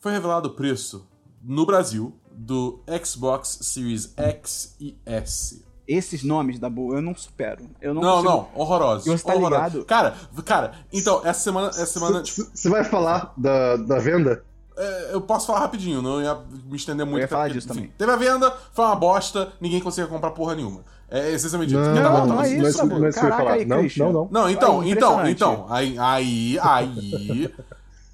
[0.00, 1.06] foi revelado o preço
[1.42, 5.64] no Brasil do Xbox Series X e S.
[5.86, 7.68] Esses nomes da Bull eu não supero.
[7.80, 9.04] Eu não, Não, consigo- não, horrorosos.
[9.04, 9.72] Você tá horrorosos.
[9.74, 9.84] ligado?
[9.84, 11.68] Cara, cara, então, essa semana.
[11.68, 14.44] Essa semana Você vai falar da, da venda?
[14.76, 16.34] é, eu posso falar rapidinho, não ia
[16.64, 17.20] me estender muito.
[17.20, 17.92] ia falar porque, disso também.
[17.98, 20.84] Teve a venda, foi uma bosta, ninguém conseguia comprar porra nenhuma.
[21.14, 21.80] É essencialmente isso.
[21.82, 23.52] Não, não, tava é isso, não, não é isso que eu ia Caraca falar.
[23.52, 24.28] aí, Não, não, não.
[24.30, 27.54] Não, então, Aí, então, então, aí, aí, aí,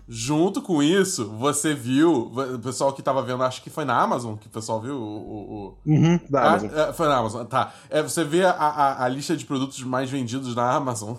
[0.08, 4.34] junto com isso, você viu, o pessoal que tava vendo, acho que foi na Amazon
[4.36, 4.98] que o pessoal viu o...
[4.98, 6.70] o- o- Uhum, da Ah, Amazon.
[6.74, 7.72] é, foi na Amazon, tá.
[7.90, 11.14] É, você vê a, a, a lista de produtos mais vendidos na Amazon.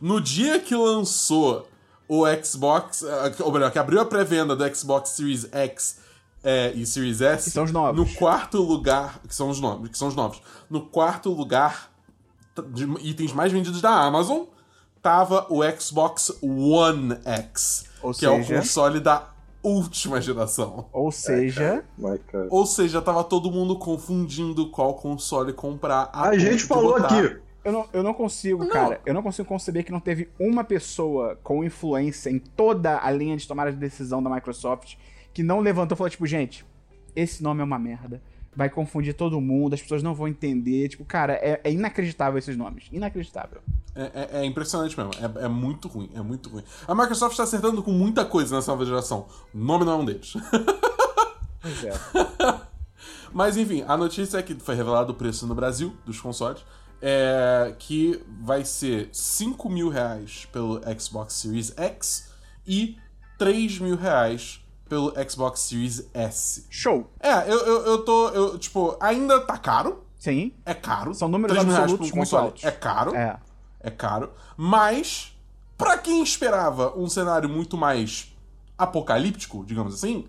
[0.00, 1.68] No dia que lançou
[2.08, 6.00] o Xbox, eh, ou melhor, que abriu a pré-venda do Xbox Series X
[6.48, 7.96] eh, e Series S, Que são os novos.
[8.08, 10.40] no quarto lugar, que são os novos, que são os novos,
[10.70, 11.90] no quarto lugar
[12.72, 14.44] de itens mais vendidos da Amazon,
[15.02, 19.28] tava o Xbox One X, Ou que é o seja- console da
[19.62, 20.86] última geração.
[20.92, 21.84] Ou seja,
[22.30, 22.48] cara.
[22.50, 26.08] Ou seja, tava todo mundo confundindo qual console comprar.
[26.12, 27.36] A ponto gente falou botar- aqui.
[27.64, 28.70] eu não, eu não consigo, Não.
[28.70, 33.10] cara, eu não consigo conceber que não teve uma pessoa com influência em toda a
[33.10, 34.94] linha de tomada de decisão da Microsoft
[35.32, 36.64] que não levantou e falou, tipo, gente,
[37.14, 38.20] esse nome é uma merda.
[38.56, 40.88] Vai confundir todo mundo, as pessoas não vão entender.
[40.88, 42.86] Tipo, cara, é, é inacreditável esses nomes.
[42.90, 43.60] Inacreditável.
[43.94, 45.12] É, é- é impressionante mesmo.
[45.14, 46.64] É, é muito ruim, é muito ruim.
[46.86, 49.26] A Microsoft tá acertando com muita coisa nessa nova geração.
[49.54, 50.34] O nome não é um deles.
[51.60, 51.92] Pois é.
[53.32, 56.64] Mas enfim, a notícia é que foi revelado o preço no Brasil dos consoles.
[57.00, 62.32] É que vai ser 5 mil reais pelo Xbox Series X
[62.66, 62.96] e
[63.38, 66.66] 3 mil reais pelo Xbox Series S.
[66.70, 67.10] Show.
[67.20, 68.28] É, eu, eu, eu tô.
[68.30, 70.04] Eu, tipo, ainda tá caro.
[70.18, 70.52] Sim.
[70.66, 71.14] É caro.
[71.14, 72.64] São números 3 mil reais absolutos muito altos.
[72.64, 73.14] É caro.
[73.14, 73.38] É.
[73.80, 74.32] É caro.
[74.56, 75.36] Mas,
[75.76, 78.34] pra quem esperava um cenário muito mais
[78.76, 80.26] apocalíptico, digamos assim,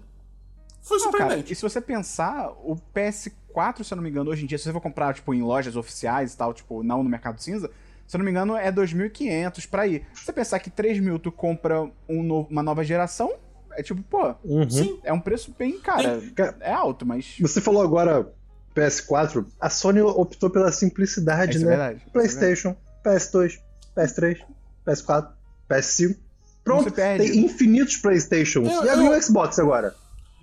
[0.82, 1.54] foi Não, cara, surpreendente.
[1.54, 4.64] e se você pensar, o PS4, se eu não me engano, hoje em dia, se
[4.66, 7.70] você for comprar, tipo, em lojas oficiais e tal, tipo, não no Mercado Cinza,
[8.08, 10.06] se eu não me engano, é 2.500 pra ir.
[10.14, 13.34] Se você pensar que 3 mil tu compra um no- uma nova geração,
[13.80, 14.70] é tipo, pô, Uhum.
[14.70, 15.00] Sim.
[15.04, 16.22] é um preço bem, cara,
[16.60, 17.36] é alto, mas...
[17.40, 18.32] Você falou agora
[18.76, 21.66] PS4, a Sony optou pela simplicidade, é né?
[21.66, 22.76] verdade, é PlayStation,
[23.06, 23.60] PS2,
[23.96, 24.38] PS3,
[24.86, 25.28] PS4,
[25.70, 26.16] PS5.
[26.64, 28.70] Pronto, tem infinitos PlayStations.
[28.72, 29.96] Eu- e abriu eu- o Xbox agora.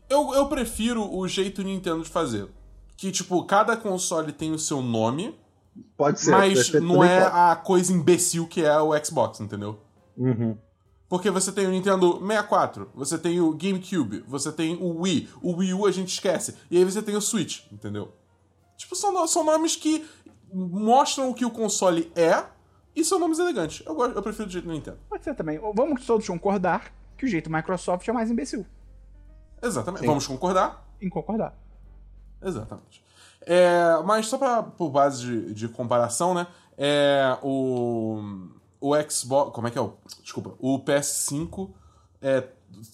[0.08, 2.48] Eu, eu prefiro o jeito Nintendo de fazer.
[2.96, 5.38] Que, tipo, cada console tem o seu nome,
[5.96, 6.30] Pode ser.
[6.30, 7.36] mas não é pode.
[7.36, 9.78] a coisa imbecil que é o Xbox, entendeu?
[10.16, 10.56] Uhum.
[11.08, 15.56] Porque você tem o Nintendo 64, você tem o GameCube, você tem o Wii, o
[15.56, 18.12] Wii U a gente esquece, e aí você tem o Switch, entendeu?
[18.76, 20.04] Tipo, são, são nomes que
[20.52, 22.44] mostram o que o console é
[22.94, 23.86] e são nomes elegantes.
[23.86, 24.98] Eu, gosto, eu prefiro do jeito do Nintendo.
[25.08, 25.58] Pode ser também.
[25.74, 28.66] Vamos todos concordar que o jeito Microsoft é mais imbecil.
[29.62, 30.00] Exatamente.
[30.00, 30.06] Sim.
[30.06, 30.86] Vamos concordar?
[31.00, 31.54] Em concordar.
[32.42, 33.04] Exatamente.
[33.42, 36.46] É, mas só pra, por base de, de comparação, né?
[36.76, 38.48] É, o,
[38.90, 39.52] o Xbox.
[39.54, 39.94] Como é que é o.
[40.22, 40.54] Desculpa.
[40.58, 41.70] O PS5
[42.22, 42.44] é,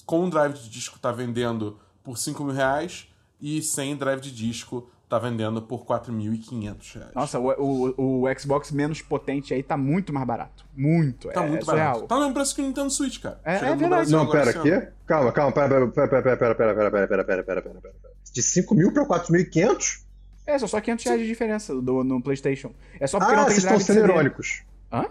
[0.06, 3.08] com drive de disco tá vendendo por 5 mil reais
[3.40, 7.14] e sem drive de disco tá vendendo por 4.500 reais.
[7.14, 7.50] Nossa, o,
[7.98, 10.64] o, o Xbox menos potente aí tá muito mais barato.
[10.74, 11.28] Muito.
[11.28, 11.92] Tá é, muito é surreal.
[11.92, 12.06] barato.
[12.06, 13.38] Tá no mesmo preço que o Nintendo Switch, cara.
[13.44, 14.10] É- é verdade.
[14.10, 14.88] Não, pera, aqui?
[15.06, 17.94] Calma, calma, pera, pera, pera, pera, pera, pera, pera, pera, pera, pera, pera, pera.
[18.32, 20.02] De 5 mil pra 4.500?
[20.46, 22.72] É, são só 500 reais de diferença do, no PlayStation.
[22.98, 24.62] É só porque Ah, não tem vocês estão drive de sendo irônicos.
[24.90, 25.06] Hã?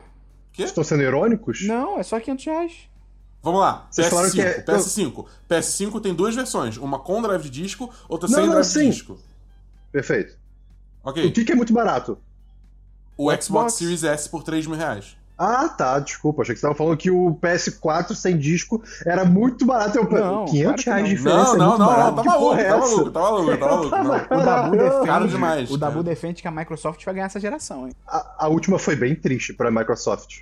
[0.53, 0.63] Quê?
[0.63, 1.61] Vocês estão sendo irônicos?
[1.63, 2.73] Não, é só 500 reais.
[3.43, 3.87] Vamos lá.
[3.89, 4.33] Vocês falaram PS5.
[4.33, 5.25] que é- PS5.
[5.49, 6.77] PS5 tem duas versões.
[6.77, 8.79] Uma com drive de disco, outra Não, sem não, drive sim.
[8.81, 9.17] de disco.
[9.91, 10.37] Perfeito.
[11.03, 11.25] Ok.
[11.25, 12.17] O que, que é muito barato?
[13.17, 13.73] O, O Xbox, Xbox.
[13.73, 15.17] Series S por 3 mil reais.
[15.43, 16.43] Ah, tá, desculpa.
[16.43, 19.97] Achei que você estava falando que o PS4 sem disco era muito barato.
[19.97, 21.17] Eu, Não, 500 claro que reais de não.
[21.17, 22.09] diferença Não, é não, muito não, barato.
[22.11, 22.15] não.
[22.15, 22.77] Tá Que maluco, é tá essa?
[22.79, 23.89] maluco, tá maluco, tá maluco.
[23.99, 24.21] Não.
[24.41, 26.03] O Dabu defende, Caro demais, o Dabu cara.
[26.03, 27.93] defende que a Microsoft vai ganhar essa geração, hein?
[28.07, 30.41] A, a última foi bem triste pra Microsoft.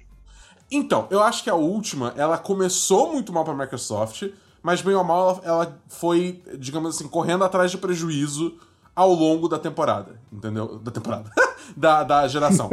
[0.72, 4.24] Então, eu acho que a última, ela começou muito mal pra Microsoft,
[4.62, 8.54] mas bem ou mal, ela, ela foi, digamos assim, correndo atrás de prejuízo
[8.95, 10.20] ao longo da temporada.
[10.32, 10.78] Entendeu?
[10.80, 11.32] Da temporada.
[11.76, 12.70] da, da geração.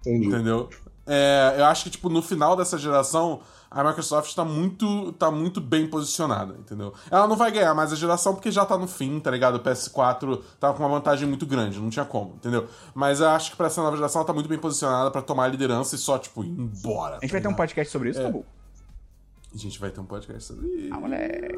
[0.00, 0.26] Entendi.
[0.28, 0.68] Entendeu?
[1.06, 3.40] É, eu acho que, tipo, no final dessa geração,
[3.70, 6.94] a Microsoft tá muito, tá muito bem posicionada, entendeu?
[7.10, 9.56] Ela não vai ganhar mais a geração porque já tá no fim, tá ligado?
[9.56, 12.68] O PS4 tava com uma vantagem muito grande, não tinha como, entendeu?
[12.94, 15.44] Mas eu acho que pra essa nova geração ela tá muito bem posicionada pra tomar
[15.44, 17.16] a liderança e só, tipo, ir embora.
[17.16, 18.46] A gente vai ter um podcast sobre isso, Dabu?
[19.52, 20.94] A gente vai ter um podcast sobre isso.
[20.94, 21.54] Ah, moleque.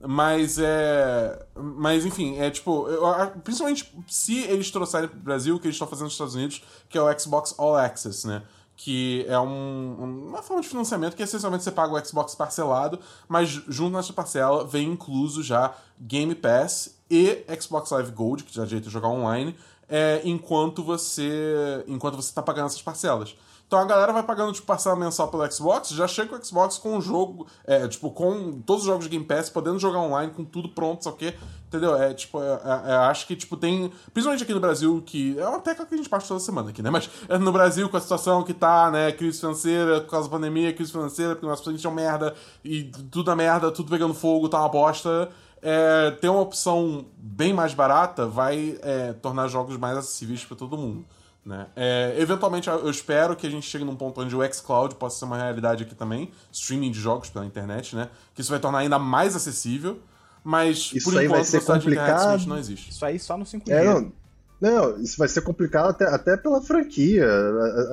[0.00, 1.46] Mas é.
[1.56, 2.86] Mas enfim, é tipo.
[2.88, 3.02] eu
[3.42, 6.96] principalmente se eles trouxerem pro Brasil o que eles estão fazendo nos Estados Unidos, que
[6.96, 8.42] é o Xbox All Access, né?
[8.76, 13.48] Que é um- uma forma de financiamento que essencialmente você paga o Xbox parcelado, mas
[13.48, 18.68] junto nessa parcela vem incluso já Game Pass e Xbox Live Gold, que já dá
[18.68, 19.56] jeito de jogar online,
[19.88, 21.82] é, enquanto você.
[21.88, 23.34] enquanto você tá pagando essas parcelas.
[23.68, 26.96] Então a galera vai pagando, tipo, parcela mensal pelo Xbox, já chega o Xbox com
[26.96, 30.42] o jogo, é, tipo, com todos os jogos de Game Pass, podendo jogar online, com
[30.42, 31.34] tudo pronto, só que,
[31.66, 31.94] entendeu?
[31.94, 35.46] É, tipo, é, é, é, acho que, tipo, tem, principalmente aqui no Brasil, que é
[35.46, 36.88] uma tecla que a gente parte toda semana aqui, né?
[36.88, 40.34] Mas é no Brasil, com a situação que tá, né, crise financeira, por causa da
[40.34, 44.48] pandemia, crise financeira, porque nossos países são merda, e tudo é merda, tudo pegando fogo,
[44.48, 45.28] tá uma bosta,
[45.60, 48.78] é, ter uma opção bem mais barata vai
[49.20, 51.04] tornar jogos mais acessíveis para todo mundo.
[51.44, 51.66] Né?
[51.74, 55.24] É, eventualmente, eu espero que a gente chegue num ponto onde o xCloud possa ser
[55.24, 58.10] uma realidade aqui também, streaming de jogos pela internet, né?
[58.34, 59.98] Que isso vai tornar ainda mais acessível,
[60.44, 62.46] mas Isso por aí vai enquanto ser de internet complicado.
[62.46, 62.90] não existe.
[62.90, 63.70] Isso aí só no 5G.
[63.70, 64.12] É, não,
[64.60, 67.26] não, isso vai ser complicado até, até pela franquia.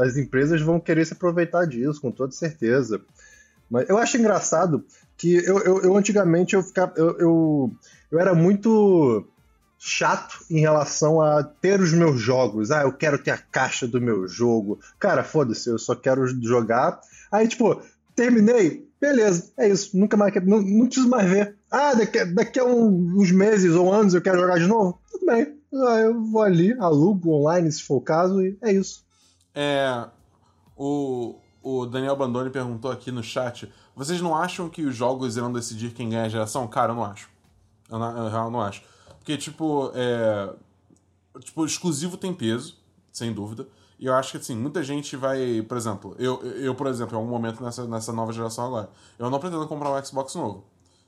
[0.02, 3.00] As empresas vão querer se aproveitar disso, com toda certeza.
[3.70, 4.84] Mas eu acho engraçado
[5.18, 6.94] que eu, eu, eu antigamente eu ficava.
[6.96, 7.72] Eu, eu,
[8.12, 9.28] eu era muito
[9.88, 12.72] chato em relação a ter os meus jogos.
[12.72, 14.80] Ah, eu quero ter a caixa do meu jogo.
[14.98, 17.00] Cara, foda-se, eu só quero jogar.
[17.32, 17.80] Aí, tipo,
[18.16, 19.96] terminei, beleza, é isso.
[19.96, 21.56] Nunca mais não, não preciso mais ver.
[21.70, 25.00] Ah, daqui, daqui a um- uns meses ou anos eu quero jogar de novo?
[25.12, 25.56] Tudo bem.
[25.74, 29.04] Ah, eu vou ali, alugo online se for o caso, e é isso.
[29.54, 30.06] É,
[30.76, 35.52] o, o Daniel Bandoni perguntou aqui no chat: vocês não acham que os jogos irão
[35.54, 36.68] decidir quem ganha a geração?
[36.68, 37.30] Cara, eu não acho.
[37.92, 38.82] Eu, na- eu não acho.
[39.26, 40.54] Porque, tipo, é.
[41.40, 42.78] Tipo, exclusivo tem peso,
[43.12, 43.68] sem dúvida.
[43.98, 45.64] E eu acho que, assim, muita gente vai.
[45.64, 49.28] Por exemplo, eu, eu por exemplo, em algum momento nessa, nessa nova geração agora, eu
[49.32, 50.64] não pretendo comprar um Xbox novo.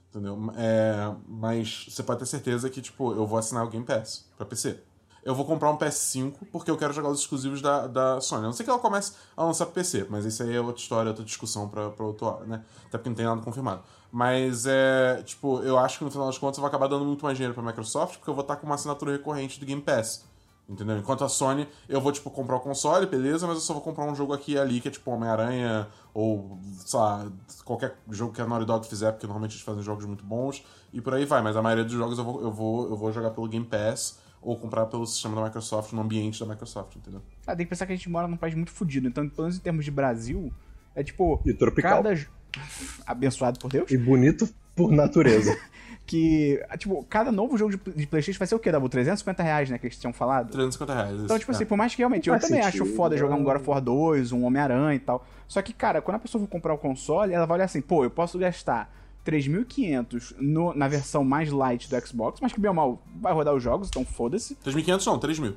[0.10, 0.36] Entendeu?
[0.58, 4.48] É, mas você pode ter certeza que, tipo, eu vou assinar o Game Pass pra
[4.48, 4.80] PC.
[5.28, 8.44] Eu vou comprar um PS5 porque eu quero jogar os exclusivos da, da Sony.
[8.44, 10.82] A não sei que ela comece a lançar pro PC, mas isso aí é outra
[10.82, 12.64] história, outra discussão pra, pra outra hora, né?
[12.86, 13.82] Até porque não tem nada confirmado.
[14.10, 15.22] Mas é.
[15.26, 17.54] Tipo, eu acho que no final das contas eu vou acabar dando muito mais dinheiro
[17.54, 20.24] pra Microsoft porque eu vou estar com uma assinatura recorrente do Game Pass.
[20.70, 20.98] Entendeu?
[20.98, 24.06] Enquanto a Sony, eu vou, tipo, comprar o console, beleza, mas eu só vou comprar
[24.06, 27.26] um jogo aqui e ali, que é tipo Homem-Aranha, ou, sei lá,
[27.66, 31.00] qualquer jogo que a Naughty Dog fizer, porque normalmente eles fazem jogos muito bons, e
[31.00, 31.42] por aí vai.
[31.42, 34.20] Mas a maioria dos jogos eu vou, eu vou, eu vou jogar pelo Game Pass,
[34.42, 37.22] ou comprar pelo sistema da Microsoft, no ambiente da Microsoft, entendeu?
[37.46, 39.08] Ah, tem que pensar que a gente mora num país muito fodido.
[39.08, 40.52] Então, pelo menos em termos de Brasil,
[40.96, 41.42] é tipo.
[41.46, 42.04] E tropical.
[42.04, 42.28] Cada.
[43.06, 43.92] Abençoado por Deus.
[43.92, 45.58] E bonito por natureza.
[46.08, 46.64] Que.
[46.78, 48.88] Tipo, cada novo jogo de, de PlayStation vai ser o quê, Dabu?
[48.88, 49.78] 350 reais, né?
[49.78, 50.52] Que eles tinham falado.
[50.52, 51.22] 350 reais.
[51.24, 51.54] Então, tipo é.
[51.54, 53.44] assim, por mais que realmente eu também acho sentido, foda jogar um né?
[53.44, 55.28] God of War 2, um Homem-Aranha e tal.
[55.50, 58.06] Só que, cara, quando a pessoa for comprar o console, ela vai olhar assim, pô,
[58.06, 58.90] eu posso gastar
[59.32, 63.54] 3.500 no- na versão mais light do Xbox, mas que bem ou mal vai rodar
[63.54, 64.56] os jogos, então foda-se.
[64.56, 65.56] 3.500 não, 3.000.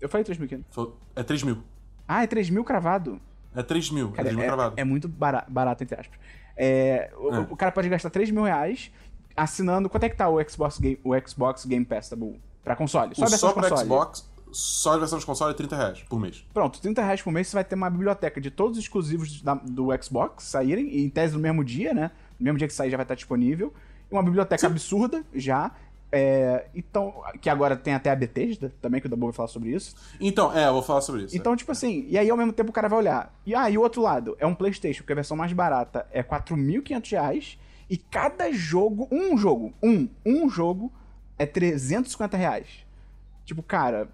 [0.00, 0.64] Eu falei 3.500.
[0.70, 1.58] Foi- É 3.000.
[2.08, 3.20] Ah, é 3.000 cravado.
[3.54, 4.08] É 3.000.
[4.10, 4.74] É Cara, 3.000 é, cravado.
[4.78, 6.18] é muito bara- barato, entre aspas.
[6.56, 7.40] É, o, É.
[7.50, 8.90] o cara pode gastar 3 mil reais
[9.36, 9.88] assinando.
[9.88, 12.36] Quanto é que tá o Xbox Game, o Xbox Game Pass, tá bom?
[12.64, 13.14] Pra console.
[13.14, 13.82] Só O a versão só pra console.
[13.88, 16.44] Xbox, só a versão de console é 30 reais por mês.
[16.52, 19.54] Pronto, 30 reais por mês você vai ter uma biblioteca de todos os exclusivos da-
[19.54, 22.10] do Xbox saírem, em tese no mesmo dia, né?
[22.42, 23.72] No mesmo dia que sair já vai estar disponível.
[24.10, 25.70] Uma biblioteca absurda já.
[26.10, 29.70] é, então, que agora tem até a Bethesda também, que o Dabu vai falar sobre
[29.70, 29.94] isso.
[30.20, 31.36] Então, é, eu vou falar sobre isso.
[31.36, 33.34] Então, tipo assim, e aí ao mesmo tempo o cara vai olhar.
[33.46, 37.10] E aí, o outro lado é um PlayStation, porque a versão mais barata é 4.500
[37.12, 40.92] reais, e cada jogo, um jogo, um, um jogo
[41.38, 42.66] é 350 reais.
[43.46, 44.08] Tipo, cara,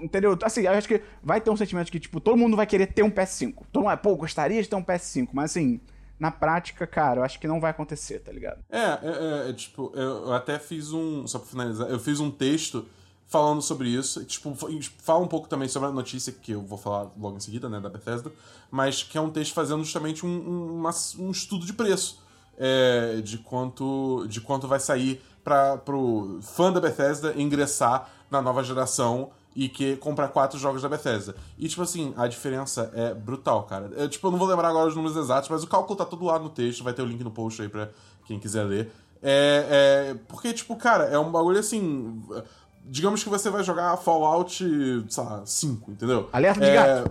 [0.00, 0.38] entendeu?
[0.44, 3.02] Assim, eu acho que vai ter um sentimento que, tipo, todo mundo vai querer ter
[3.02, 3.54] um PS5.
[3.72, 5.80] Todo mundo, vai, pô, gostaria de ter um PS5, mas assim,
[6.20, 8.60] na prática, cara, eu acho que não vai acontecer, tá ligado?
[8.70, 8.98] É, é,
[9.46, 11.26] é, é, tipo, eu, eu até fiz um.
[11.26, 12.86] Só pra finalizar, eu fiz um texto
[13.26, 14.24] falando sobre isso.
[14.24, 14.54] Tipo,
[14.98, 17.80] fala um pouco também sobre a notícia que eu vou falar logo em seguida, né,
[17.80, 18.30] da Bethesda,
[18.70, 22.20] mas que é um texto fazendo justamente um, um, uma- um estudo de preço.
[22.62, 28.62] é, de quanto de quanto vai sair para pro fã da Bethesda ingressar na nova
[28.62, 31.36] geração e que comprar quatro jogos da Bethesda.
[31.58, 33.90] E, tipo assim, a diferença é brutal, cara.
[33.94, 36.24] Eu, tipo, eu não vou lembrar agora os números exatos, mas o cálculo tá todo
[36.24, 37.90] lá no texto, vai ter o link no post aí pra
[38.26, 38.90] quem quiser ler.
[39.22, 39.66] É,
[40.12, 42.22] é, porque, tipo, cara, é um bagulho assim.
[42.86, 44.64] Digamos que você vai jogar Fallout,
[45.10, 46.30] sei lá, 5, entendeu?
[46.32, 47.10] Alerta de É, gato.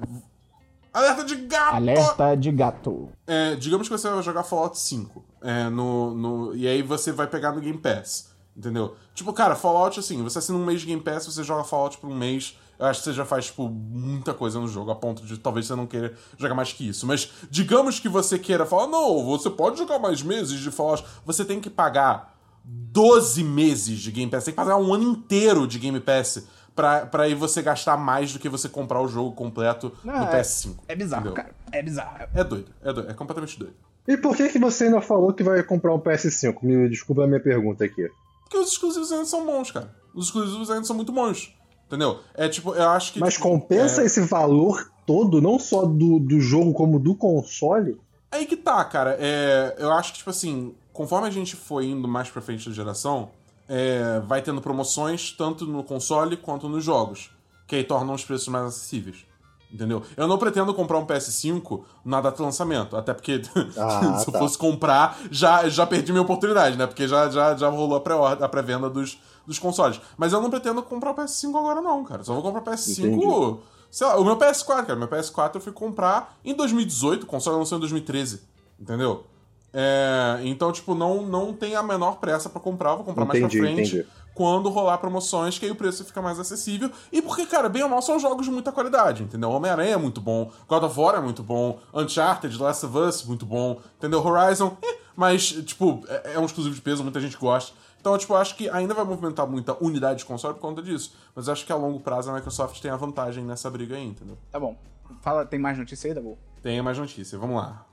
[0.91, 1.75] Alerta de gato!
[1.75, 3.09] Alerta de gato.
[3.27, 5.23] É, digamos que você vai jogar Fallout 5.
[5.43, 8.28] é, no, no, e aí você vai pegar no Game Pass.
[8.59, 8.97] Entendeu?
[9.15, 12.09] Tipo, cara, Fallout, assim, você assina um mês de Game Pass, você joga Fallout por
[12.09, 12.57] um mês.
[12.77, 15.65] Eu acho que você já faz, tipo, muita coisa no jogo, a ponto de talvez
[15.65, 17.07] você não queira jogar mais que isso.
[17.07, 21.05] Mas digamos que você queira falar, não, você pode jogar mais meses de Fallout.
[21.25, 24.43] Você tem que pagar 12 meses de Game Pass.
[24.43, 26.43] Tem que pagar um ano inteiro de Game Pass
[26.75, 30.25] pra, pra aí você gastar mais do que você comprar o jogo completo Não, no
[30.25, 30.75] é- PS5.
[30.85, 31.43] É bizarro, entendeu?
[31.43, 31.55] cara.
[31.71, 32.27] É bizarro.
[32.33, 33.75] É doido, é doido, é completamente doido.
[34.05, 36.57] E por que, que você ainda falou que vai comprar um PS5?
[36.63, 38.09] Me desculpa a minha pergunta aqui.
[38.49, 39.95] Porque os exclusivos ainda são bons, cara.
[40.13, 41.53] Os exclusivos ainda são muito bons.
[41.85, 42.19] Entendeu?
[42.33, 43.19] É tipo, eu acho que.
[43.19, 44.05] Mas tipo, compensa é...
[44.05, 48.01] esse valor todo, não só do, do jogo como do console?
[48.31, 49.15] Aí que tá, cara.
[49.19, 49.75] É...
[49.77, 53.29] Eu acho que, tipo assim, conforme a gente foi indo mais pra frente da geração,
[53.67, 57.29] é, vai tendo promoções tanto no console quanto nos jogos.
[57.67, 59.28] Que aí tornam os preços mais acessíveis.
[59.71, 60.01] Entendeu?
[60.17, 62.97] Eu não pretendo comprar um PS5 na data de lançamento.
[62.97, 63.41] Até porque
[63.77, 64.39] Ah, se eu tá.
[64.39, 66.87] fosse comprar, já, já perdi minha oportunidade, né?
[66.87, 70.01] Porque já, já, já rolou a pré-venda dos, dos consoles.
[70.17, 72.23] Mas eu não pretendo comprar o PS5 agora, não, cara.
[72.23, 73.05] Só vou comprar o PS5.
[73.05, 73.59] Entendi.
[73.91, 74.95] Sei lá, o meu PS4, cara.
[74.95, 78.41] Meu PS4 eu fui comprar em 2018, o console lançou em 2013.
[78.79, 79.23] Entendeu?
[79.71, 83.57] É, então, tipo, não, não tem a menor pressa pra comprar, vou comprar mais Entendi,
[83.59, 84.07] pra frente entendi.
[84.39, 86.89] Quando rolar promoções, que aí o preço fica mais acessível.
[87.11, 89.51] E porque, cara, bem ou mal, são jogos de muita qualidade, entendeu?
[89.51, 93.45] Homem-Aranha é muito bom, God of War é muito bom, Uncharted, Last of Us, muito
[93.45, 94.25] bom, entendeu?
[94.25, 97.75] Horizon, eh, mas, tipo, é, é um exclusivo de peso, muita gente gosta.
[97.99, 101.13] Então, tipo, acho que ainda vai movimentar muita unidade de console por conta disso.
[101.35, 104.07] Mas eu acho que a longo prazo a Microsoft tem a vantagem nessa briga aí,
[104.07, 104.37] entendeu?
[104.49, 104.77] Tá bom.
[105.19, 106.37] Fala, tem mais notícia aí, Dabu?
[106.63, 107.85] Tem mais notícia, vamos lá.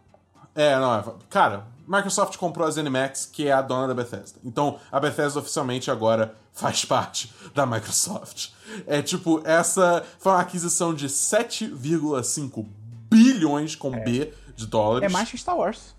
[0.55, 1.05] É, não, é.
[1.29, 4.39] Cara, Microsoft comprou a ZeniMax, que é a dona da Bethesda.
[4.45, 8.51] Então, a Bethesda oficialmente agora faz parte da Microsoft.
[8.87, 12.67] É tipo, essa foi uma aquisição de 7,5
[13.11, 15.09] bilhões com B de dólares.
[15.09, 15.95] É mais que Star Wars.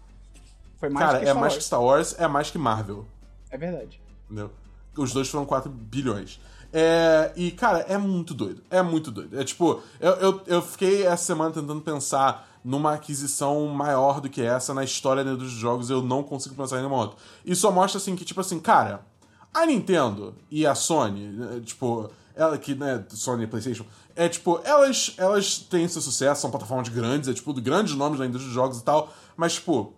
[0.80, 1.58] Foi mais Cara, que é Star mais Wars.
[1.58, 3.06] que Star Wars, é mais que Marvel.
[3.50, 4.02] É verdade.
[4.26, 4.52] Entendeu?
[4.98, 6.40] Os dois foram 4 bilhões.
[6.74, 8.62] É, e, cara, é muito doido.
[8.70, 9.40] É muito doido.
[9.40, 14.42] É tipo, eu, eu, eu fiquei essa semana tentando pensar numa aquisição maior do que
[14.42, 15.90] essa na história dos jogos.
[15.90, 17.18] Eu não consigo pensar em nenhuma outra.
[17.46, 19.06] E só mostra assim que, tipo assim, cara,
[19.54, 24.60] a Nintendo e a Sony, né, tipo, ela que, né, Sony e PlayStation, é tipo,
[24.66, 28.50] elas, elas têm seu sucesso, são plataformas grandes, é tipo, de grandes nomes da indústria
[28.50, 29.94] de jogos e tal, mas, tipo,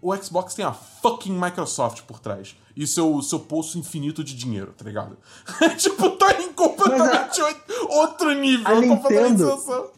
[0.00, 2.56] o Xbox tem a fucking Microsoft por trás.
[2.74, 5.18] E seu, seu poço infinito de dinheiro, tá ligado?
[5.76, 7.42] tipo, tá em completamente
[7.90, 8.66] outro nível.
[8.66, 9.97] a Nintendo-.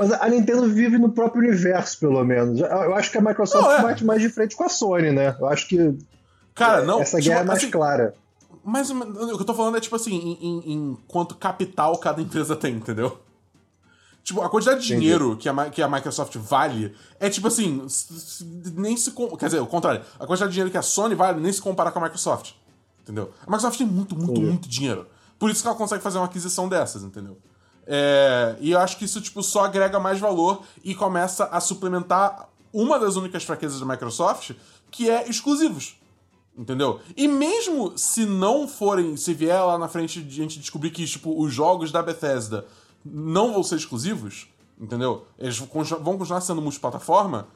[0.00, 2.58] Mas a Nintendo vive no próprio universo, pelo menos.
[2.60, 3.82] Eu acho que a Microsoft Não, é.
[3.82, 5.36] bate mais de frente com a Sony, né?
[5.38, 5.96] Eu acho que
[6.54, 7.00] Cara, não.
[7.00, 8.14] essa tipo, guerra é mais assim, clara.
[8.64, 8.94] Mas o
[9.36, 12.74] que eu tô falando é, tipo assim, em, em- em quanto capital cada empresa tem,
[12.74, 13.18] entendeu?
[14.22, 15.00] Tipo, a quantidade de Entendi.
[15.00, 17.86] dinheiro que a, que a Microsoft vale é tipo assim,
[18.74, 19.10] nem se.
[19.38, 20.02] Quer dizer, o contrário.
[20.18, 22.52] A quantidade de dinheiro que a Sony vale nem se compara com a Microsoft.
[23.02, 23.30] Entendeu?
[23.42, 24.46] A Microsoft tem muito, muito, Entendi.
[24.46, 25.06] muito dinheiro.
[25.38, 27.38] Por isso que ela consegue fazer uma aquisição dessas, entendeu?
[27.92, 32.48] É, e eu acho que isso, tipo, só agrega mais valor e começa a suplementar
[32.72, 34.52] uma das únicas fraquezas da Microsoft,
[34.92, 35.96] que é exclusivos.
[36.56, 37.00] Entendeu?
[37.16, 41.04] E mesmo se não forem, se vier lá na frente de a gente descobrir que,
[41.04, 42.64] tipo, os jogos da Bethesda
[43.04, 44.46] não vão ser exclusivos,
[44.78, 45.26] entendeu?
[45.36, 47.48] Eles vão continuar sendo multiplataforma,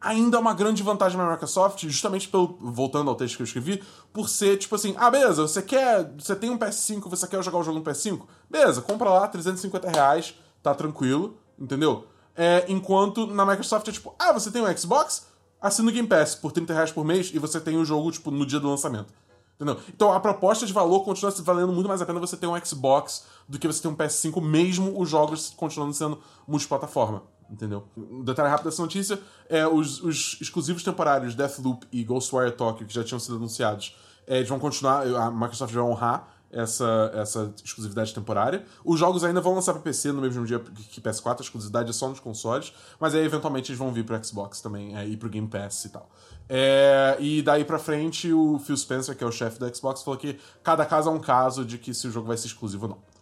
[0.00, 3.46] ainda é uma grande vantagem para a Microsoft, justamente pelo, voltando ao texto que eu
[3.46, 3.82] escrevi,
[4.12, 7.58] por ser tipo assim, ah, beleza, você quer, você tem um PS5, você quer jogar
[7.58, 8.22] o jogo no PS5?
[8.48, 12.06] Beleza, compra lá, 350 reais, tá tranquilo, entendeu?
[12.34, 15.26] É, enquanto na Microsoft é tipo, ah, você tem um Xbox?
[15.60, 18.30] Assina o Game Pass por 30 reais por mês e você tem o jogo, tipo,
[18.30, 19.12] no dia do lançamento.
[19.56, 19.80] Entendeu?
[19.88, 23.24] Então a proposta de valor continua valendo muito mais a pena você ter um Xbox
[23.48, 27.22] do que você ter um PS5, mesmo os jogos continuando sendo multiplataforma.
[27.50, 27.86] Entendeu?
[27.96, 32.94] Um detalhe rápido dessa notícia é os, os exclusivos temporários Deathloop e Ghostwire Tokyo, que
[32.94, 33.96] já tinham sido anunciados,
[34.26, 38.64] é, eles vão continuar, a Microsoft vai honrar essa, essa exclusividade temporária.
[38.84, 41.92] Os jogos ainda vão lançar para PC no mesmo dia que PS4, a exclusividade é
[41.92, 45.28] só nos consoles, mas aí eventualmente eles vão vir para Xbox também, é, e pro
[45.28, 46.08] Game Pass e tal.
[46.48, 50.18] É, e daí pra frente, o Phil Spencer, que é o chefe da Xbox, falou
[50.18, 52.90] que cada caso é um caso de que se o jogo vai ser exclusivo ou
[52.90, 53.15] não.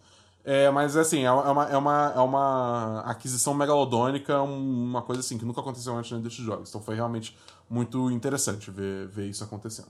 [0.47, 5.43] É, mas assim, é uma, é, uma, é uma aquisição megalodônica, uma coisa assim que
[5.43, 6.69] nunca aconteceu antes desses jogos.
[6.69, 7.35] Então foi realmente
[7.67, 9.89] muito interessante ver, ver isso acontecendo.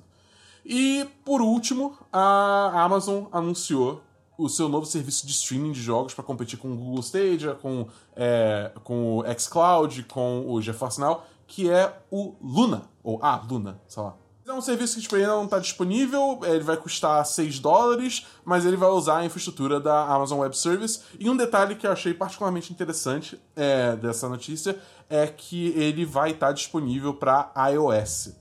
[0.65, 4.02] E, por último, a Amazon anunciou
[4.38, 7.88] o seu novo serviço de streaming de jogos para competir com o Google Stadia, com,
[8.15, 13.45] é, com o xCloud, com o GeForce Now, que é o Luna, ou a ah,
[13.48, 14.15] Luna, sei lá.
[14.47, 18.63] É um serviço que tipo, ainda não está disponível, ele vai custar 6 dólares, mas
[18.63, 20.99] ele vai usar a infraestrutura da Amazon Web Service.
[21.19, 26.30] E um detalhe que eu achei particularmente interessante é, dessa notícia é que ele vai
[26.30, 28.34] estar tá disponível para iOS.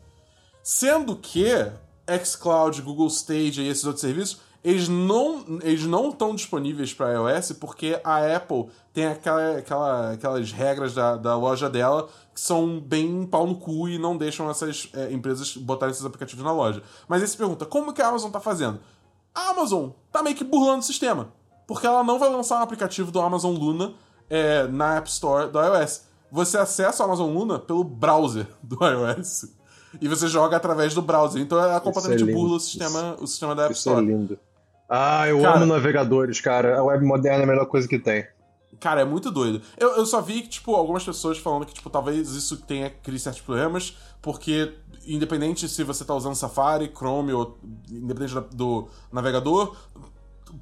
[0.62, 1.46] Sendo que
[2.22, 7.52] xCloud, Google Stage e esses outros serviços, eles não eles não estão disponíveis para iOS
[7.52, 13.26] porque a Apple tem aquela, aquela, aquelas regras da, da loja dela que são bem
[13.26, 16.82] pau no cu e não deixam essas é, empresas botarem esses aplicativos na loja.
[17.06, 18.80] Mas aí você pergunta, como que a Amazon está fazendo?
[19.34, 21.28] A Amazon tá meio que burlando o sistema.
[21.66, 23.92] Porque ela não vai lançar um aplicativo do Amazon Luna
[24.28, 26.02] é, na App Store do iOS.
[26.30, 29.46] Você acessa o Amazon Luna pelo browser do iOS
[30.00, 31.40] e você joga através do browser.
[31.40, 34.02] Então é completamente é burro o sistema, o sistema da App Store.
[34.02, 34.38] Isso é lindo.
[34.96, 36.78] Ah, eu cara, amo navegadores, cara.
[36.78, 38.24] A web moderna é a melhor coisa que tem.
[38.78, 39.60] Cara, é muito doido.
[39.76, 43.42] Eu, eu só vi, tipo, algumas pessoas falando que, tipo, talvez isso tenha criado certos
[43.42, 44.72] problemas, porque
[45.04, 47.58] independente se você tá usando Safari, Chrome ou
[47.90, 49.76] independente do navegador,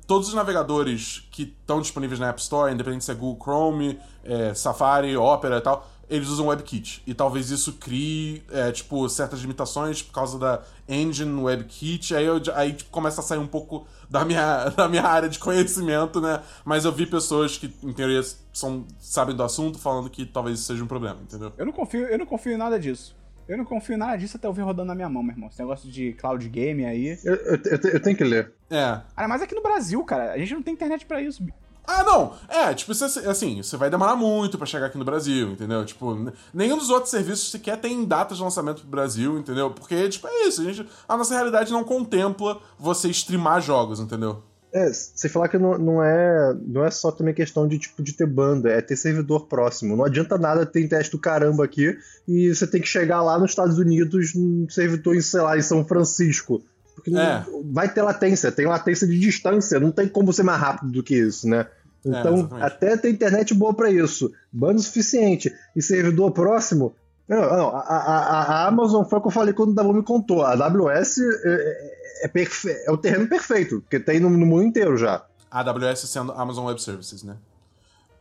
[0.07, 4.55] todos os navegadores que estão disponíveis na App Store, independente se é Google Chrome, é,
[4.55, 7.03] Safari, Opera e tal, eles usam WebKit.
[7.07, 12.15] E talvez isso crie, é, tipo, certas limitações por causa da engine WebKit.
[12.15, 15.39] Aí, eu, aí tipo, começa a sair um pouco da minha, da minha área de
[15.39, 16.43] conhecimento, né?
[16.65, 18.21] Mas eu vi pessoas que, em teoria,
[18.53, 21.51] são, sabem do assunto falando que talvez isso seja um problema, entendeu?
[21.57, 23.17] Eu não confio, eu não confio em nada disso.
[23.49, 25.49] Eu não confio em nada disso até eu ver rodando na minha mão, meu irmão.
[25.49, 27.19] Esse negócio de cloud game aí.
[27.25, 28.53] Eu, eu, eu, eu tenho que ler.
[28.71, 29.01] É.
[29.17, 31.45] Ah, mas aqui no Brasil, cara, a gente não tem internet para isso.
[31.85, 32.35] Ah, não.
[32.49, 35.85] É, tipo, assim, você vai demorar muito para chegar aqui no Brasil, entendeu?
[35.85, 39.71] Tipo, nenhum dos outros serviços sequer tem datas de lançamento pro Brasil, entendeu?
[39.71, 40.63] Porque, tipo, é isso.
[40.63, 44.43] A, gente, a nossa realidade não contempla você streamar jogos, entendeu?
[44.75, 48.15] É, você falar que não, não, é, não é só também questão de tipo de
[48.15, 49.95] ter banda, é ter servidor próximo.
[49.95, 51.95] Não adianta nada ter teste do caramba aqui
[52.27, 55.63] e você tem que chegar lá nos Estados Unidos num servidor em, sei lá, em
[55.63, 56.63] São Francisco.
[57.03, 57.45] Porque é.
[57.65, 61.17] vai ter latência, tem latência de distância, não tem como ser mais rápido do que
[61.17, 61.67] isso, né?
[62.05, 66.95] É, então, é, até ter internet boa para isso, banda suficiente e servidor próximo.
[67.29, 70.03] Não, não a, a, a, Amazon foi o que eu falei quando o Dabu me
[70.03, 70.43] contou.
[70.43, 72.71] A AWS é, é, perfe...
[72.71, 75.25] é o terreno perfeito, porque tem no, no, mundo inteiro já.
[75.51, 77.37] A AWS sendo Amazon Web Services, né?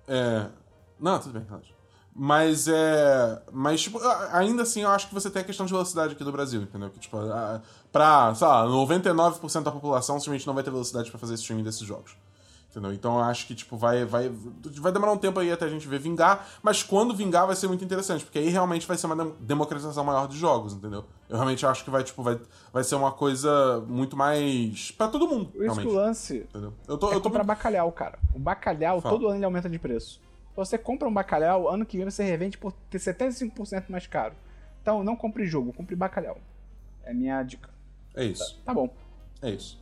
[0.07, 0.45] É...
[0.99, 1.73] Não, tudo bem, relaxa.
[2.13, 3.41] Mas é.
[3.51, 3.99] Mas, tipo,
[4.31, 6.89] ainda assim, eu acho que você tem a questão de velocidade aqui do Brasil, entendeu?
[6.89, 7.17] Que, tipo,
[7.91, 11.81] pra, sei lá, 99% da população simplesmente não vai ter velocidade para fazer streaming desses
[11.81, 12.15] jogos.
[12.69, 12.93] Entendeu?
[12.93, 14.31] Então eu acho que, tipo, vai, vai,
[14.79, 17.67] vai demorar um tempo aí até a gente ver vingar, mas quando vingar vai ser
[17.67, 21.03] muito interessante, porque aí realmente vai ser uma democratização maior de jogos, entendeu?
[21.27, 22.39] Eu realmente acho que vai, tipo, vai,
[22.71, 24.89] vai ser uma coisa muito mais.
[24.91, 25.49] para todo mundo.
[25.53, 25.87] Isso realmente.
[25.87, 26.37] o lance.
[26.49, 26.73] Entendeu?
[26.87, 28.17] Eu tô, é eu tô comprar bacalhau, cara.
[28.33, 29.15] O bacalhau, Fala.
[29.15, 30.21] todo ano ele aumenta de preço.
[30.55, 34.33] Você compra um bacalhau, ano que vem você revende por ter 75% mais caro.
[34.81, 36.37] Então não compre jogo, compre bacalhau.
[37.03, 37.69] É minha dica.
[38.15, 38.55] É isso.
[38.57, 38.89] Tá, tá bom.
[39.41, 39.81] É isso.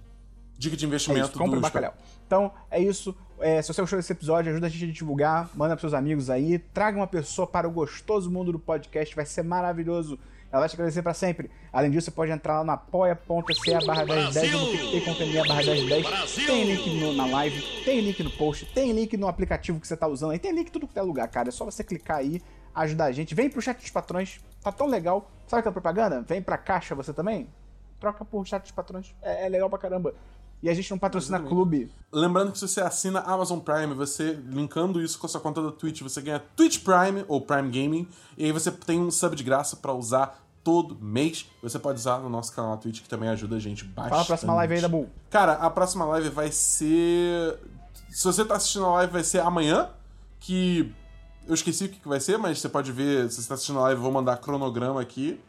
[0.57, 1.93] Dica de investimento é isso, compre do bacalhau.
[2.27, 3.15] Então, é isso.
[3.39, 6.29] É, se você gostou desse episódio, ajuda a gente a divulgar, manda pros seus amigos
[6.29, 10.19] aí, traga uma pessoa para o gostoso mundo do podcast, vai ser maravilhoso.
[10.51, 11.51] Ela vai te agradecer para sempre.
[11.71, 16.45] Além disso, você pode entrar lá na apoia.se barra 1010 no picpay.me barra 1010.
[16.45, 19.95] Tem link no, na live, tem link no post, tem link no aplicativo que você
[19.95, 21.49] tá usando aí, tem link em tudo que é lugar, cara.
[21.49, 22.41] É só você clicar aí,
[22.73, 23.35] ajudar a gente.
[23.35, 25.29] Vem pro chat dos patrões, tá tão legal.
[25.45, 26.21] Sabe aquela propaganda?
[26.21, 27.47] Vem pra caixa você também?
[27.99, 29.13] Troca por chat dos patrões.
[29.21, 30.15] É, é legal pra caramba.
[30.61, 31.55] E a gente não patrocina Exatamente.
[31.55, 31.91] clube.
[32.11, 35.71] Lembrando que se você assina Amazon Prime, você linkando isso com a sua conta da
[35.71, 38.07] Twitch, você ganha Twitch Prime ou Prime Gaming,
[38.37, 41.45] e aí você tem um sub de graça pra usar todo mês.
[41.63, 44.09] Você pode usar no nosso canal na Twitch, que também ajuda a gente bastante.
[44.09, 45.09] Fala a próxima live aí da Bull.
[45.29, 47.57] Cara, a próxima live vai ser.
[48.09, 49.89] Se você tá assistindo a live, vai ser amanhã.
[50.39, 50.93] Que.
[51.47, 53.31] Eu esqueci o que que vai ser, mas você pode ver.
[53.31, 55.39] Se você tá assistindo a live, eu vou mandar cronograma aqui.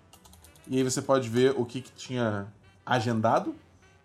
[0.66, 2.46] E aí você pode ver o que, que tinha
[2.86, 3.54] agendado.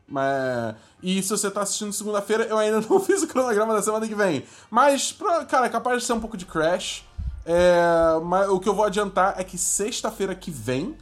[0.08, 0.76] Mas...
[1.02, 4.16] E se você tá assistindo segunda-feira, eu ainda não fiz o cronograma da semana que
[4.16, 4.44] vem.
[4.70, 7.04] Mas, pra- cara, é capaz de ser um pouco de crash.
[7.46, 10.98] É, mas o que eu vou adiantar é que sexta-feira que vem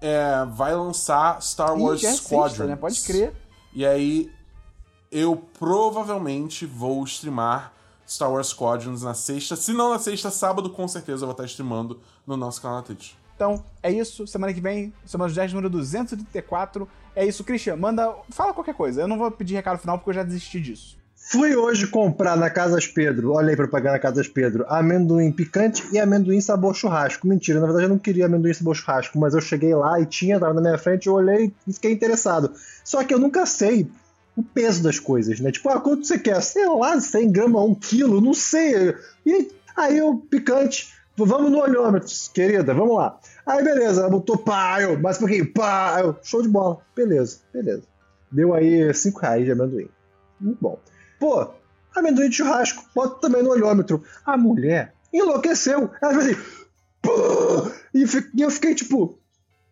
[0.00, 2.68] é, vai lançar Star Ih, Wars já é sexta, Squadrons.
[2.68, 2.76] né?
[2.76, 3.32] Pode crer.
[3.72, 4.32] E aí,
[5.12, 7.72] eu provavelmente vou streamar
[8.08, 9.54] Star Wars Squadrons na sexta.
[9.54, 12.82] Se não na sexta, sábado, com certeza eu vou estar streamando no nosso canal na
[12.82, 13.12] Twitch.
[13.40, 14.26] Então, é isso.
[14.26, 16.86] Semana que vem, semana dos 10, número 234.
[17.16, 17.74] É isso, Christian.
[17.74, 18.14] Manda.
[18.28, 19.00] Fala qualquer coisa.
[19.00, 20.98] Eu não vou pedir recado final porque eu já desisti disso.
[21.16, 26.40] Fui hoje comprar na Casas Pedro, olha aí na Casas Pedro, amendoim picante e amendoim
[26.40, 27.26] sabor churrasco.
[27.26, 30.40] Mentira, na verdade eu não queria amendoim sabor churrasco, mas eu cheguei lá e tinha,
[30.40, 32.52] tava na minha frente, eu olhei e fiquei interessado.
[32.84, 33.88] Só que eu nunca sei
[34.36, 35.52] o peso das coisas, né?
[35.52, 36.42] Tipo, ah, quanto você quer?
[36.42, 38.94] Sei lá, 100 gramas, 1 quilo, não sei.
[39.24, 40.88] E aí eu, picante,
[41.26, 43.18] vamos no olhômetro, querida, vamos lá.
[43.46, 44.42] Aí beleza, ela botou
[44.80, 45.52] eu, mais um pouquinho,
[46.00, 46.78] eu, show de bola.
[46.94, 47.82] Beleza, beleza.
[48.30, 49.88] Deu aí 5 reais de amendoim.
[50.40, 50.78] Muito bom.
[51.18, 51.50] Pô,
[51.94, 54.02] amendoim de churrasco, bota também no olhômetro.
[54.24, 55.90] A mulher enlouqueceu.
[56.00, 56.40] Ela fez assim.
[57.02, 59.18] "Pô!" E eu fiquei tipo.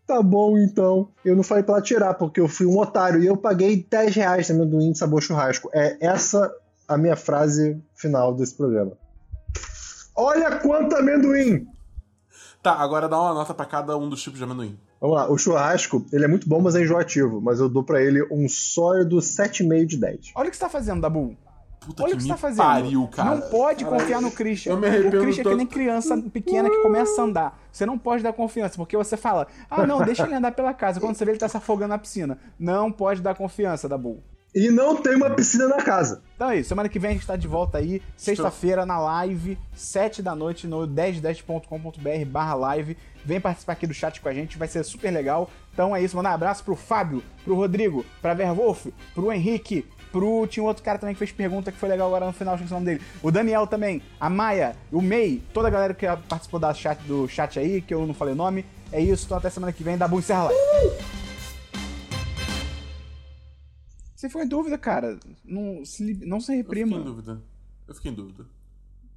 [0.06, 1.10] Tá bom então.
[1.22, 3.22] Eu não falei pra ela tirar, porque eu fui um otário.
[3.22, 5.68] E eu paguei 10 reais de amendoim de sabor churrasco.
[5.72, 6.50] É essa
[6.88, 8.92] a minha frase final desse programa.
[10.20, 11.64] Olha quanto amendoim!
[12.60, 14.76] Tá, agora dá uma nota pra cada um dos tipos de amendoim.
[15.00, 17.40] Vamos lá, o churrasco, ele é muito bom, mas é enjoativo.
[17.40, 20.32] Mas eu dou pra ele um sólido 7,5 de 10.
[20.34, 21.36] Olha o que você tá fazendo, Dabu.
[21.78, 22.64] Puta Olha que o que me você tá fazendo.
[22.64, 23.30] pariu, cara.
[23.30, 24.02] Não pode Caralho.
[24.02, 24.72] confiar no Christian.
[24.72, 27.60] Eu me o Christian é que nem criança pequena que começa a andar.
[27.70, 30.98] Você não pode dar confiança, porque você fala, ah, não, deixa ele andar pela casa.
[30.98, 32.36] Quando você vê ele tá se afogando na piscina.
[32.58, 34.20] Não pode dar confiança, Dabu.
[34.54, 36.22] E não tem uma piscina na casa.
[36.34, 39.58] Então é isso, semana que vem a gente tá de volta aí, sexta-feira na live,
[39.74, 42.96] 7 da noite no 1010.com.br barra live.
[43.24, 45.50] Vem participar aqui do chat com a gente, vai ser super legal.
[45.72, 50.46] Então é isso, mandar um abraço pro Fábio, pro Rodrigo, pra Verwolf, pro Henrique, pro.
[50.46, 52.76] Tinha outro cara também que fez pergunta que foi legal agora no final, esqueci o
[52.76, 53.02] nome dele.
[53.22, 57.28] O Daniel também, a Maia, o May, toda a galera que participou da chat, do
[57.28, 58.64] chat aí, que eu não falei o nome.
[58.90, 60.50] É isso, então até semana que vem, dá bom encerra lá.
[64.18, 65.16] Você ficou em dúvida, cara.
[65.44, 66.96] Não se, não se Eu fiquei reprima.
[66.96, 67.40] em dúvida.
[67.86, 68.44] Eu fiquei em dúvida.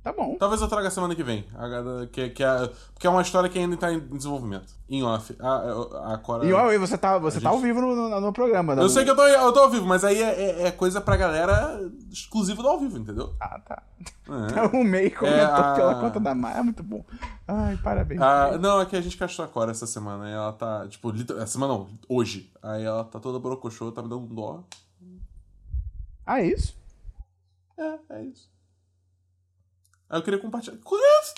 [0.03, 0.35] Tá bom.
[0.39, 1.45] Talvez eu traga semana que vem.
[1.55, 4.73] A- Que, que é, porque é uma história que ainda tá em desenvolvimento.
[4.89, 5.35] Em off.
[5.39, 6.45] A, a, a Cora...
[6.45, 8.73] E ó, você tá, você A tá gente- ao vivo no, no, no programa.
[8.73, 10.99] Eu sei que eu tô, eu tô ao vivo, mas aí é, é- é coisa
[11.01, 11.79] pra galera
[12.11, 13.35] exclusiva do ao vivo, entendeu?
[13.39, 13.83] Ah, tá.
[14.27, 14.61] É.
[14.77, 16.57] O May comentou a- pela conta da Maia.
[16.57, 17.03] É muito bom.
[17.47, 18.21] Ai, parabéns.
[18.21, 20.27] Ah, não, é que a gente castrou a Cora essa semana.
[20.29, 22.51] E ela tá, tipo, essa semana não, hoje.
[22.63, 24.63] Aí ela tá toda brocochô, tá me dando um dó.
[26.25, 26.77] Ah, é isso?
[27.77, 28.49] É, é isso.
[30.09, 30.77] Aí eu queria compartilhar.
[30.77, 31.33] Que é isso?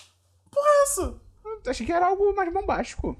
[0.52, 1.02] Porra é essa?
[1.66, 3.18] Eu achei que era algo mais bombástico.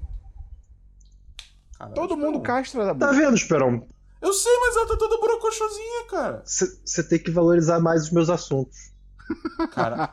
[1.78, 2.42] Caralho, Todo mundo não.
[2.42, 3.12] castra da Tá boca.
[3.18, 3.86] vendo, Esperão?
[4.20, 6.42] Eu sei, mas ela tá toda brocochosinha, cara.
[6.44, 8.92] Você tem que valorizar mais os meus assuntos.
[9.72, 10.10] Cara,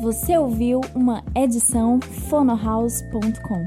[0.00, 1.98] Você ouviu uma edição
[2.28, 3.66] fonohouse.com.